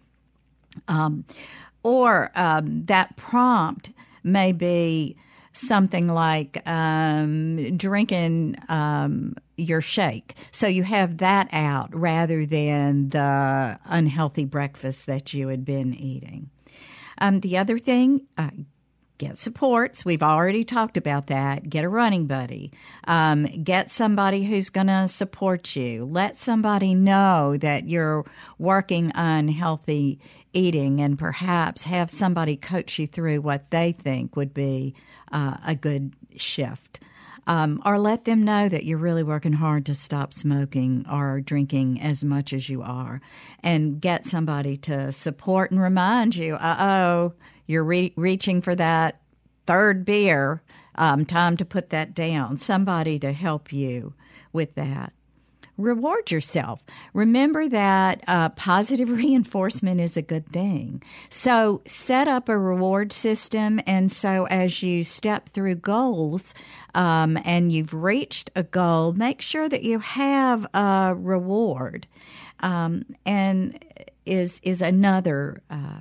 Um, 0.88 1.26
or 1.84 2.32
um, 2.36 2.86
that 2.86 3.16
prompt 3.18 3.92
may 4.24 4.52
be 4.52 5.18
something 5.54 6.08
like 6.08 6.62
um, 6.68 7.78
drinking 7.78 8.58
um, 8.70 9.36
your 9.56 9.82
shake. 9.82 10.36
So 10.52 10.68
you 10.68 10.84
have 10.84 11.20
that 11.20 11.48
out 11.52 11.96
rather 11.96 12.46
than 12.46 13.10
the 13.10 13.80
unhealthy 13.86 14.46
breakfast 14.46 15.06
that 15.06 15.34
you 15.34 15.50
had 15.50 15.64
been 15.64 15.94
eating. 15.94 16.50
Um, 17.20 17.42
the 17.42 17.58
other 17.58 17.78
thing, 17.78 18.22
uh, 18.38 18.50
get 19.24 19.38
supports. 19.38 20.04
We've 20.04 20.24
already 20.24 20.64
talked 20.64 20.98
about 20.98 21.28
that. 21.28 21.70
Get 21.70 21.86
a 21.86 21.90
running 21.90 22.28
buddy. 22.28 22.72
Um, 23.06 23.46
get 23.46 23.90
somebody 23.90 24.44
who's 24.44 24.70
going 24.70 24.88
to 24.88 25.08
support 25.08 25.76
you. 25.76 26.06
Let 26.06 26.36
somebody 26.36 26.94
know 26.94 27.56
that 27.58 27.88
you're 27.88 28.26
working 28.58 29.12
on 29.14 29.48
healthy 29.48 30.20
eating 30.52 31.00
and 31.00 31.18
perhaps 31.18 31.84
have 31.84 32.12
somebody 32.12 32.58
coach 32.58 33.00
you 33.00 33.08
through 33.08 33.42
what 33.42 33.72
they 33.72 33.94
think 33.94 34.36
would 34.36 34.54
be 34.54 34.94
uh, 35.32 35.58
a 35.66 35.76
good 35.76 36.14
shift. 36.36 37.00
Um, 37.46 37.82
or 37.86 38.00
let 38.00 38.24
them 38.24 38.44
know 38.44 38.70
that 38.70 38.86
you're 38.86 38.98
really 38.98 39.24
working 39.24 39.52
hard 39.52 39.86
to 39.88 39.94
stop 39.94 40.34
smoking 40.34 41.06
or 41.12 41.42
drinking 41.42 42.00
as 42.02 42.24
much 42.24 42.54
as 42.54 42.70
you 42.70 42.82
are, 42.82 43.20
and 43.62 44.00
get 44.00 44.26
somebody 44.26 44.78
to 44.78 45.12
support 45.12 45.70
and 45.70 45.82
remind 45.82 46.38
you, 46.38 46.56
uh 46.56 46.78
oh, 46.80 47.34
you're 47.68 47.84
re- 47.84 48.14
reaching 48.16 48.62
for 48.62 48.76
that 48.76 49.22
third 49.66 50.06
beer. 50.06 50.62
Um, 50.96 51.26
time 51.26 51.58
to 51.58 51.66
put 51.66 51.90
that 51.90 52.14
down. 52.14 52.60
Somebody 52.60 53.18
to 53.20 53.34
help 53.34 53.74
you 53.74 54.14
with 54.52 54.76
that 54.76 55.14
reward 55.78 56.30
yourself. 56.30 56.82
Remember 57.14 57.68
that 57.68 58.24
uh, 58.28 58.50
positive 58.50 59.10
reinforcement 59.18 60.00
is 60.00 60.18
a 60.18 60.22
good 60.22 60.48
thing. 60.52 61.02
So 61.30 61.82
set 61.88 62.28
up 62.28 62.50
a 62.50 62.58
reward 62.58 63.12
system. 63.12 63.80
And 63.88 64.12
so 64.12 64.46
as 64.46 64.84
you 64.84 65.04
step 65.04 65.50
through 65.50 65.76
goals 65.76 66.54
um, 66.94 67.38
and 67.44 67.72
you've 67.72 67.94
reached 67.94 68.52
a 68.56 68.64
goal, 68.64 69.14
make 69.14 69.42
sure 69.42 69.68
that 69.68 69.84
you 69.84 70.00
have 70.00 70.68
a 70.74 71.14
reward. 71.16 72.08
Um, 72.60 73.04
and 73.26 73.84
is 74.26 74.62
is 74.64 74.82
another 74.82 75.62
uh, 75.70 76.00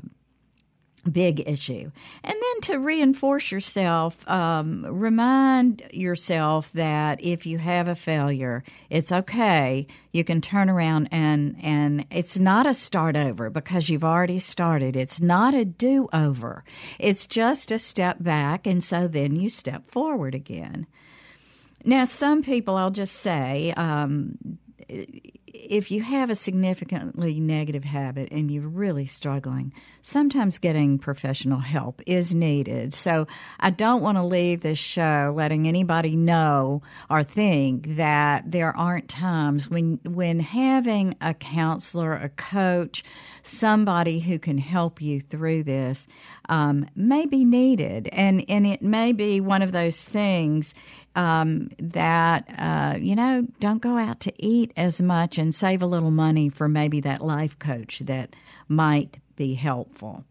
big 1.11 1.48
issue. 1.48 1.90
And 2.22 2.34
then 2.34 2.61
to 2.62 2.78
reinforce 2.78 3.50
yourself, 3.50 4.28
um, 4.28 4.86
remind 4.86 5.82
yourself 5.92 6.70
that 6.74 7.24
if 7.24 7.46
you 7.46 7.59
have 7.59 7.88
a 7.88 7.94
failure, 7.94 8.62
it's 8.90 9.12
okay. 9.12 9.86
You 10.12 10.24
can 10.24 10.40
turn 10.40 10.70
around 10.70 11.09
and, 11.11 11.57
and 11.62 12.07
it's 12.11 12.38
not 12.38 12.66
a 12.66 12.74
start 12.74 13.16
over 13.16 13.50
because 13.50 13.88
you've 13.88 14.05
already 14.05 14.38
started. 14.38 14.96
It's 14.96 15.20
not 15.20 15.55
a 15.55 15.64
do 15.64 16.09
over. 16.12 16.64
It's 16.98 17.26
just 17.26 17.70
a 17.70 17.78
step 17.78 18.22
back. 18.22 18.66
And 18.66 18.82
so 18.82 19.09
then 19.09 19.36
you 19.36 19.48
step 19.48 19.90
forward 19.90 20.34
again. 20.34 20.86
Now, 21.84 22.05
some 22.05 22.42
people, 22.42 22.76
I'll 22.76 22.90
just 22.90 23.16
say, 23.16 23.72
um, 23.76 24.38
if 25.53 25.90
you 25.90 26.03
have 26.03 26.30
a 26.30 26.34
significantly 26.34 27.38
negative 27.38 27.84
habit 27.84 28.28
and 28.32 28.50
you're 28.50 28.68
really 28.68 29.07
struggling, 29.07 29.72
sometimes 30.00 30.59
getting 30.59 30.98
professional 30.98 31.61
help 31.61 32.00
is 32.07 32.34
needed. 32.34 32.94
So 32.94 33.26
I 33.61 33.70
don't 33.70 34.03
want 34.03 34.16
to 34.16 34.24
leave 34.24 34.61
this 34.61 34.78
show 34.78 35.32
letting 35.36 35.68
anybody 35.68 36.16
know 36.16 36.82
or 37.11 37.22
think 37.22 37.96
that 37.96 38.50
there 38.50 38.74
aren't 38.76 39.09
times 39.09 39.68
when 39.68 40.00
when 40.05 40.40
having 40.40 41.14
a 41.20 41.34
counselor, 41.34 42.14
a 42.14 42.28
coach, 42.30 43.05
somebody 43.42 44.20
who 44.20 44.38
can 44.38 44.59
help 44.59 45.03
you 45.03 45.20
through 45.20 45.64
this 45.64 46.07
um, 46.48 46.86
may 46.96 47.26
be 47.26 47.44
needed, 47.44 48.09
and 48.12 48.44
and 48.48 48.66
it 48.66 48.82
may 48.82 49.12
be 49.12 49.40
one 49.40 49.62
of 49.62 49.72
those 49.72 50.03
things 50.03 50.74
um, 51.14 51.68
that 51.78 52.48
uh, 52.57 52.96
you 52.98 53.14
know 53.14 53.46
don't 53.61 53.82
go 53.82 53.98
out 53.98 54.20
to 54.20 54.32
eat 54.38 54.72
as 54.76 55.03
much 55.03 55.38
and 55.43 55.55
save 55.55 55.82
a 55.82 55.86
little 55.86 56.11
money 56.11 56.49
for 56.49 56.68
maybe 56.68 57.01
that 57.01 57.20
life 57.20 57.59
coach 57.59 57.99
that 58.07 58.34
might 58.68 59.18
be 59.36 59.55
helpful. 59.55 60.24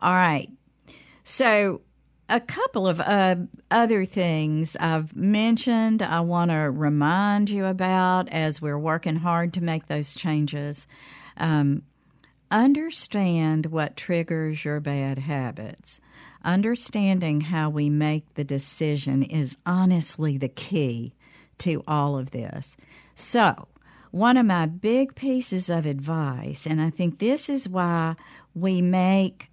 All 0.00 0.14
right, 0.14 0.48
so 1.24 1.80
a 2.28 2.40
couple 2.40 2.86
of 2.86 3.00
uh, 3.00 3.36
other 3.70 4.04
things 4.04 4.76
I've 4.78 5.16
mentioned 5.16 6.02
I 6.02 6.20
want 6.20 6.50
to 6.50 6.70
remind 6.70 7.50
you 7.50 7.66
about 7.66 8.28
as 8.28 8.62
we're 8.62 8.78
working 8.78 9.16
hard 9.16 9.52
to 9.54 9.60
make 9.60 9.86
those 9.86 10.14
changes. 10.14 10.86
Um, 11.36 11.82
understand 12.50 13.66
what 13.66 13.96
triggers 13.96 14.64
your 14.64 14.80
bad 14.80 15.18
habits. 15.18 16.00
Understanding 16.44 17.40
how 17.40 17.70
we 17.70 17.90
make 17.90 18.34
the 18.34 18.44
decision 18.44 19.22
is 19.22 19.56
honestly 19.66 20.38
the 20.38 20.48
key 20.48 21.14
to 21.60 21.82
all 21.86 22.18
of 22.18 22.30
this. 22.30 22.76
So, 23.14 23.68
one 24.10 24.36
of 24.36 24.46
my 24.46 24.66
big 24.66 25.14
pieces 25.14 25.70
of 25.70 25.86
advice, 25.86 26.66
and 26.66 26.80
I 26.80 26.90
think 26.90 27.18
this 27.18 27.48
is 27.48 27.68
why 27.68 28.16
we 28.54 28.82
make 28.82 29.50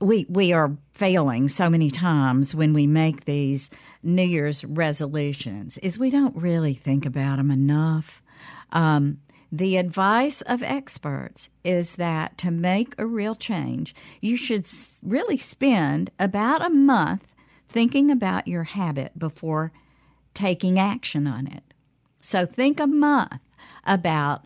we 0.00 0.26
we 0.28 0.52
are 0.52 0.76
failing 0.90 1.48
so 1.48 1.70
many 1.70 1.90
times 1.90 2.54
when 2.54 2.72
we 2.72 2.86
make 2.86 3.24
these 3.24 3.70
New 4.02 4.24
Year's 4.24 4.64
resolutions 4.64 5.78
is 5.78 5.98
we 5.98 6.10
don't 6.10 6.36
really 6.36 6.74
think 6.74 7.06
about 7.06 7.36
them 7.36 7.50
enough. 7.50 8.22
Um, 8.72 9.18
the 9.52 9.76
advice 9.76 10.40
of 10.42 10.62
experts 10.62 11.50
is 11.62 11.96
that 11.96 12.38
to 12.38 12.50
make 12.50 12.94
a 12.98 13.06
real 13.06 13.34
change, 13.34 13.94
you 14.20 14.36
should 14.36 14.66
really 15.02 15.36
spend 15.36 16.10
about 16.18 16.64
a 16.64 16.70
month 16.70 17.28
thinking 17.68 18.10
about 18.10 18.48
your 18.48 18.64
habit 18.64 19.18
before 19.18 19.70
taking 20.34 20.78
action 20.78 21.26
on 21.26 21.46
it. 21.46 21.74
So 22.20 22.46
think 22.46 22.80
a 22.80 22.86
month 22.86 23.40
about 23.84 24.44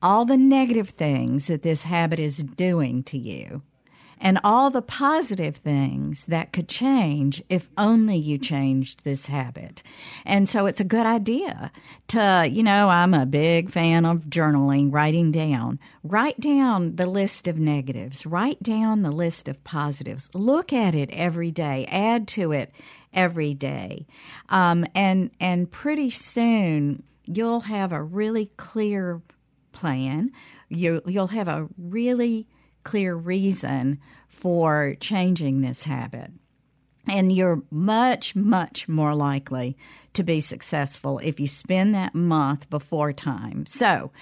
all 0.00 0.24
the 0.24 0.36
negative 0.36 0.90
things 0.90 1.46
that 1.48 1.62
this 1.62 1.84
habit 1.84 2.18
is 2.18 2.38
doing 2.38 3.02
to 3.04 3.18
you 3.18 3.62
and 4.20 4.38
all 4.42 4.70
the 4.70 4.82
positive 4.82 5.56
things 5.56 6.26
that 6.26 6.52
could 6.52 6.68
change 6.68 7.42
if 7.48 7.68
only 7.76 8.16
you 8.16 8.38
changed 8.38 9.04
this 9.04 9.26
habit. 9.26 9.82
And 10.24 10.48
so 10.48 10.66
it's 10.66 10.80
a 10.80 10.84
good 10.84 11.06
idea 11.06 11.70
to, 12.08 12.48
you 12.50 12.62
know, 12.62 12.88
I'm 12.88 13.12
a 13.12 13.26
big 13.26 13.70
fan 13.70 14.06
of 14.06 14.24
journaling, 14.24 14.92
writing 14.92 15.32
down. 15.32 15.78
Write 16.02 16.40
down 16.40 16.96
the 16.96 17.06
list 17.06 17.46
of 17.46 17.58
negatives, 17.58 18.24
write 18.24 18.62
down 18.62 19.02
the 19.02 19.10
list 19.12 19.48
of 19.48 19.62
positives. 19.64 20.30
Look 20.34 20.72
at 20.72 20.94
it 20.94 21.10
every 21.10 21.50
day, 21.50 21.86
add 21.90 22.26
to 22.28 22.52
it 22.52 22.72
every 23.12 23.54
day. 23.54 24.06
Um, 24.48 24.86
and, 24.94 25.30
and 25.40 25.70
pretty 25.70 26.10
soon 26.10 27.02
you'll 27.24 27.60
have 27.60 27.92
a 27.92 28.02
really 28.02 28.50
clear 28.56 29.20
plan, 29.72 30.30
you, 30.68 31.02
you'll 31.06 31.26
have 31.26 31.48
a 31.48 31.68
really 31.76 32.46
clear 32.86 33.16
reason 33.16 34.00
for 34.28 34.94
changing 35.00 35.60
this 35.60 35.84
habit. 35.84 36.30
And 37.08 37.32
you're 37.32 37.62
much, 37.70 38.34
much 38.36 38.88
more 38.88 39.14
likely 39.14 39.76
to 40.12 40.22
be 40.22 40.40
successful 40.40 41.18
if 41.18 41.38
you 41.40 41.48
spend 41.48 41.94
that 41.94 42.14
month 42.14 42.70
before 42.70 43.12
time. 43.12 43.66
So, 43.66 44.12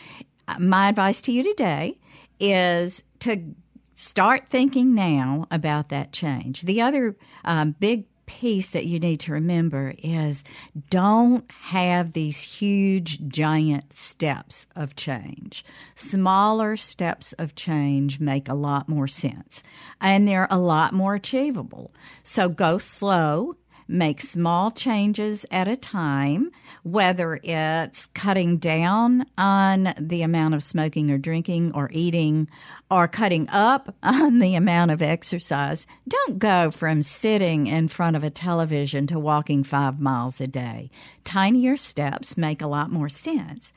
uh, 0.49 0.59
my 0.59 0.89
advice 0.89 1.21
to 1.23 1.33
you 1.33 1.43
today 1.43 1.99
is 2.41 3.03
to 3.21 3.55
start 3.95 4.49
thinking 4.49 4.95
now 4.95 5.47
about 5.51 5.91
that 5.91 6.13
change. 6.13 6.63
The 6.63 6.81
other 6.81 7.17
um, 7.45 7.75
big 7.79 8.07
piece 8.27 8.71
that 8.71 8.87
you 8.87 8.99
need 8.99 9.21
to 9.21 9.33
remember 9.33 9.95
is 9.99 10.45
don't 10.91 11.51
have 11.51 12.13
these 12.13 12.41
huge, 12.41 13.27
giant 13.29 13.97
steps 13.97 14.67
of 14.75 14.97
change. 14.97 15.65
Smaller 15.95 16.77
steps 16.77 17.33
of 17.35 17.55
change 17.55 18.21
make 18.21 18.49
a 18.49 18.55
lot 18.55 18.89
more 18.89 19.09
sense 19.09 19.63
and 20.01 20.27
they're 20.27 20.49
a 20.51 20.59
lot 20.59 20.93
more 20.93 21.15
achievable. 21.15 21.93
So 22.23 22.49
go 22.49 22.79
slow 22.79 23.57
make 23.89 24.21
small 24.21 24.71
changes 24.71 25.45
at 25.51 25.69
a 25.69 25.77
time, 25.77 26.51
whether 26.83 27.41
it's 27.43 28.07
cutting 28.07 28.59
down 28.59 29.27
on 29.37 29.95
the 29.99 30.23
amount 30.23 30.55
of 30.55 30.63
smoking 30.63 31.11
or 31.11 31.19
drinking 31.19 31.73
or 31.75 31.91
eating 31.93 32.49
or 32.91 33.09
cutting 33.09 33.49
up 33.51 33.95
on 34.03 34.39
the 34.39 34.55
amount 34.55 34.91
of 34.91 35.03
exercise. 35.03 35.87
Don't 36.09 36.39
go 36.39 36.71
from 36.71 37.03
sitting 37.03 37.67
in 37.67 37.89
front 37.89 38.17
of 38.17 38.25
a 38.25 38.31
television 38.31 39.07
to 39.09 39.19
walking 39.19 39.65
five 39.65 40.01
miles 40.01 40.41
a 40.41 40.47
day. 40.47 40.91
Tinier 41.25 41.77
steps 41.77 42.37
make 42.37 42.63
a 42.63 42.67
lot 42.67 42.91
more 42.91 43.09
sense. 43.09 43.73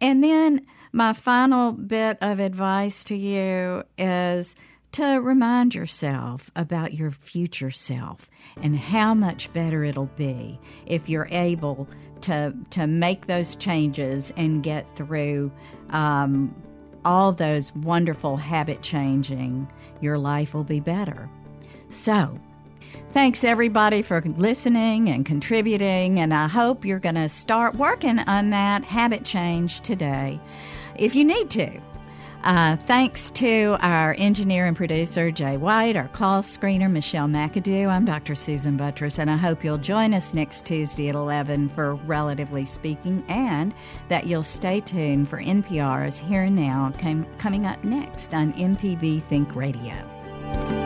And 0.00 0.22
then 0.22 0.66
my 0.92 1.12
final 1.12 1.72
bit 1.72 2.18
of 2.20 2.38
advice 2.38 3.04
to 3.04 3.16
you 3.16 3.82
is 3.98 4.54
to 4.96 5.20
remind 5.20 5.74
yourself 5.74 6.50
about 6.56 6.94
your 6.94 7.10
future 7.10 7.70
self 7.70 8.30
and 8.62 8.78
how 8.78 9.12
much 9.12 9.52
better 9.52 9.84
it'll 9.84 10.10
be 10.16 10.58
if 10.86 11.06
you're 11.06 11.28
able 11.30 11.86
to 12.22 12.54
to 12.70 12.86
make 12.86 13.26
those 13.26 13.56
changes 13.56 14.32
and 14.38 14.62
get 14.62 14.86
through 14.96 15.52
um, 15.90 16.54
all 17.04 17.30
those 17.30 17.74
wonderful 17.74 18.38
habit 18.38 18.80
changing. 18.80 19.68
Your 20.00 20.16
life 20.16 20.54
will 20.54 20.64
be 20.64 20.80
better. 20.80 21.28
So. 21.90 22.40
Thanks 23.12 23.44
everybody 23.44 24.02
for 24.02 24.20
listening 24.20 25.08
and 25.08 25.24
contributing, 25.24 26.20
and 26.20 26.32
I 26.32 26.48
hope 26.48 26.84
you're 26.84 26.98
going 26.98 27.14
to 27.14 27.28
start 27.28 27.74
working 27.74 28.18
on 28.20 28.50
that 28.50 28.84
habit 28.84 29.24
change 29.24 29.80
today. 29.80 30.38
If 30.98 31.14
you 31.14 31.24
need 31.24 31.50
to, 31.50 31.80
uh, 32.46 32.76
thanks 32.86 33.28
to 33.30 33.76
our 33.80 34.14
engineer 34.18 34.66
and 34.66 34.76
producer, 34.76 35.32
Jay 35.32 35.56
White, 35.56 35.96
our 35.96 36.06
call 36.08 36.42
screener, 36.42 36.88
Michelle 36.88 37.26
McAdoo. 37.26 37.88
I'm 37.88 38.04
Dr. 38.04 38.36
Susan 38.36 38.78
Buttross, 38.78 39.18
and 39.18 39.28
I 39.28 39.36
hope 39.36 39.64
you'll 39.64 39.78
join 39.78 40.14
us 40.14 40.32
next 40.32 40.64
Tuesday 40.64 41.08
at 41.08 41.16
11 41.16 41.70
for 41.70 41.96
Relatively 41.96 42.64
Speaking, 42.64 43.24
and 43.28 43.74
that 44.08 44.26
you'll 44.26 44.44
stay 44.44 44.80
tuned 44.80 45.28
for 45.28 45.42
NPR's 45.42 46.18
Here 46.20 46.44
and 46.44 46.54
Now 46.54 46.92
coming 47.38 47.66
up 47.66 47.82
next 47.82 48.32
on 48.32 48.52
MPB 48.52 49.24
Think 49.24 49.56
Radio. 49.56 50.85